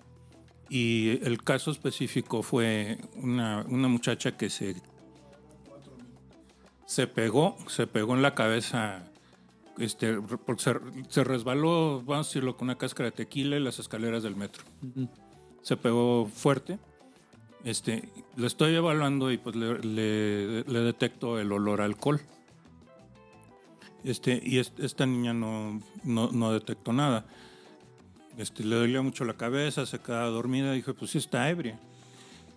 y 0.69 1.19
el 1.25 1.41
caso 1.43 1.71
específico 1.71 2.43
fue 2.43 2.99
una, 3.15 3.65
una 3.67 3.87
muchacha 3.87 4.37
que 4.37 4.49
se, 4.51 4.75
se 6.85 7.07
pegó, 7.07 7.57
se 7.67 7.87
pegó 7.87 8.13
en 8.15 8.21
la 8.21 8.35
cabeza 8.35 9.03
este, 9.77 10.15
porque 10.21 10.61
se, 10.63 10.73
se 11.09 11.23
resbaló, 11.23 12.01
vamos 12.05 12.27
a 12.27 12.29
decirlo, 12.29 12.57
con 12.57 12.67
una 12.67 12.77
cáscara 12.77 13.09
de 13.09 13.15
tequila 13.15 13.57
en 13.57 13.63
las 13.63 13.79
escaleras 13.79 14.23
del 14.23 14.35
metro. 14.35 14.63
Se 15.61 15.77
pegó 15.77 16.27
fuerte. 16.27 16.79
Este, 17.63 18.09
lo 18.35 18.47
estoy 18.47 18.73
evaluando 18.75 19.31
y 19.31 19.37
pues 19.37 19.55
le, 19.55 19.79
le- 19.79 20.63
le 20.63 20.79
detecto 20.79 21.39
el 21.39 21.51
olor 21.51 21.81
a 21.81 21.85
alcohol. 21.85 22.21
Este, 24.03 24.41
y 24.43 24.59
es- 24.59 24.73
esta 24.77 25.05
niña 25.05 25.33
no, 25.33 25.81
no, 26.03 26.31
no 26.31 26.51
detectó 26.53 26.93
nada. 26.93 27.25
Este, 28.37 28.63
le 28.63 28.75
dolía 28.75 29.01
mucho 29.01 29.25
la 29.25 29.33
cabeza, 29.35 29.85
se 29.85 29.99
quedaba 29.99 30.27
dormida. 30.27 30.71
Dije, 30.73 30.93
pues 30.93 31.11
sí 31.11 31.17
está 31.17 31.49
ebria. 31.49 31.79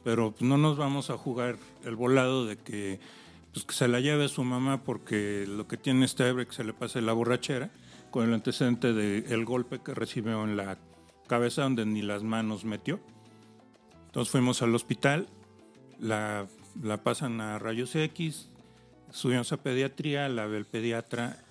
Pero 0.05 0.33
pues, 0.33 0.43
no 0.43 0.59
nos 0.59 0.77
vamos 0.77 1.11
a 1.11 1.17
jugar 1.19 1.57
el 1.85 1.97
volado 1.97 2.47
de 2.47 2.57
que, 2.57 3.01
pues, 3.53 3.65
que 3.65 3.75
se 3.75 3.89
la 3.89 4.01
lleve 4.01 4.29
su 4.29 4.45
mamá 4.45 4.83
porque 4.85 5.45
lo 5.49 5.67
que 5.67 5.77
tiene 5.77 6.05
esta 6.05 6.29
ebria 6.29 6.47
que 6.47 6.53
se 6.55 6.65
le 6.65 6.73
pase 6.73 7.01
la 7.01 7.13
borrachera, 7.13 7.71
con 8.11 8.27
el 8.27 8.35
antecedente 8.35 8.93
del 8.93 9.45
golpe 9.45 9.81
que 9.81 9.95
recibió 9.95 10.43
en 10.45 10.57
la 10.57 10.79
cabeza 11.29 11.63
donde 11.63 11.87
ni 11.87 12.03
las 12.03 12.23
manos 12.25 12.65
metió. 12.65 12.99
Entonces 14.07 14.33
fuimos 14.33 14.63
al 14.63 14.75
hospital, 14.75 15.29
la, 16.01 16.49
la 16.83 17.03
pasan 17.05 17.41
a 17.41 17.59
rayos 17.61 17.95
X, 17.95 18.50
subimos 19.13 19.53
a 19.53 19.57
pediatría, 19.57 20.29
la 20.29 20.47
ve 20.47 20.59
el 20.59 20.65
pediatra 20.67 21.43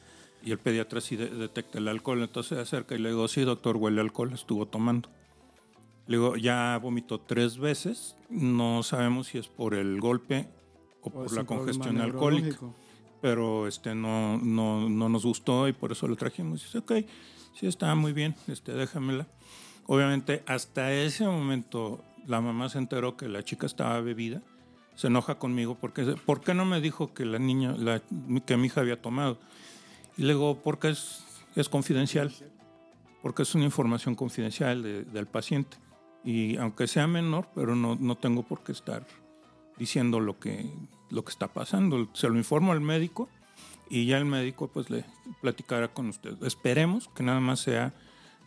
y 0.43 0.51
el 0.51 0.57
pediatra 0.60 1.01
sí 1.01 1.16
de- 1.16 1.30
detecta 1.30 1.78
el 1.80 1.88
alcohol, 1.88 2.22
entonces 2.22 2.57
se 2.57 2.62
acerca 2.62 2.95
y 2.95 2.99
le 2.99 3.10
digo, 3.10 3.28
sí 3.28 3.41
doctor, 3.41 3.78
huele 3.78 4.01
alcohol, 4.01 4.32
estuvo 4.34 4.66
tomando. 4.68 5.10
Le 6.07 6.18
digo, 6.18 6.36
ya 6.38 6.78
vomitó 6.82 7.20
tres 7.20 7.57
veces, 7.57 8.16
no 8.30 8.82
sabemos 8.84 9.28
si 9.28 9.38
es 9.38 9.47
por 9.47 9.76
el 9.76 9.99
golpe 9.99 10.47
o 11.01 11.10
O 11.10 11.12
por 11.12 11.32
la 11.34 11.43
congestión 11.45 12.01
alcohólica 12.01 12.57
pero 13.22 13.68
este 13.68 13.93
no, 13.95 14.38
no, 14.38 14.88
no 14.89 15.10
nos 15.10 15.26
gustó 15.26 15.68
y 15.68 15.74
por 15.74 15.91
eso 15.91 16.07
lo 16.07 16.16
trajimos. 16.16 16.64
Dice, 16.64 16.78
ok, 16.78 16.93
sí 17.53 17.68
está 17.68 17.93
muy 17.93 18.14
bien, 18.14 18.34
este, 18.47 18.72
déjamela. 18.72 19.28
Obviamente, 19.88 20.41
hasta 20.47 20.93
ese 20.93 21.26
momento 21.26 22.01
la 22.26 22.39
mamá 22.39 22.70
se 22.70 22.78
enteró 22.78 23.18
que 23.18 23.28
la 23.28 23.43
chica 23.43 23.66
estaba 23.66 23.99
bebida, 23.99 24.41
se 25.00 25.08
enoja 25.08 25.36
conmigo 25.39 25.76
porque 25.80 26.04
¿por 26.26 26.41
qué 26.41 26.54
no 26.54 26.66
me 26.66 26.82
dijo 26.82 27.14
que 27.14 27.24
la 27.24 27.39
niña, 27.39 27.72
la, 27.78 28.02
que 28.45 28.58
mi 28.58 28.68
hija 28.68 28.82
había 28.82 29.02
tomado? 29.02 29.38
Y 30.18 30.24
le 30.24 30.34
digo, 30.34 30.60
porque 30.62 30.89
es, 30.89 31.24
es 31.56 31.70
confidencial, 31.70 32.34
porque 33.22 33.43
es 33.43 33.56
una 33.56 33.64
información 33.64 34.16
confidencial 34.16 34.84
de- 34.84 35.04
del 35.06 35.26
paciente. 35.26 35.78
Y 36.26 36.58
aunque 36.58 36.86
sea 36.88 37.08
menor, 37.08 37.47
pero 37.56 37.76
no, 37.76 37.95
no 37.95 38.18
tengo 38.18 38.43
por 38.43 38.62
qué 38.62 38.74
estar 38.74 39.08
diciendo 39.78 40.20
lo 40.20 40.38
que, 40.38 40.70
lo 41.10 41.24
que 41.24 41.32
está 41.32 41.47
pasando. 41.47 42.10
Se 42.12 42.28
lo 42.28 42.36
informo 42.36 42.74
al 42.74 42.82
médico 42.82 43.30
y 43.89 44.06
ya 44.06 44.18
el 44.18 44.26
médico 44.26 44.68
pues 44.68 44.89
le 44.89 45.06
platicará 45.41 45.88
con 45.93 46.10
usted. 46.10 46.43
Esperemos 46.43 47.08
que 47.16 47.24
nada 47.24 47.39
más 47.39 47.62
sea 47.62 47.93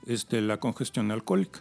este, 0.07 0.43
la 0.43 0.59
congestión 0.61 1.11
alcohólica. 1.11 1.61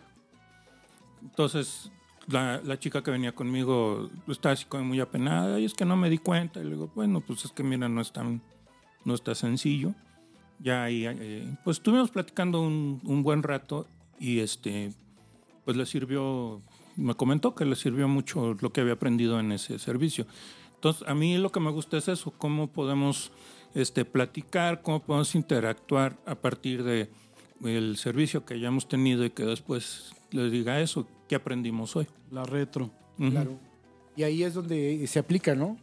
Entonces, 1.21 1.91
la, 2.27 2.61
la 2.63 2.79
chica 2.79 3.03
que 3.03 3.11
venía 3.11 3.33
conmigo 3.33 4.09
está 4.27 4.51
así 4.51 4.65
como 4.65 4.85
muy 4.85 4.99
apenada 4.99 5.59
y 5.59 5.65
es 5.65 5.73
que 5.73 5.85
no 5.85 5.95
me 5.95 6.09
di 6.09 6.17
cuenta. 6.17 6.59
Y 6.59 6.63
le 6.63 6.71
digo, 6.71 6.91
bueno, 6.95 7.21
pues 7.21 7.45
es 7.45 7.51
que 7.51 7.63
mira, 7.63 7.89
no 7.89 8.01
es 8.01 8.11
tan, 8.11 8.41
no 9.05 9.13
está 9.13 9.35
sencillo. 9.35 9.93
Ya 10.59 10.83
ahí, 10.83 11.05
eh, 11.07 11.57
pues 11.63 11.77
estuvimos 11.77 12.11
platicando 12.11 12.61
un, 12.61 13.01
un 13.03 13.23
buen 13.23 13.41
rato 13.41 13.87
y 14.19 14.39
este, 14.39 14.93
pues 15.65 15.75
le 15.75 15.85
sirvió, 15.85 16.61
me 16.95 17.15
comentó 17.15 17.55
que 17.55 17.65
le 17.65 17.75
sirvió 17.75 18.07
mucho 18.07 18.55
lo 18.59 18.71
que 18.71 18.81
había 18.81 18.93
aprendido 18.93 19.39
en 19.39 19.51
ese 19.51 19.79
servicio. 19.79 20.27
Entonces, 20.75 21.07
a 21.07 21.15
mí 21.15 21.37
lo 21.37 21.51
que 21.51 21.59
me 21.59 21.71
gusta 21.71 21.97
es 21.97 22.07
eso, 22.07 22.31
cómo 22.31 22.67
podemos 22.67 23.31
este, 23.73 24.05
platicar, 24.05 24.81
cómo 24.81 24.99
podemos 24.99 25.35
interactuar 25.35 26.17
a 26.25 26.35
partir 26.35 26.83
de 26.83 27.09
el 27.63 27.97
servicio 27.97 28.45
que 28.45 28.55
hayamos 28.55 28.87
tenido 28.87 29.23
y 29.23 29.29
que 29.29 29.45
después 29.45 30.13
les 30.31 30.51
diga 30.51 30.81
eso, 30.81 31.07
¿qué 31.31 31.35
aprendimos 31.37 31.95
hoy? 31.95 32.05
La 32.29 32.43
retro. 32.43 32.91
Claro. 33.17 33.57
Y 34.17 34.23
ahí 34.23 34.43
es 34.43 34.53
donde 34.53 35.07
se 35.07 35.17
aplica, 35.17 35.55
¿no? 35.55 35.77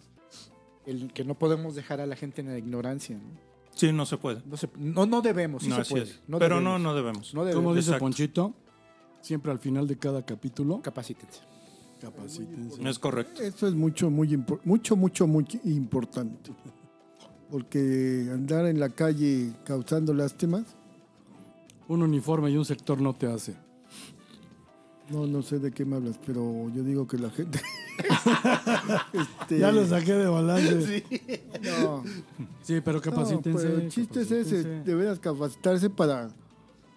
El 0.85 1.11
que 1.15 1.25
no 1.25 1.39
podemos 1.39 1.75
dejar 1.75 2.03
a 2.03 2.07
la 2.07 2.17
gente 2.17 2.43
en 2.43 2.49
la 2.49 2.59
ignorancia, 2.59 3.17
¿no? 3.17 3.31
Sí, 3.75 3.91
no 3.95 4.05
se 4.05 4.19
puede. 4.19 4.43
No, 4.45 4.59
se- 4.59 4.69
no, 4.77 5.07
no 5.07 5.23
debemos, 5.23 5.63
sí 5.63 5.71
no, 5.71 5.77
se 5.77 5.81
así 5.81 5.91
puede. 5.95 6.05
es. 6.05 6.21
No 6.29 6.39
Pero 6.39 6.57
debemos. 6.57 6.81
no, 6.83 6.91
no 6.91 6.95
debemos. 6.95 7.33
No 7.33 7.45
debemos. 7.47 7.65
Como 7.65 7.75
dice 7.75 7.89
Exacto. 7.93 8.05
Ponchito, 8.05 8.55
siempre 9.23 9.51
al 9.51 9.59
final 9.59 9.89
de 9.89 9.97
cada 9.97 10.21
capítulo, 10.27 10.83
Capacítense. 10.83 11.41
capacítense. 11.99 12.87
Es 12.87 12.99
correcto. 12.99 13.41
Eso 13.43 13.69
es 13.69 13.73
mucho, 13.75 14.11
muy 14.11 14.37
mucho, 14.65 14.97
mucho, 14.97 15.27
muy 15.27 15.47
importante. 15.65 16.51
Porque 17.51 18.29
andar 18.31 18.67
en 18.67 18.79
la 18.81 18.91
calle 18.91 19.53
causando 19.65 20.13
lástimas, 20.13 20.77
Un 21.89 22.03
uniforme 22.03 22.51
y 22.51 22.57
un 22.59 22.67
sector 22.67 23.01
no 23.01 23.15
te 23.15 23.27
hace. 23.27 23.57
No, 25.11 25.27
no 25.27 25.43
sé 25.43 25.59
de 25.59 25.71
qué 25.73 25.85
me 25.85 25.97
hablas, 25.97 26.19
pero 26.25 26.69
yo 26.75 26.83
digo 26.83 27.07
que 27.07 27.19
la 27.19 27.31
gente. 27.31 27.61
Este, 29.13 29.59
Ya 29.59 29.73
lo 29.73 29.85
saqué 29.87 30.13
de 30.15 30.27
balance. 30.29 31.05
No, 31.83 32.05
Sí, 32.63 32.81
pero 32.81 32.99
no, 32.99 33.03
capacítense. 33.03 33.67
pero 33.67 33.79
el 33.81 33.89
chiste 33.91 34.21
es 34.23 34.31
ese, 34.31 34.63
de 34.83 34.95
veras 34.95 35.19
capacitarse 35.19 35.91
para, 35.91 36.31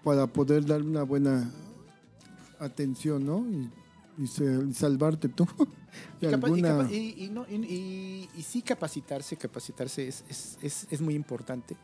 para 0.03 0.27
poder 0.27 0.65
dar 0.65 0.81
una 0.83 1.03
buena 1.03 1.49
atención, 2.59 3.25
¿no? 3.25 3.45
Y, 3.49 3.69
y 4.23 4.27
se- 4.27 4.63
y 4.69 4.73
salvarte 4.73 5.29
tú. 5.29 5.47
Y, 6.21 6.25
alguna- 6.27 6.87
y- 6.89 7.25
y 7.25 7.29
no- 7.29 7.45
y- 7.49 7.55
y- 7.55 8.29
y 8.37 8.43
sí 8.43 8.61
capacitarse, 8.61 9.35
capacitarse 9.35 10.07
es, 10.07 10.23
es- 10.29 10.57
es- 10.61 10.87
es 10.89 11.01
muy 11.01 11.15
importante. 11.15 11.75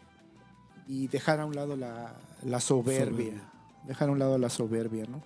Y 0.88 1.08
dejar 1.08 1.42
a 1.42 1.46
un 1.46 1.54
lado 1.56 1.76
la, 1.76 2.16
la 2.46 2.60
soberbia. 2.62 3.06
Soberbia. 3.26 3.52
Dejar 3.86 4.08
a 4.08 4.12
un 4.14 4.20
lado 4.20 4.38
la 4.38 4.50
soberbia, 4.50 5.06
¿no? 5.10 5.22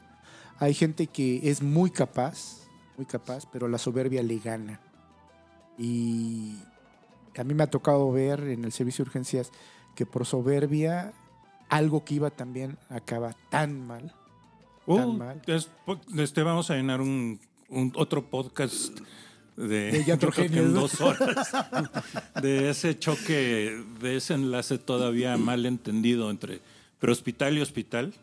Hay 0.61 0.73
gente 0.75 1.07
que 1.07 1.49
es 1.49 1.61
muy 1.63 1.89
capaz, 1.89 2.67
muy 2.95 3.05
capaz, 3.07 3.45
pero 3.51 3.67
la 3.67 3.77
soberbia 3.79 4.21
le 4.21 4.37
gana. 4.37 4.79
Y 5.77 6.55
a 7.37 7.43
mí 7.43 7.53
me 7.53 7.63
ha 7.63 7.69
tocado 7.69 8.11
ver 8.11 8.41
en 8.41 8.63
el 8.63 8.71
servicio 8.71 9.03
de 9.03 9.09
urgencias 9.09 9.51
que 9.95 10.05
por 10.05 10.25
soberbia 10.25 11.13
algo 11.69 12.03
que 12.05 12.13
iba 12.15 12.29
también 12.29 12.77
acaba 12.89 13.33
tan 13.49 13.85
mal. 13.87 14.13
Tan 14.85 15.09
Uh, 15.09 15.13
mal. 15.13 15.41
es- 15.47 15.69
este, 16.17 16.43
vamos 16.43 16.69
a 16.69 16.75
llenar 16.75 17.01
un, 17.01 17.39
un 17.69 17.91
otro 17.95 18.25
podcast 18.29 18.99
de, 19.55 19.91
De 19.91 20.03
yo 20.07 20.17
creo 20.19 20.31
que 20.31 20.45
en 20.45 20.73
dos 20.73 20.99
horas 21.01 21.51
de 22.41 22.69
ese 22.69 22.97
choque, 22.99 23.83
de 23.99 24.15
ese 24.17 24.33
enlace 24.35 24.77
todavía 24.77 25.37
mal 25.37 25.65
entendido 25.65 26.29
entre 26.29 26.61
prehospital 26.99 27.57
y 27.57 27.61
hospital, 27.61 28.13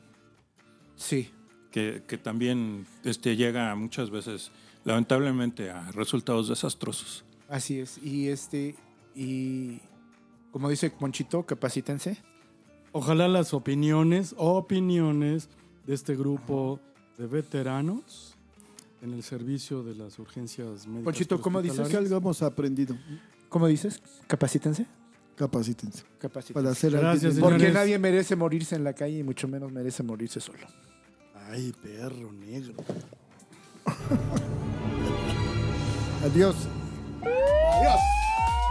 Sí, 0.96 1.30
que, 1.70 2.02
que 2.06 2.18
también 2.18 2.86
este, 3.04 3.36
llega 3.36 3.74
muchas 3.74 4.10
veces, 4.10 4.50
lamentablemente, 4.84 5.70
a 5.70 5.90
resultados 5.92 6.48
desastrosos. 6.48 7.24
Así 7.48 7.80
es. 7.80 7.98
Y 7.98 8.28
este, 8.28 8.74
y 9.14 9.80
como 10.52 10.68
dice 10.68 10.92
Monchito, 11.00 11.44
capacítense. 11.44 12.18
Ojalá 12.92 13.28
las 13.28 13.52
opiniones, 13.54 14.34
opiniones 14.38 15.48
de 15.86 15.94
este 15.94 16.16
grupo 16.16 16.80
de 17.16 17.26
veteranos 17.26 18.36
en 19.02 19.12
el 19.12 19.22
servicio 19.22 19.82
de 19.82 19.94
las 19.94 20.18
urgencias 20.18 20.86
médicas. 20.86 21.04
Ponchito, 21.04 21.40
¿cómo 21.40 21.62
dices? 21.62 21.88
que 21.88 21.96
algo 21.96 22.16
hemos 22.16 22.42
aprendido. 22.42 22.96
¿Cómo 23.48 23.66
dices? 23.66 24.02
Capacítense. 24.26 24.86
Capacítense. 25.36 26.04
Capacítense. 26.18 26.54
Para 26.54 26.70
hacer 26.70 26.92
Gracias, 26.92 27.38
Porque 27.38 27.70
nadie 27.70 27.98
merece 27.98 28.34
morirse 28.34 28.74
en 28.74 28.84
la 28.84 28.92
calle 28.92 29.18
y 29.18 29.22
mucho 29.22 29.46
menos 29.46 29.70
merece 29.70 30.02
morirse 30.02 30.40
solo. 30.40 30.66
Ay, 31.50 31.72
perro 31.82 32.30
negro. 32.32 32.74
Adiós. 36.24 36.56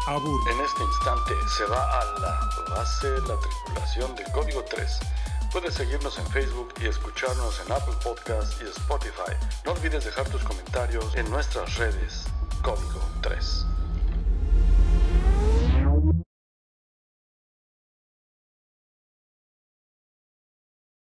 Abur. 0.06 0.40
En 0.52 0.62
este 0.62 0.84
instante 0.84 1.34
se 1.58 1.64
va 1.66 2.00
a 2.00 2.06
la 2.20 2.40
base 2.70 3.08
la 3.28 3.36
tripulación 3.40 4.16
de 4.16 4.24
Código 4.32 4.64
3. 4.64 5.00
Puedes 5.52 5.74
seguirnos 5.74 6.20
en 6.20 6.28
Facebook 6.28 6.72
y 6.80 6.86
escucharnos 6.86 7.60
en 7.66 7.72
Apple 7.72 7.96
Podcast 8.04 8.62
y 8.62 8.66
Spotify. 8.66 9.34
No 9.66 9.72
olvides 9.72 10.06
dejar 10.06 10.30
tus 10.30 10.44
comentarios 10.44 11.16
en 11.16 11.28
nuestras 11.32 11.76
redes. 11.78 12.26
Código 12.62 13.02
3. 13.22 13.66